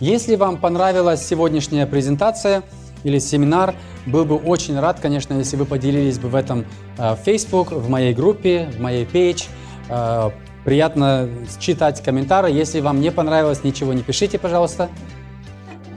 Если 0.00 0.34
вам 0.34 0.58
понравилась 0.58 1.24
сегодняшняя 1.24 1.86
презентация 1.86 2.64
или 3.04 3.20
семинар, 3.20 3.76
был 4.06 4.24
бы 4.24 4.34
очень 4.34 4.76
рад, 4.80 4.98
конечно, 4.98 5.34
если 5.34 5.56
вы 5.56 5.64
поделились 5.64 6.18
бы 6.18 6.28
в 6.28 6.34
этом 6.34 6.64
э, 6.98 7.14
в 7.14 7.18
Facebook, 7.24 7.70
в 7.70 7.88
моей 7.88 8.14
группе, 8.14 8.68
в 8.76 8.80
моей 8.80 9.04
page. 9.04 9.44
Э, 9.88 10.30
приятно 10.64 11.28
читать 11.60 12.02
комментарии. 12.02 12.52
Если 12.52 12.80
вам 12.80 13.00
не 13.00 13.12
понравилось, 13.12 13.62
ничего 13.62 13.92
не 13.92 14.02
пишите, 14.02 14.40
пожалуйста. 14.40 14.88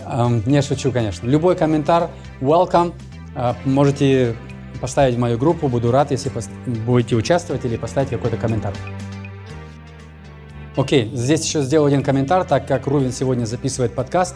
Эм, 0.05 0.43
не 0.45 0.61
шучу, 0.61 0.91
конечно. 0.91 1.27
Любой 1.27 1.55
комментарий, 1.55 2.07
welcome. 2.39 2.93
Э, 3.35 3.53
можете 3.65 4.35
поставить 4.79 5.15
в 5.15 5.19
мою 5.19 5.37
группу, 5.37 5.67
буду 5.67 5.91
рад, 5.91 6.11
если 6.11 6.31
будете 6.85 7.15
участвовать 7.15 7.65
или 7.65 7.77
поставить 7.77 8.09
какой-то 8.09 8.37
комментарий. 8.37 8.77
Окей, 10.75 11.09
здесь 11.13 11.45
еще 11.45 11.61
сделал 11.61 11.85
один 11.85 12.03
комментарий, 12.03 12.45
так 12.45 12.67
как 12.67 12.85
Рувин 12.85 13.11
сегодня 13.11 13.45
записывает 13.45 13.95
подкаст. 13.95 14.35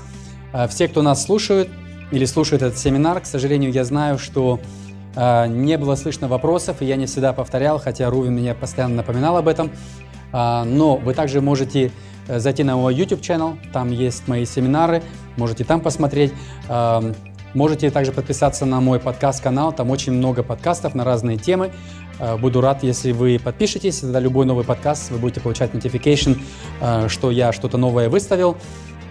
Э, 0.54 0.68
все, 0.68 0.88
кто 0.88 1.02
нас 1.02 1.24
слушают 1.24 1.70
или 2.12 2.26
слушает 2.26 2.64
этот 2.64 2.80
семинар, 2.80 3.20
к 3.22 3.26
сожалению, 3.26 3.72
я 3.72 3.84
знаю, 3.84 4.18
что 4.18 4.60
э, 5.16 5.48
не 5.48 5.78
было 5.78 5.94
слышно 5.96 6.28
вопросов, 6.28 6.82
и 6.82 6.86
я 6.86 6.96
не 6.96 7.06
всегда 7.06 7.32
повторял, 7.34 7.80
хотя 7.80 8.10
Рувин 8.10 8.34
меня 8.34 8.56
постоянно 8.56 8.96
напоминал 8.96 9.38
об 9.38 9.48
этом. 9.48 9.72
Но 10.32 10.98
вы 10.98 11.16
также 11.16 11.42
можете 11.42 11.92
зайти 12.28 12.64
на 12.64 12.78
мой 12.78 12.94
YouTube 12.94 13.26
канал, 13.26 13.58
там 13.74 13.90
есть 13.90 14.28
мои 14.28 14.46
семинары, 14.46 15.02
можете 15.40 15.64
там 15.64 15.82
посмотреть. 15.82 16.34
Эм, 16.68 17.16
можете 17.54 17.90
также 17.90 18.12
подписаться 18.12 18.66
на 18.66 18.80
мой 18.80 19.00
подкаст-канал, 19.00 19.74
там 19.74 19.90
очень 19.90 20.14
много 20.14 20.44
подкастов 20.44 20.94
на 20.94 21.04
разные 21.04 21.38
темы. 21.38 21.72
Э, 22.20 22.38
буду 22.38 22.62
рад, 22.62 22.84
если 22.84 23.12
вы 23.12 23.40
подпишетесь, 23.44 24.00
тогда 24.00 24.20
любой 24.20 24.46
новый 24.46 24.66
подкаст 24.66 25.12
вы 25.12 25.18
будете 25.18 25.42
получать 25.42 25.74
notification, 25.74 26.40
э, 26.82 27.08
что 27.08 27.32
я 27.32 27.52
что-то 27.52 27.78
новое 27.78 28.10
выставил. 28.10 28.58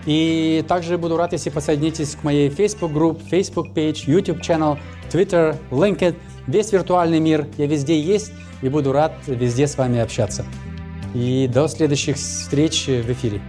И 0.06 0.64
также 0.68 0.96
буду 0.96 1.16
рад, 1.16 1.32
если 1.32 1.50
подсоединитесь 1.50 2.14
к 2.14 2.24
моей 2.24 2.48
Facebook 2.48 2.92
группе, 2.92 3.22
Facebook 3.30 3.74
page, 3.74 4.04
YouTube 4.06 4.40
channel, 4.40 4.78
Twitter, 5.12 5.56
LinkedIn, 5.70 6.14
весь 6.46 6.72
виртуальный 6.72 7.20
мир. 7.20 7.46
Я 7.58 7.66
везде 7.66 8.00
есть 8.00 8.32
и 8.62 8.68
буду 8.68 8.92
рад 8.92 9.12
везде 9.26 9.66
с 9.66 9.76
вами 9.76 9.98
общаться. 9.98 10.44
И 11.14 11.48
до 11.52 11.68
следующих 11.68 12.16
встреч 12.16 12.86
в 12.86 13.12
эфире. 13.12 13.42